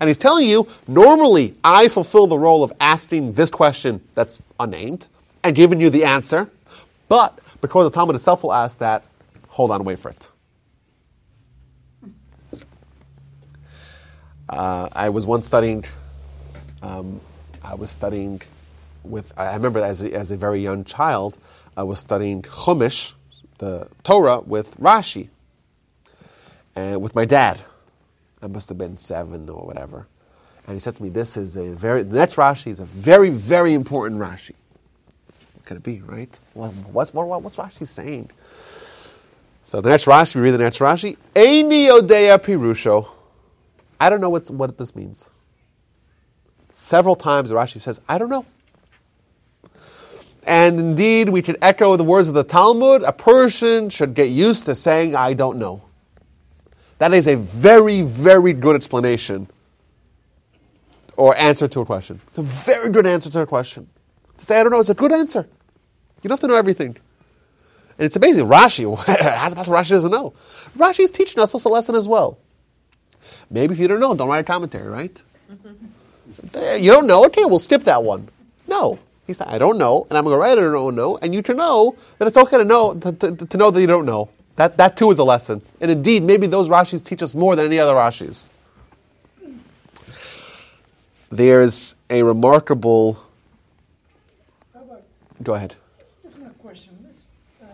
[0.00, 5.06] And he's telling you, normally I fulfill the role of asking this question that's unnamed
[5.42, 6.50] and giving you the answer,
[7.08, 9.04] but because the Talmud itself will ask that,
[9.48, 10.30] hold on, wait for it.
[14.48, 15.84] Uh, I was once studying,
[16.82, 17.20] um,
[17.62, 18.40] I was studying
[19.02, 21.36] with, I remember as a, as a very young child,
[21.76, 23.12] I was studying Chumash,
[23.58, 25.28] the Torah, with Rashi,
[26.74, 27.60] and with my dad.
[28.42, 30.06] I must have been seven or whatever.
[30.66, 33.30] And he said to me, This is a very, the next Rashi is a very,
[33.30, 34.54] very important Rashi.
[35.54, 36.38] What could it be, right?
[36.54, 38.30] Well, what's, what, what's Rashi saying?
[39.62, 41.16] So the next Rashi, we read the next Rashi.
[41.34, 43.08] Eini Odeya Pirusho.
[43.98, 45.30] I don't know what's, what this means.
[46.74, 48.44] Several times Rashi says, I don't know.
[50.46, 53.02] And indeed, we can echo the words of the Talmud.
[53.02, 55.82] A person should get used to saying, I don't know.
[56.98, 59.48] That is a very, very good explanation
[61.16, 62.20] or answer to a question.
[62.28, 63.88] It's a very good answer to a question.
[64.38, 65.46] To say, I don't know, it's a good answer.
[66.22, 66.96] You don't have to know everything.
[67.98, 68.48] And it's amazing.
[68.48, 68.84] Rashi,
[69.36, 70.34] how's about Rashi doesn't know?
[70.76, 72.38] Rashi is teaching us also a lesson as well.
[73.50, 75.22] Maybe if you don't know, don't write a commentary, right?
[75.50, 77.24] you don't know?
[77.26, 78.28] Okay, we'll skip that one.
[78.66, 78.98] No.
[79.26, 81.34] He said, I don't know, and I'm going to write it, I don't know, and
[81.34, 84.06] you to know that it's okay to know, to, to, to know that you don't
[84.06, 84.28] know.
[84.56, 85.62] That, that too is a lesson.
[85.80, 88.50] And indeed, maybe those Rashis teach us more than any other Rashis.
[91.30, 93.18] There's a remarkable.
[95.42, 95.74] Go ahead.
[96.24, 96.96] Is my question.
[97.06, 97.16] This,
[97.62, 97.68] um,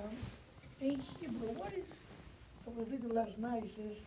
[0.80, 1.94] in Hebrew, what is,
[2.64, 3.98] what we did last night is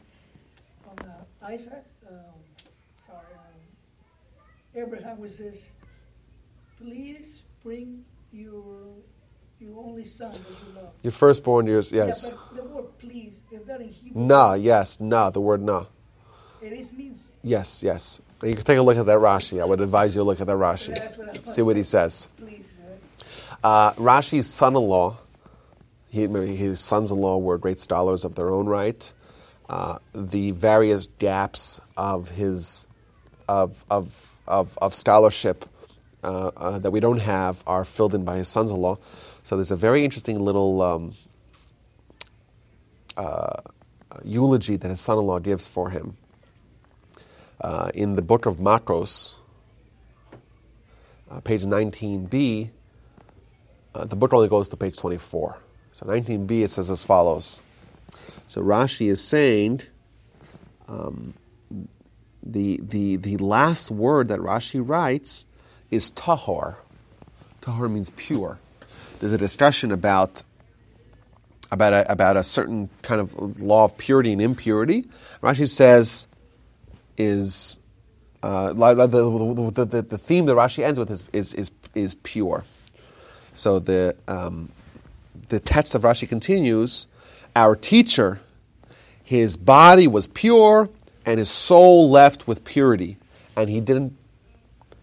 [0.90, 2.16] on uh, Isaac, um,
[3.08, 5.66] sorry, um, Abraham was says,
[6.78, 8.04] please bring
[8.34, 8.64] your
[9.66, 10.94] your only son that you love.
[11.04, 12.34] Your firstborn, yours, yes.
[12.34, 14.22] Yeah, the word please, is that in Hebrew?
[14.22, 15.86] Na, yes, nah, the word na.
[16.62, 17.28] It is means.
[17.44, 18.22] Yes, yes.
[18.44, 19.62] You can take a look at that Rashi.
[19.62, 21.18] I would advise you to look at that Rashi.
[21.18, 22.28] What See what he says.
[22.38, 22.66] Please,
[23.64, 25.18] uh, Rashi's son-in-law,
[26.10, 29.12] he, his sons-in-law were great scholars of their own right.
[29.68, 32.86] Uh, the various gaps of his
[33.48, 35.66] of of of, of scholarship
[36.24, 38.98] uh, uh that we don't have are filled in by his sons-in-law.
[39.46, 41.14] So there's a very interesting little um,
[43.16, 43.62] uh,
[44.24, 46.18] eulogy that his son-in-law gives for him
[47.62, 49.36] uh, in the book of Makos,
[51.30, 52.72] uh, page 19b.
[53.94, 55.60] Uh, the book only goes to page 24.
[55.94, 57.62] So 19b it says as follows.
[58.48, 59.84] So Rashi is saying.
[60.88, 61.36] Um,
[62.42, 65.46] the, the, the last word that Rashi writes
[65.92, 66.78] is tahor.
[67.62, 68.58] Tahor means pure
[69.20, 70.44] there's a discussion about
[71.72, 75.08] about a, about a certain kind of law of purity and impurity.
[75.42, 76.28] Rashi says
[77.18, 77.80] is
[78.44, 82.64] uh, the, the, the, the, theme that Rashi ends with is, is, is, is pure.
[83.54, 84.72] So the, um,
[85.50, 87.08] the text of Rashi continues
[87.56, 88.42] Our teacher,
[89.24, 90.90] his body was pure
[91.26, 93.18] and his soul left with purity.
[93.56, 94.16] And he didn't,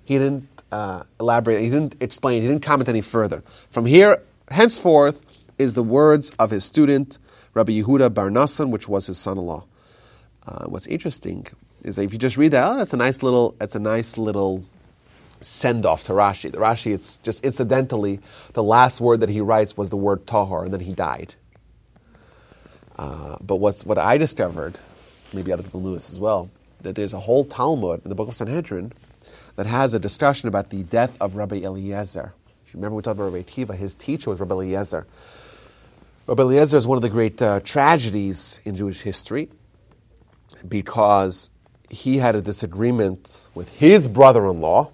[0.04, 3.42] he didn't uh, elaborate, he didn't explain, he didn't comment any further.
[3.70, 5.24] From here, henceforth,
[5.58, 7.18] is the words of his student,
[7.54, 9.64] Rabbi Yehuda Bar Nassan, which was his son-in-law.
[10.46, 11.46] Uh, what's interesting
[11.84, 14.16] is that if you just read that, oh, that's a nice little, it's a nice
[14.16, 14.64] little
[15.42, 16.50] send off to Rashi.
[16.50, 18.20] The Rashi, it's just incidentally,
[18.54, 21.34] the last word that he writes was the word tahor, and then he died.
[22.96, 24.78] Uh, but what's, what I discovered,
[25.32, 26.50] maybe other people knew this as well,
[26.80, 28.92] that there's a whole Talmud in the book of Sanhedrin
[29.56, 32.32] that has a discussion about the death of Rabbi Eliezer.
[32.66, 35.06] If you remember, we talked about Rabbi Akiva, his teacher was Rabbi Eliezer.
[36.26, 39.48] Rabbi Eliezer is one of the great uh, tragedies in Jewish history
[40.68, 41.50] because
[41.90, 44.90] he had a disagreement with his brother in law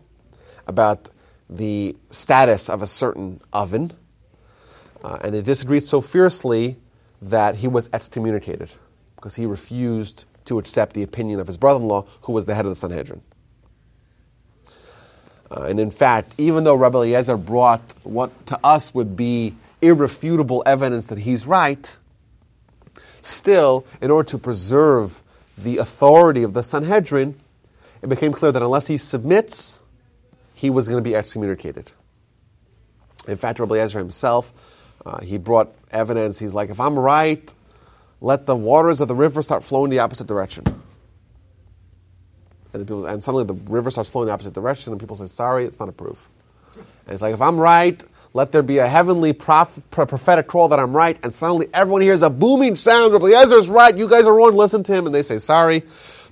[0.67, 1.09] about
[1.49, 3.93] the status of a certain oven.
[5.03, 6.77] Uh, and they disagreed so fiercely
[7.23, 8.71] that he was excommunicated
[9.17, 12.55] because he refused to accept the opinion of his brother in law, who was the
[12.55, 13.21] head of the Sanhedrin.
[15.51, 20.63] Uh, and in fact, even though Rabbi Eliezer brought what to us would be irrefutable
[20.67, 21.97] evidence that he's right,
[23.23, 25.23] still, in order to preserve
[25.57, 27.35] the authority of the Sanhedrin,
[28.03, 29.81] it became clear that unless he submits,
[30.55, 31.91] he was going to be excommunicated.
[33.27, 34.53] In fact, Rabbi Eliezer himself,
[35.05, 36.39] uh, he brought evidence.
[36.39, 37.53] He's like, if I'm right,
[38.21, 40.65] let the waters of the river start flowing the opposite direction.
[42.73, 45.27] And, people, and suddenly the river starts flowing in the opposite direction, and people say,
[45.27, 46.29] sorry, it's not a proof.
[46.77, 48.05] And it's like, if I'm right,
[48.35, 52.23] let there be a heavenly prof- prophetic call that I'm right, and suddenly everyone hears
[52.23, 53.13] a booming sound.
[53.13, 53.97] Rabbi is right.
[53.97, 54.55] You guys are wrong.
[54.55, 55.83] Listen to him, and they say, "Sorry,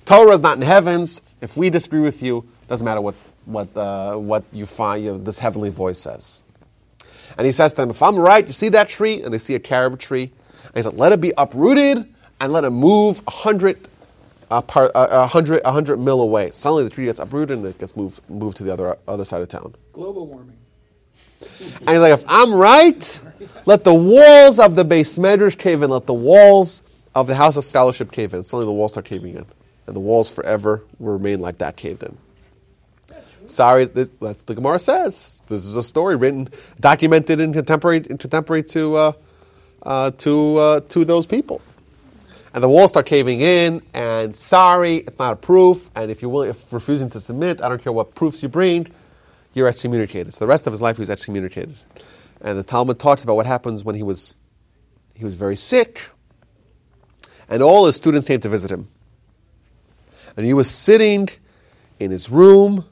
[0.05, 1.21] Torah is not in heavens.
[1.41, 3.15] If we disagree with you, doesn't matter what
[3.45, 5.03] what uh, what you find.
[5.03, 6.43] You know, this heavenly voice says."
[7.37, 9.55] And he says to them, "If I'm right, you see that tree, and they see
[9.55, 10.31] a carob tree.
[10.65, 12.05] And he said, let it be uprooted
[12.39, 13.87] and let it move a hundred."
[14.49, 16.51] A, par, a, a hundred, a hundred mil away.
[16.51, 19.41] Suddenly, the tree gets uprooted and it gets moved, moved to the other, other side
[19.41, 19.75] of town.
[19.91, 20.57] Global warming.
[21.41, 23.21] And he's like, if I'm right,
[23.65, 26.81] let the walls of the beis medrash cave in, let the walls
[27.13, 28.45] of the house of scholarship cave in.
[28.45, 29.45] Suddenly the walls start caving in.
[29.85, 32.17] And the walls forever will remain like that caved in.
[33.45, 35.41] Sorry, this, that's the Gemara says.
[35.47, 36.49] This is a story written,
[36.79, 39.11] documented in contemporary, in contemporary to, uh,
[39.83, 41.61] uh, to, uh, to those people.
[42.57, 45.91] And the walls start caving in, and sorry, it's not a proof.
[45.95, 48.87] And if you're willing, if refusing to submit, I don't care what proofs you bring,
[49.53, 50.33] you're excommunicated.
[50.33, 51.75] So the rest of his life he was excommunicated.
[52.41, 54.33] And the Talmud talks about what happens when he was
[55.13, 56.09] he was very sick,
[57.47, 58.87] and all his students came to visit him.
[60.35, 61.29] And he was sitting
[61.99, 62.85] in his room,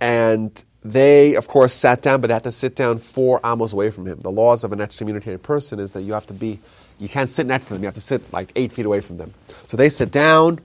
[0.00, 3.90] and they, of course, sat down, but they had to sit down four amos away
[3.90, 4.18] from him.
[4.20, 6.60] The laws of an excommunicated person is that you have to be,
[7.00, 7.82] you can't sit next to them.
[7.82, 9.34] You have to sit like eight feet away from them.
[9.66, 10.60] So they sit down.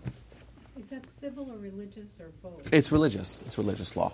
[0.79, 2.73] Is that civil or religious or both?
[2.73, 3.41] It's religious.
[3.47, 4.13] It's religious law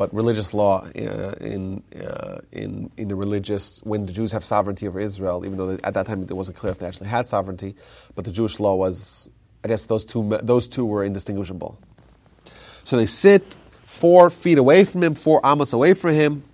[0.00, 4.88] but religious law uh, in, uh, in, in the religious, when the Jews have sovereignty
[4.88, 7.28] over Israel, even though they, at that time it wasn't clear if they actually had
[7.28, 7.74] sovereignty,
[8.14, 9.28] but the Jewish law was,
[9.62, 11.78] I guess those two, those two were indistinguishable.
[12.84, 16.44] So they sit four feet away from him, four amos away from him,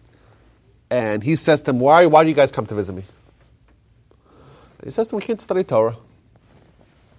[0.91, 3.05] and he says to them, why, why do you guys come to visit me?
[4.87, 5.97] He says we came to study Torah.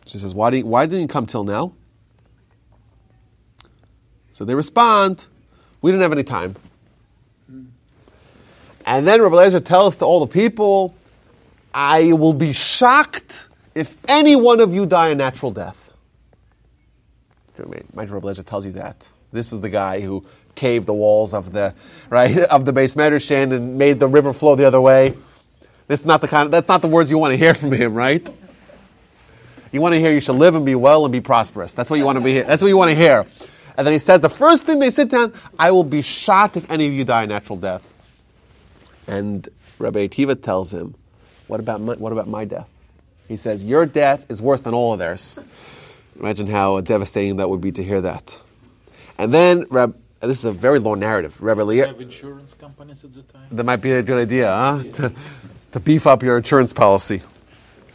[0.05, 1.73] She says, why, do you, why didn't you come till now?
[4.31, 5.25] So they respond,
[5.81, 6.55] we didn't have any time.
[8.85, 10.95] And then Rabbi Eliezer tells to all the people,
[11.73, 15.91] I will be shocked if any one of you die a natural death.
[17.59, 19.09] Imagine Rabbi Eliezer tells you that.
[19.33, 20.25] This is the guy who
[20.55, 21.75] caved the walls of the
[22.09, 25.15] right of the beis medrash and made the river flow the other way.
[25.87, 27.71] This is not the kind of, that's not the words you want to hear from
[27.71, 28.27] him, right?
[29.71, 31.73] You want to hear you shall live and be well and be prosperous.
[31.73, 32.41] That's what you want to be.
[32.41, 33.25] That's what you want to hear.
[33.77, 36.69] And then he says, the first thing they sit down, I will be shocked if
[36.71, 37.93] any of you die a natural death.
[39.07, 39.47] And
[39.79, 40.95] Rabbi Akiva tells him,
[41.47, 42.69] what about my, what about my death?
[43.27, 45.39] He says, your death is worse than all of theirs.
[46.19, 48.39] Imagine how devastating that would be to hear that.
[49.17, 51.41] And then, Rab, this is a very long narrative.
[51.41, 53.47] Rabbi Leah, have insurance companies at the time.
[53.51, 54.83] That might be a good idea, huh?
[54.93, 55.13] To,
[55.71, 57.21] to beef up your insurance policy,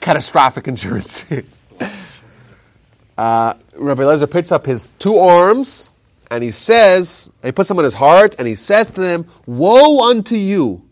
[0.01, 1.25] catastrophic insurance.
[3.19, 5.91] uh, Rabbi Lezer picks up his two arms
[6.31, 10.09] and he says, he puts them on his heart and he says to them, Woe
[10.09, 10.89] unto you!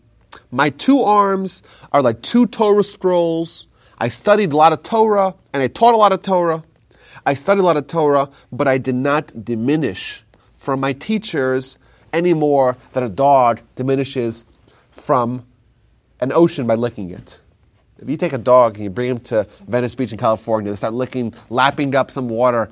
[0.51, 3.67] My two arms are like two Torah scrolls.
[3.97, 6.63] I studied a lot of Torah and I taught a lot of Torah.
[7.25, 10.23] I studied a lot of Torah, but I did not diminish
[10.55, 11.77] from my teachers
[12.11, 14.45] any more than a dog diminishes
[14.91, 15.45] from
[16.21, 17.39] an ocean by licking it.
[17.99, 20.75] If you take a dog and you bring him to Venice Beach in California, they
[20.75, 22.69] start licking, lapping up some water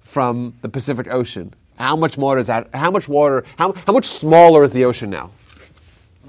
[0.00, 1.54] from the Pacific Ocean.
[1.78, 2.68] How much water is that?
[2.74, 3.44] How much water?
[3.56, 5.30] How, how much smaller is the ocean now?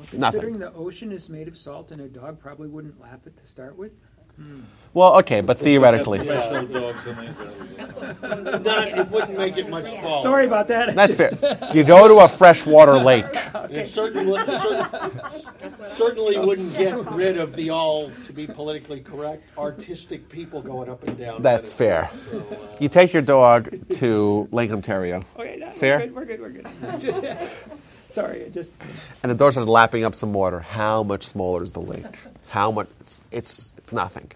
[0.10, 0.60] Considering Nothing.
[0.60, 3.78] the ocean is made of salt and a dog probably wouldn't lap it to start
[3.78, 3.94] with.
[4.94, 7.53] Well, okay, but theoretically, Special dogs in Israel.
[8.60, 10.22] Not, it wouldn't make it much smaller.
[10.22, 10.95] Sorry about that.
[10.95, 11.70] that's fair.
[11.74, 13.26] You go to a freshwater lake.
[13.70, 14.90] It certainly, cer-
[15.88, 21.03] certainly wouldn't get rid of the all, to be politically correct, artistic people going up
[21.08, 21.41] and down.
[21.41, 22.10] That's fair.
[22.30, 25.99] So, uh, You take your dog to Lake Ontario, Okay, no, Fair?
[26.14, 26.41] We're good.
[26.41, 26.68] We're good.
[26.82, 26.99] We're good.
[26.99, 27.24] Just,
[28.10, 28.74] sorry, just
[29.24, 30.60] and the dog started lapping up some water.
[30.60, 32.06] How much smaller is the lake?
[32.49, 32.90] How much?
[32.99, 34.32] It's, it's, nothing.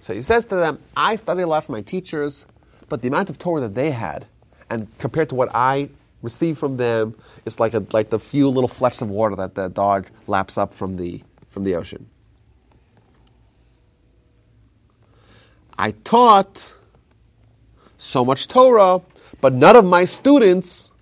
[0.00, 2.46] So he says to them, I studied a lot from my teachers,
[2.88, 4.26] but the amount of Torah that they had,
[4.70, 5.90] and compared to what I
[6.22, 7.14] received from them,
[7.44, 10.72] it's like, a, like the few little flecks of water that the dog laps up
[10.72, 12.08] from the, from the ocean.
[15.78, 16.72] I taught
[17.96, 19.00] so much Torah,
[19.40, 20.92] but none of my students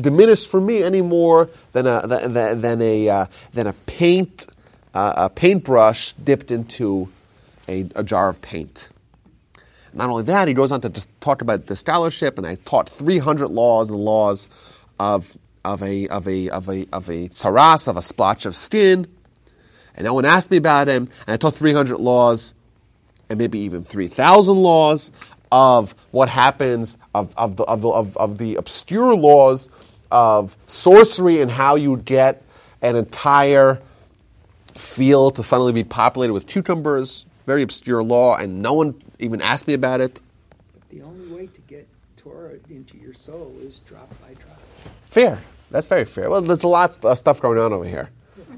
[0.00, 4.46] diminished for me any more than a than, than, than a uh, than a paint
[4.94, 7.08] uh, a paintbrush dipped into
[7.70, 8.88] a, a jar of paint.
[9.92, 10.90] Not only that, he goes on to
[11.20, 14.48] talk about the scholarship, and I taught 300 laws, and laws
[14.98, 19.06] of of a of a of a of a saras of a splotch of skin.
[19.94, 22.54] And no one asked me about him, and I taught 300 laws
[23.28, 25.12] and maybe even 3,000 laws
[25.52, 29.70] of what happens, of, of, the, of, the, of, of the obscure laws
[30.10, 32.42] of sorcery and how you get
[32.82, 33.80] an entire
[34.76, 37.24] field to suddenly be populated with cucumbers.
[37.46, 40.20] Very obscure law, and no one even asked me about it.
[40.72, 44.60] But the only way to get Torah into your soul is drop by drop.
[45.06, 45.40] Fair.
[45.70, 46.28] That's very fair.
[46.28, 48.10] Well, there's a lot of stuff going on over here,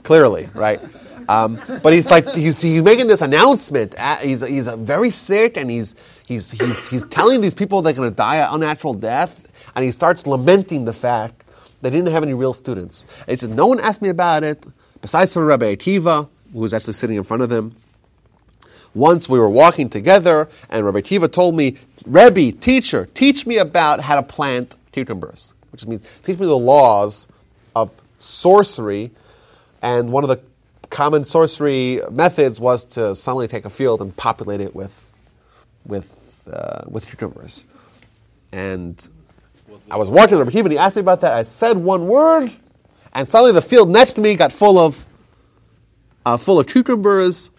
[0.03, 0.81] clearly, right?
[1.29, 3.95] Um, but he's like he's, he's making this announcement.
[3.99, 5.95] Uh, He's he's very sick, and he's
[6.27, 9.93] he's he's he's telling these people they're going to die an unnatural death, and he
[9.93, 11.45] starts lamenting the fact
[11.83, 13.05] they didn't have any real students.
[13.21, 14.67] And he says, "No one asked me about it,
[15.03, 17.77] besides for Rabbi Akiva, who was actually sitting in front of him."
[18.95, 24.01] Once we were walking together, and Rabbi Akiva told me, Rebbe, teacher, teach me about
[24.01, 27.29] how to plant cucumbers, which means teach me the laws
[27.75, 29.11] of sorcery.
[29.81, 30.41] And one of the
[30.91, 35.13] common sorcery methods was to suddenly take a field and populate it with,
[35.87, 37.65] with, uh, with cucumbers.
[38.53, 39.09] And
[39.91, 41.33] I was walking with Rabbi Akiva, and he asked me about that.
[41.33, 42.53] I said one word,
[43.15, 45.07] and suddenly the field next to me got full of,
[46.27, 47.51] uh, full of cucumbers.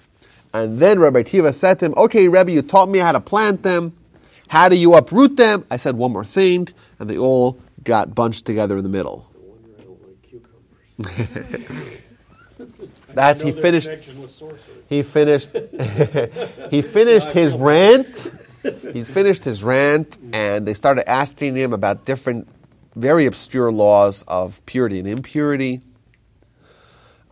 [0.53, 3.63] And then Rabbi Akiva said to him, Okay, Rebbe, you taught me how to plant
[3.63, 3.93] them.
[4.47, 5.65] How do you uproot them?
[5.71, 6.67] I said one more thing,
[6.99, 9.27] and they all got bunched together in the middle.
[9.33, 10.21] no wonder I don't like
[11.57, 11.99] cucumbers.
[13.13, 13.87] That's he finished.
[13.87, 14.59] connection with sorcery.
[14.87, 15.49] He finished.
[16.69, 18.31] he finished his rant.
[18.93, 22.47] He's finished his rant, and they started asking him about different,
[22.95, 25.81] very obscure laws of purity and impurity.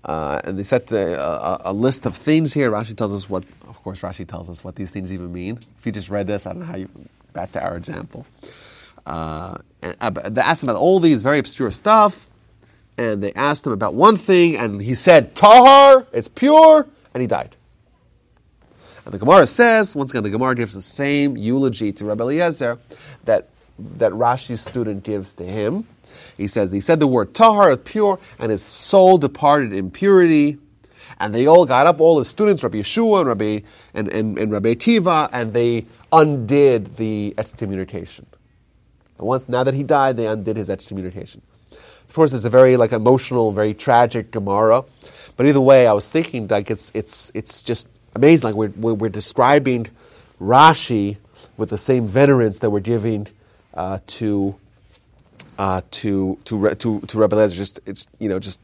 [0.03, 2.72] Uh, and they set the, uh, a, a list of things here.
[2.72, 5.60] Rashi tells us what, of course, Rashi tells us what these things even mean.
[5.80, 6.90] If you just read this, I don't know how you,
[7.34, 8.26] back to our example.
[9.06, 12.28] Uh, and, uh, they asked him about all these very obscure stuff,
[12.98, 17.28] and they asked him about one thing, and he said, Tahar, it's pure, and he
[17.28, 17.56] died.
[19.06, 22.78] And the Gemara says, once again, the Gemara gives the same eulogy to Rabbi Eliezer
[23.26, 23.49] that,
[23.80, 25.88] that Rashi's student gives to him.
[26.41, 30.57] He says, he said the word tahar, pure, and his soul departed in purity.
[31.19, 33.59] And they all got up, all his students, Rabbi Yehoshua and Rabbi,
[33.93, 38.26] and, and, and Rabbi Akiva, and they undid the excommunication.
[39.19, 41.43] And once, now that he died, they undid his excommunication.
[42.09, 44.84] Of course, it's a very like emotional, very tragic Gemara.
[45.38, 48.53] But either way, I was thinking like it's it's it's just amazing.
[48.53, 49.88] Like we're we're, describing
[50.41, 51.18] Rashi
[51.55, 53.27] with the same veterance that we're giving
[53.73, 54.55] uh, to
[55.57, 57.56] uh, to to to to Rebbe Eliezer.
[57.56, 58.60] Just it's you know just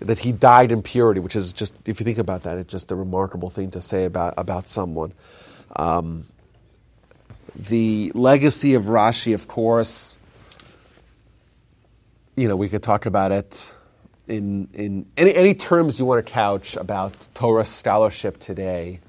[0.00, 2.90] that he died in purity, which is just if you think about that, it's just
[2.90, 5.12] a remarkable thing to say about about someone.
[5.76, 6.26] Um,
[7.54, 10.16] the legacy of Rashi, of course,
[12.36, 13.74] you know, we could talk about it
[14.28, 19.00] in, in any, any terms you want to couch about Torah scholarship today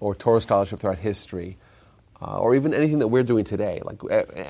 [0.00, 1.58] or Torah scholarship throughout history.
[2.22, 3.98] Uh, or even anything that we're doing today, like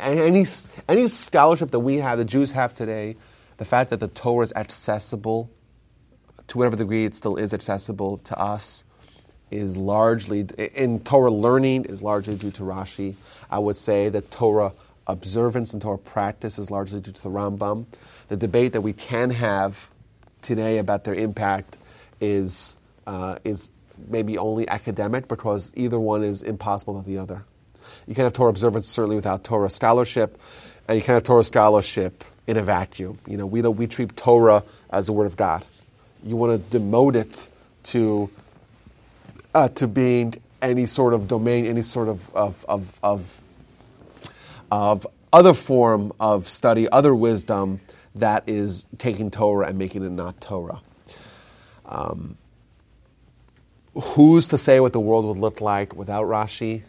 [0.02, 0.44] any
[0.88, 3.16] any scholarship that we have, the Jews have today,
[3.58, 5.48] the fact that the Torah is accessible,
[6.48, 8.82] to whatever degree it still is accessible to us,
[9.50, 13.14] is largely, in Torah learning, is largely due to Rashi.
[13.50, 14.72] I would say that Torah
[15.06, 17.86] observance and Torah practice is largely due to the Rambam.
[18.28, 19.88] The debate that we can have
[20.42, 21.76] today about their impact
[22.20, 23.70] is, uh, is
[24.08, 27.44] maybe only academic because either one is impossible without the other.
[28.10, 30.36] You can't have Torah observance certainly without Torah scholarship,
[30.88, 33.20] and you can't have Torah scholarship in a vacuum.
[33.24, 35.64] You know, we, don't, we treat Torah as the Word of God.
[36.24, 37.46] You want to demote it
[37.84, 38.28] to,
[39.54, 43.40] uh, to being any sort of domain, any sort of, of, of, of,
[44.72, 47.80] of other form of study, other wisdom
[48.16, 50.80] that is taking Torah and making it not Torah.
[51.86, 52.36] Um,
[53.94, 56.82] who's to say what the world would look like without Rashi?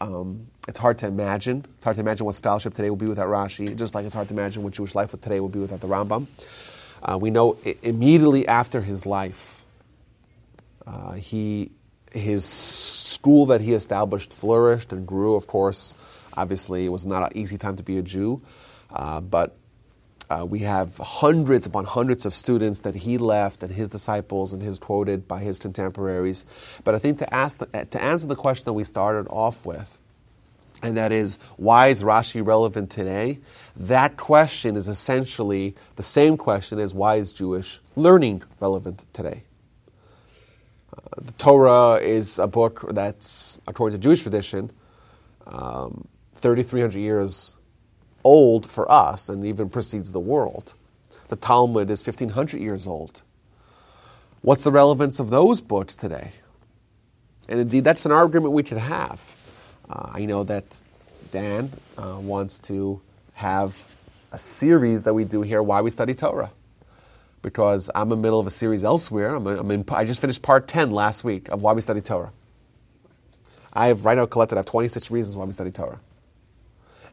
[0.00, 1.66] Um, it's hard to imagine.
[1.74, 4.28] It's hard to imagine what scholarship today will be without Rashi, just like it's hard
[4.28, 6.28] to imagine what Jewish life today will be without the Rambam.
[7.02, 9.60] Uh, we know I- immediately after his life,
[10.86, 11.72] uh, he,
[12.12, 15.34] his school that he established flourished and grew.
[15.34, 15.96] Of course,
[16.34, 18.40] obviously, it was not an easy time to be a Jew,
[18.92, 19.56] uh, but
[20.30, 24.62] uh, we have hundreds upon hundreds of students that he left and his disciples and
[24.62, 26.44] his quoted by his contemporaries.
[26.84, 29.99] But I think to, ask the, to answer the question that we started off with,
[30.82, 33.38] and that is why is Rashi relevant today?
[33.76, 39.44] That question is essentially the same question as why is Jewish learning relevant today?
[40.92, 44.70] Uh, the Torah is a book that's, according to Jewish tradition,
[45.46, 47.56] um, 3,300 years
[48.24, 50.74] old for us and even precedes the world.
[51.28, 53.22] The Talmud is 1,500 years old.
[54.42, 56.32] What's the relevance of those books today?
[57.48, 59.34] And indeed, that's an argument we could have.
[59.90, 60.80] Uh, I know that
[61.32, 63.00] Dan uh, wants to
[63.34, 63.86] have
[64.30, 66.52] a series that we do here, Why We Study Torah.
[67.42, 69.34] Because I'm in the middle of a series elsewhere.
[69.34, 72.32] I'm, I'm in, I just finished part 10 last week of Why We Study Torah.
[73.72, 76.00] I have right now collected, I have 26 reasons why we study Torah.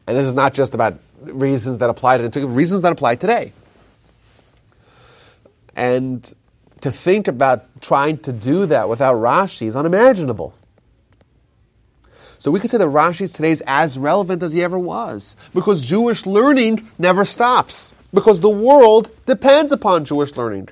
[0.06, 3.52] And this is not just about reasons that apply to reasons that apply today.
[5.76, 6.32] And
[6.80, 10.54] to think about trying to do that without Rashi is unimaginable.
[12.38, 15.84] So we could say that Rashi today is as relevant as he ever was, because
[15.84, 20.68] Jewish learning never stops, because the world depends upon Jewish learning.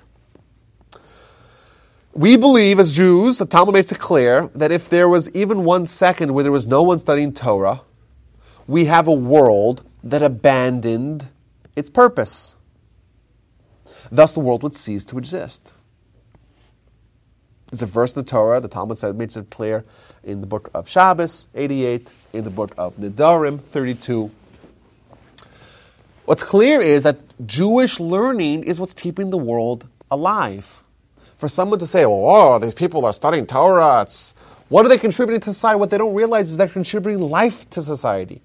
[2.13, 5.87] We believe as Jews, the Talmud makes it clear, that if there was even one
[5.87, 7.83] second where there was no one studying Torah,
[8.69, 11.29] we have a world that abandoned
[11.75, 12.55] its purpose.
[14.11, 15.75] Thus, the world would cease to exist.
[17.71, 19.85] There's a verse in the Torah, the Talmud said, makes it clear
[20.23, 24.31] in the book of Shabbos, 88, in the book of Nedarim, 32.
[26.27, 30.83] What's clear is that Jewish learning is what's keeping the world alive.
[31.39, 34.35] For someone to say, well, oh, these people are studying Torah, it's,
[34.69, 35.79] what are they contributing to society?
[35.79, 38.43] What they don't realize is they're contributing life to society.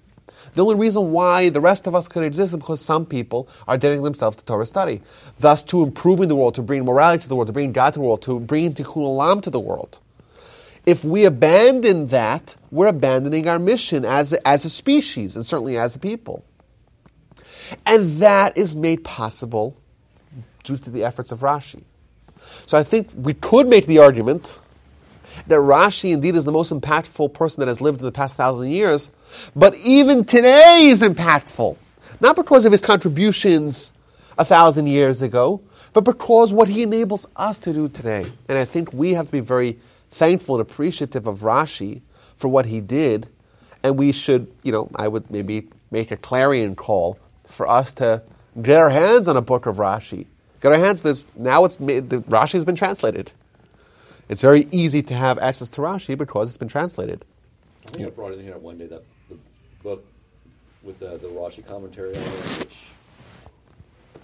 [0.54, 3.78] The only reason why the rest of us could exist is because some people are
[3.78, 5.00] dedicating themselves to Torah study,
[5.38, 8.00] thus to improving the world, to bring morality to the world, to bring God to
[8.00, 10.00] the world, to bring Tikkun Olam to the world.
[10.84, 15.78] If we abandon that, we're abandoning our mission as a, as a species and certainly
[15.78, 16.44] as a people.
[17.86, 19.76] And that is made possible
[20.64, 21.84] due to the efforts of Rashi.
[22.66, 24.60] So I think we could make the argument
[25.46, 28.70] that Rashi indeed is the most impactful person that has lived in the past thousand
[28.70, 29.10] years,
[29.54, 31.76] but even today is impactful.
[32.20, 33.92] Not because of his contributions
[34.38, 35.60] a thousand years ago,
[35.92, 38.30] but because what he enables us to do today.
[38.48, 39.78] And I think we have to be very
[40.10, 42.02] thankful and appreciative of Rashi
[42.36, 43.28] for what he did,
[43.82, 48.22] and we should, you know, I would maybe make a clarion call for us to
[48.60, 50.26] get our hands on a book of Rashi.
[50.60, 51.26] Get our hands on this.
[51.36, 53.32] Now it's made, Rashi has been translated.
[54.28, 57.24] It's very easy to have access to Rashi because it's been translated.
[57.86, 59.36] I think I brought in here one day that the
[59.82, 60.04] book
[60.82, 62.76] with the, the Rashi commentary on it, which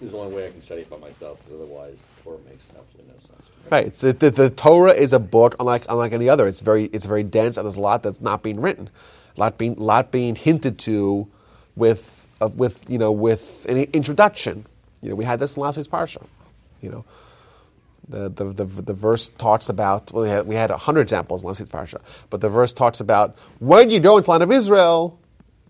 [0.01, 1.39] is the only way I can study it by myself.
[1.45, 3.49] Because otherwise, Torah makes absolutely no sense.
[3.69, 3.87] Right.
[3.87, 6.47] It's, the, the Torah is a book unlike unlike any other.
[6.47, 8.89] It's very it's very dense and there's a lot that's not being written,
[9.35, 11.27] a lot being lot being hinted to,
[11.75, 14.65] with uh, with you know with an introduction.
[15.01, 16.25] You know, we had this in last week's parsha.
[16.81, 17.05] You know,
[18.09, 21.47] the, the, the, the, verse talks about, well, we had, we had 100 examples in
[21.47, 24.51] last week's parsha, but the verse talks about when you go into the land of
[24.51, 25.19] Israel,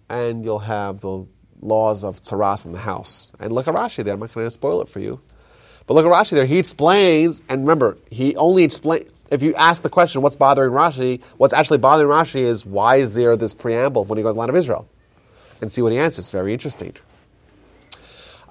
[0.09, 1.25] and you'll have the
[1.61, 3.31] laws of Tsaras in the house.
[3.39, 4.13] And look at Rashi there.
[4.13, 5.21] I'm not going to spoil it for you.
[5.85, 6.45] But look at Rashi there.
[6.45, 11.21] He explains, and remember, he only explains, if you ask the question, what's bothering Rashi,
[11.37, 14.39] what's actually bothering Rashi is why is there this preamble when you go to the
[14.39, 14.87] land of Israel?
[15.61, 16.29] And see what he answers.
[16.29, 16.93] Very interesting.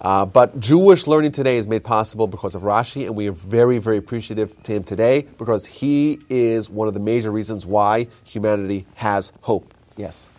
[0.00, 3.78] Uh, but Jewish learning today is made possible because of Rashi, and we are very,
[3.78, 8.86] very appreciative to him today because he is one of the major reasons why humanity
[8.94, 9.74] has hope.
[9.96, 10.30] Yes.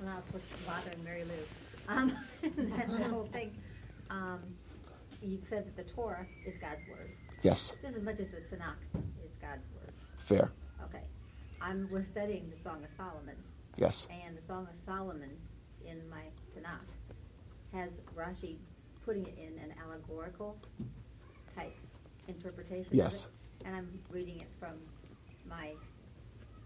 [0.00, 1.94] Well, that's what's bothering Mary Lou.
[1.94, 3.54] Um, that, that whole thing.
[4.10, 4.40] Um,
[5.22, 7.12] you said that the Torah is God's word.
[7.42, 7.76] Yes.
[7.82, 8.74] Just as much as the Tanakh
[9.24, 9.92] is God's word.
[10.16, 10.50] Fair.
[10.84, 11.04] Okay.
[11.60, 13.36] I'm, we're studying the Song of Solomon.
[13.76, 14.08] Yes.
[14.24, 15.30] And the Song of Solomon
[15.86, 16.22] in my
[16.54, 16.93] Tanakh
[17.74, 18.56] has Rashi
[19.04, 20.56] putting it in an allegorical
[21.54, 21.74] type
[22.28, 23.24] interpretation Yes.
[23.26, 23.66] of it.
[23.66, 24.74] And I'm reading it from
[25.48, 25.72] my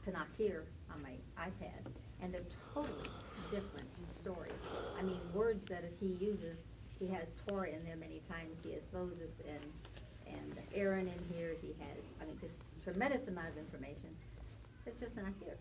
[0.06, 1.90] Tanakh here on my iPad.
[2.20, 2.42] And they're
[2.74, 3.08] totally
[3.50, 3.88] different
[4.20, 4.60] stories.
[4.98, 6.64] I mean, words that he uses,
[6.98, 11.54] he has Torah in there many times, he has Moses and, and Aaron in here,
[11.62, 14.10] he has, I mean, just tremendous amount of information.
[14.86, 15.56] It's just not here.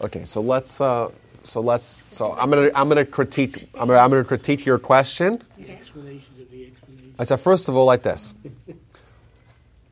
[0.00, 1.10] Okay, so let's uh,
[1.44, 5.42] so let's so I'm gonna I'm gonna critique I'm gonna, I'm gonna critique your question.
[5.58, 7.14] The explanations of the explanation.
[7.18, 8.34] I said first of all like this.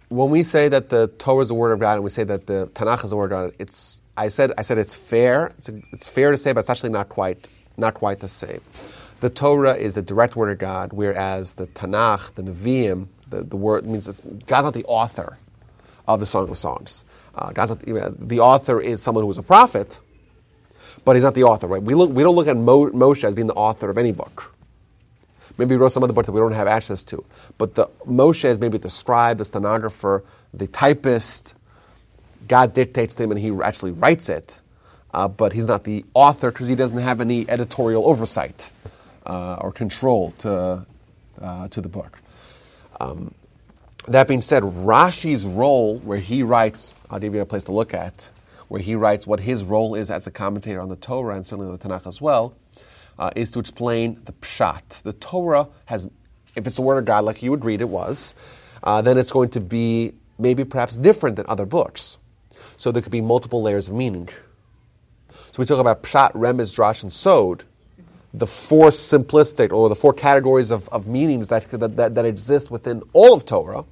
[0.09, 2.47] When we say that the Torah is the word of God and we say that
[2.47, 5.55] the Tanakh is the word of God, it's I said I said it's fair.
[5.59, 8.61] It's, it's fair to say, but it's actually not quite not quite the same.
[9.21, 13.57] The Torah is the direct word of God, whereas the Tanakh, the Nevi'im, the, the
[13.57, 15.39] word means it's, God's not the author
[16.09, 17.05] of the Song of Songs.
[17.41, 19.99] Uh, God's not, the, author is someone who is a prophet,
[21.07, 21.83] but he's not the author, right?
[21.83, 24.55] We, look, we don't look at Mo, Moshe as being the author of any book.
[25.57, 27.25] Maybe he wrote some other book that we don't have access to.
[27.57, 30.23] But the Moshe is maybe the scribe, the stenographer,
[30.53, 31.55] the typist.
[32.47, 34.61] God dictates to him and he actually writes it.
[35.13, 38.71] Uh, but he's not the author because he doesn't have any editorial oversight
[39.27, 40.87] uh, or control to,
[41.41, 42.21] uh, to the book.
[43.01, 43.35] Um,
[44.09, 47.95] that being said, Rashi's role, where he writes, I'll give you a place to look
[47.95, 48.31] at,
[48.69, 51.71] where he writes what his role is as a commentator on the Torah and certainly
[51.71, 52.55] on the Tanakh as well,
[53.19, 55.03] uh, is to explain the pshat.
[55.03, 56.09] The Torah has,
[56.57, 58.35] if it's the word of God like you would read it was,
[58.83, 62.17] uh, then it's going to be maybe perhaps different than other books.
[62.77, 64.29] So there could be multiple layers of meaning.
[65.31, 67.65] So we talk about pshat, remez, drash, and sod,
[68.33, 73.03] the four simplistic or the four categories of, of meanings that, that, that, exist within
[73.13, 73.85] all of Torah.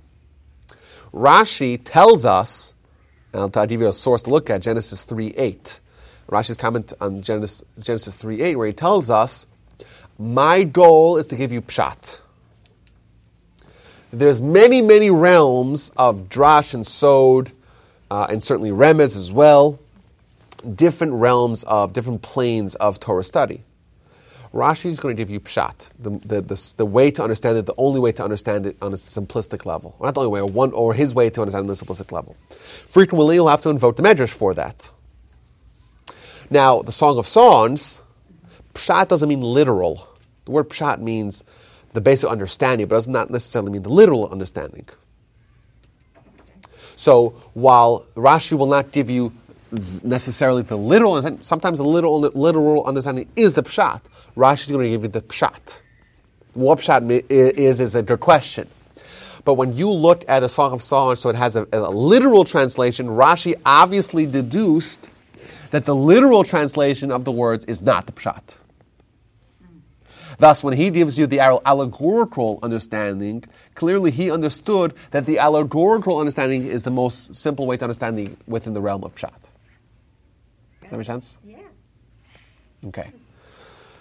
[1.12, 2.74] Rashi tells us,
[3.32, 5.80] and I'll give you a source to look at, Genesis 3 8.
[6.28, 9.46] Rashi's comment on Genesis, Genesis 3 8, where he tells us,
[10.18, 12.20] My goal is to give you pshat.
[14.12, 17.52] There's many, many realms of drash and sod,
[18.10, 19.78] uh, and certainly remez as well,
[20.74, 23.64] different realms of, different planes of Torah study.
[24.52, 27.66] Rashi is going to give you pshat, the, the, the, the, way to understand it,
[27.66, 29.94] the only way to understand it on a simplistic level.
[29.98, 31.76] Or not the only way, or, one, or his way to understand it on a
[31.76, 32.34] simplistic level.
[32.48, 34.90] Frequently, you'll have to invoke the Medrash for that.
[36.50, 38.02] Now, the Song of Songs,
[38.72, 40.08] pshat doesn't mean literal.
[40.46, 41.44] The word pshat means
[41.92, 44.88] the basic understanding, but does not necessarily mean the literal understanding.
[46.96, 49.32] So, while Rashi will not give you
[50.02, 51.42] necessarily the literal understanding.
[51.42, 54.02] Sometimes the literal, literal understanding is the pshat.
[54.36, 55.80] Rashi is going to give you the pshat.
[56.54, 58.68] What pshat is is a good question.
[59.44, 62.44] But when you look at a Song of Songs, so it has a, a literal
[62.44, 65.08] translation, Rashi obviously deduced
[65.70, 68.56] that the literal translation of the words is not the pshat.
[70.38, 73.42] Thus, when he gives you the allegorical understanding,
[73.74, 78.30] clearly he understood that the allegorical understanding is the most simple way to understand the,
[78.46, 79.47] within the realm of pshat.
[80.88, 81.36] Does that make sense?
[81.44, 81.58] Yeah.
[82.86, 83.12] Okay.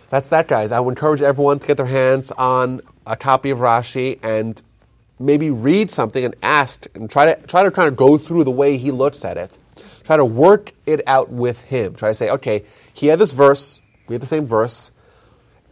[0.10, 0.72] That's that, guys.
[0.72, 4.62] I would encourage everyone to get their hands on a copy of Rashi and
[5.20, 8.52] maybe read something and ask and try to try to kind of go through the
[8.52, 9.58] way he looks at it.
[10.06, 11.94] Try to work it out with him.
[11.94, 14.92] Try to say, okay, he had this verse, we had the same verse,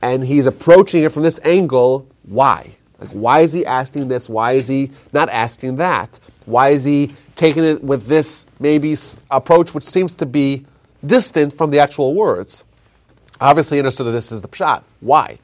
[0.02, 2.10] and he's approaching it from this angle.
[2.24, 2.72] Why?
[3.00, 4.28] Like, why is he asking this?
[4.28, 6.20] Why is he not asking that?
[6.46, 8.98] Why is he taking it with this maybe
[9.32, 10.66] approach, which seems to be
[11.08, 12.64] distant from the actual words.
[13.40, 14.84] Obviously, understood that this is the pshat.
[15.02, 15.40] Why?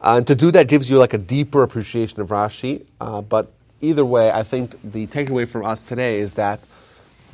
[0.00, 2.86] Uh, and to do that gives you like a deeper appreciation of Rashi.
[3.00, 6.60] Uh, but either way, I think the takeaway from us today is that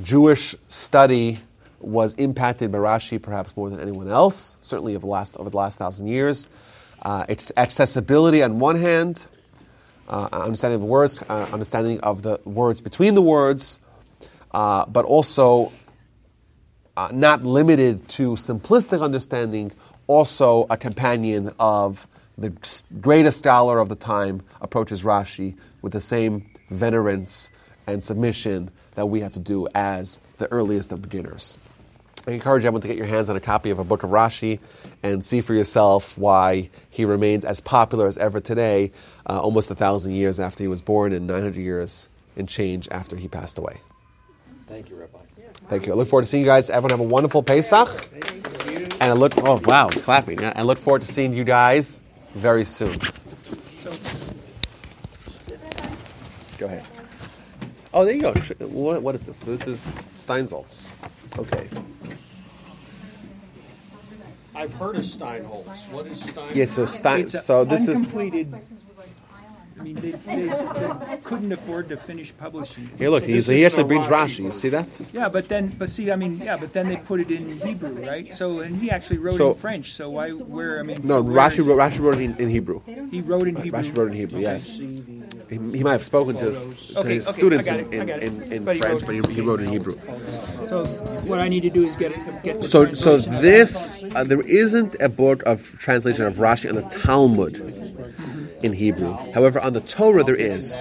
[0.03, 1.41] Jewish study
[1.81, 5.57] was impacted by Rashi perhaps more than anyone else, certainly over the last, over the
[5.57, 6.49] last thousand years.
[7.03, 9.27] Uh, its accessibility on one hand,
[10.09, 13.79] uh, understanding of words, uh, understanding of the words between the words,
[14.53, 15.73] uh, but also
[16.97, 19.73] uh, not limited to simplistic understanding,
[20.07, 22.07] also a companion of
[22.39, 22.53] the
[23.01, 27.51] greatest scholar of the time approaches Rashi with the same venerance
[27.87, 31.59] and submission that we have to do as the earliest of beginners.
[32.27, 34.59] I encourage everyone to get your hands on a copy of a book of Rashi
[35.03, 38.91] and see for yourself why he remains as popular as ever today,
[39.31, 43.17] uh, almost a thousand years after he was born and 900 years and change after
[43.17, 43.79] he passed away.
[44.67, 45.26] Thank you, Rabbi.
[45.69, 45.93] Thank you.
[45.93, 46.71] I look forward to seeing you guys.
[46.71, 48.09] Everyone have a wonderful Pesach.
[49.01, 50.43] And I look, oh, wow, it's clapping.
[50.45, 52.01] I look forward to seeing you guys
[52.35, 52.97] very soon.
[56.59, 56.85] Go ahead.
[57.93, 58.33] Oh, there you go.
[58.67, 59.41] What, what is this?
[59.41, 59.81] This is
[60.15, 60.89] Steinsaltz.
[61.39, 61.69] Okay.
[64.55, 65.89] I've heard of Steinholtz.
[65.91, 66.55] What is Steinholtz?
[66.55, 67.21] Yeah, so Stein.
[67.21, 67.89] it's a So this is.
[67.99, 68.55] uncompleted.
[69.79, 72.91] I mean, they, they, they couldn't afford to finish publishing.
[72.95, 72.99] it.
[72.99, 73.25] Here, look.
[73.25, 74.45] So He's, he actually brings Rashi.
[74.45, 74.87] You see that?
[75.13, 77.91] Yeah, but then, but see, I mean, yeah, but then they put it in Hebrew,
[78.07, 78.33] right?
[78.35, 79.93] So, and he actually wrote So- in French.
[79.93, 82.81] So why, where, I mean, No, so Rashi wrote, Rashi wrote in, in Hebrew.
[83.11, 83.79] He wrote in Hebrew.
[83.81, 84.41] Rashi wrote in Hebrew.
[84.41, 84.79] Yes.
[84.79, 85.03] He,
[85.51, 88.65] he might have spoken to his, to Okay, his okay, students in, in, in, in
[88.65, 89.97] But French, but he, he wrote in Hebrew.
[90.67, 90.87] So
[91.27, 94.97] what I need to do is get it, get So, so this uh, there isn't
[95.01, 97.76] a book of translation of Rashi on the Talmud
[98.67, 99.13] in Hebrew.
[99.33, 100.73] However, on the Torah there is.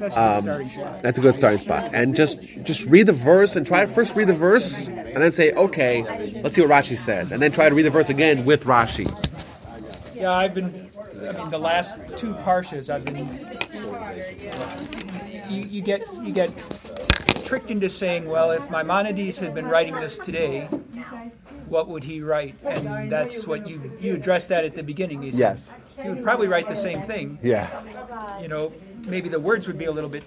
[0.00, 0.86] That's a good starting spot.
[0.86, 1.90] Um, That's a good starting spot.
[1.94, 5.32] And just just read the verse and try to first read the verse and then
[5.32, 8.44] say, okay, let's see what Rashi says, and then try to read the verse again
[8.44, 9.08] with Rashi.
[10.14, 10.90] Yeah, I've been.
[11.22, 13.28] I mean, the last two parshas, I've been.
[15.50, 16.50] You, you get you get
[17.44, 20.68] tricked into saying, well, if Maimonides had been writing this today,
[21.68, 22.54] what would he write?
[22.64, 25.22] And that's what you you addressed that at the beginning.
[25.22, 25.72] You said Yes.
[26.02, 27.38] He would probably write the same thing.
[27.42, 27.68] Yeah.
[28.40, 28.72] You know,
[29.06, 30.18] maybe the words would be a little bit